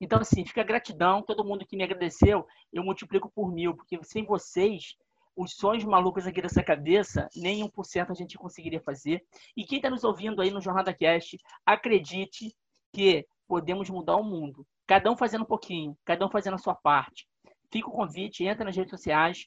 Então, 0.01 0.21
assim, 0.21 0.45
fica 0.45 0.63
gratidão, 0.63 1.23
todo 1.23 1.45
mundo 1.45 1.67
que 1.67 1.77
me 1.77 1.83
agradeceu, 1.83 2.47
eu 2.73 2.85
multiplico 2.85 3.31
por 3.35 3.53
mil, 3.53 3.75
porque 3.75 3.99
sem 4.05 4.25
vocês, 4.25 4.95
os 5.35 5.55
sonhos 5.55 5.85
malucos 5.85 6.27
aqui 6.27 6.43
dessa 6.43 6.63
cabeça, 6.63 7.29
nem 7.35 7.69
1% 7.69 8.11
a 8.11 8.15
gente 8.15 8.39
conseguiria 8.39 8.81
fazer. 8.81 9.25
E 9.57 9.65
quem 9.65 9.79
está 9.79 9.91
nos 9.91 10.05
ouvindo 10.05 10.41
aí 10.41 10.51
no 10.51 10.61
Jornada 10.61 10.93
Cast, 10.93 11.37
acredite 11.67 12.55
que 12.93 13.27
podemos 13.47 13.89
mudar 13.91 14.17
o 14.17 14.25
mundo. 14.25 14.67
Cada 14.87 15.11
um 15.11 15.17
fazendo 15.17 15.43
um 15.43 15.47
pouquinho, 15.47 15.97
cada 16.05 16.25
um 16.27 16.31
fazendo 16.31 16.55
a 16.55 16.59
sua 16.59 16.75
parte. 16.75 17.27
Fica 17.71 17.89
o 17.89 17.93
convite, 17.93 18.45
entra 18.45 18.65
nas 18.65 18.77
redes 18.77 18.91
sociais, 18.91 19.47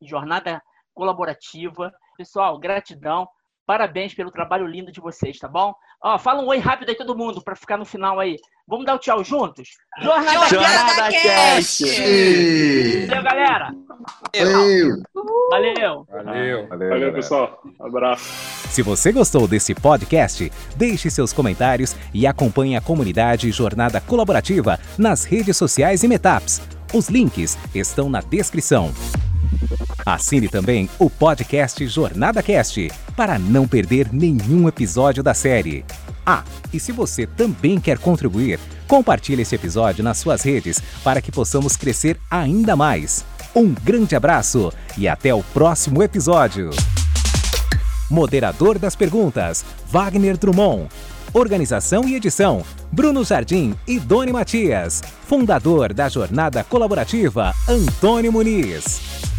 Jornada 0.00 0.62
Colaborativa. 0.94 1.92
Pessoal, 2.16 2.58
gratidão. 2.58 3.28
Parabéns 3.64 4.12
pelo 4.12 4.32
trabalho 4.32 4.66
lindo 4.66 4.90
de 4.90 5.00
vocês, 5.00 5.38
tá 5.38 5.46
bom? 5.46 5.72
Ó, 6.02 6.18
fala 6.18 6.42
um 6.42 6.48
oi 6.48 6.58
rápido 6.58 6.88
aí 6.88 6.96
todo 6.96 7.16
mundo 7.16 7.40
para 7.42 7.54
ficar 7.54 7.78
no 7.78 7.84
final 7.84 8.18
aí. 8.18 8.36
Vamos 8.66 8.84
dar 8.84 8.96
o 8.96 8.98
tchau 8.98 9.22
juntos? 9.22 9.68
Jornada, 10.00 10.48
Jornada 10.48 11.10
Cast! 11.10 11.84
Valeu, 13.06 13.22
galera! 13.22 13.74
Valeu! 14.34 15.02
Valeu! 15.50 16.06
Valeu, 16.10 16.68
Valeu, 16.68 16.88
Valeu 16.88 17.12
pessoal. 17.12 17.62
Um 17.80 17.86
abraço. 17.86 18.24
Se 18.68 18.82
você 18.82 19.12
gostou 19.12 19.46
desse 19.46 19.74
podcast, 19.74 20.50
deixe 20.76 21.08
seus 21.10 21.32
comentários 21.32 21.94
e 22.12 22.26
acompanhe 22.26 22.76
a 22.76 22.80
comunidade 22.80 23.50
Jornada 23.52 24.00
Colaborativa 24.00 24.78
nas 24.98 25.24
redes 25.24 25.56
sociais 25.56 26.02
e 26.02 26.08
Metaps. 26.08 26.81
Os 26.92 27.08
links 27.08 27.56
estão 27.74 28.10
na 28.10 28.20
descrição. 28.20 28.92
Assine 30.04 30.46
também 30.46 30.90
o 30.98 31.08
podcast 31.08 31.86
Jornada 31.86 32.42
Cast 32.42 32.92
para 33.16 33.38
não 33.38 33.66
perder 33.66 34.12
nenhum 34.12 34.68
episódio 34.68 35.22
da 35.22 35.32
série. 35.32 35.86
Ah, 36.26 36.44
e 36.70 36.78
se 36.78 36.92
você 36.92 37.26
também 37.26 37.80
quer 37.80 37.98
contribuir, 37.98 38.60
compartilhe 38.86 39.40
esse 39.40 39.54
episódio 39.54 40.04
nas 40.04 40.18
suas 40.18 40.42
redes 40.42 40.82
para 41.02 41.22
que 41.22 41.32
possamos 41.32 41.76
crescer 41.76 42.20
ainda 42.30 42.76
mais. 42.76 43.24
Um 43.56 43.72
grande 43.72 44.14
abraço 44.14 44.70
e 44.98 45.08
até 45.08 45.34
o 45.34 45.42
próximo 45.42 46.02
episódio. 46.02 46.68
Moderador 48.10 48.78
das 48.78 48.94
perguntas, 48.94 49.64
Wagner 49.90 50.36
Drummond. 50.36 50.90
Organização 51.34 52.06
e 52.06 52.14
edição, 52.14 52.62
Bruno 52.90 53.24
Jardim 53.24 53.74
e 53.86 53.98
Doni 53.98 54.32
Matias. 54.32 55.02
Fundador 55.26 55.94
da 55.94 56.08
Jornada 56.08 56.62
Colaborativa, 56.62 57.54
Antônio 57.66 58.30
Muniz. 58.30 59.31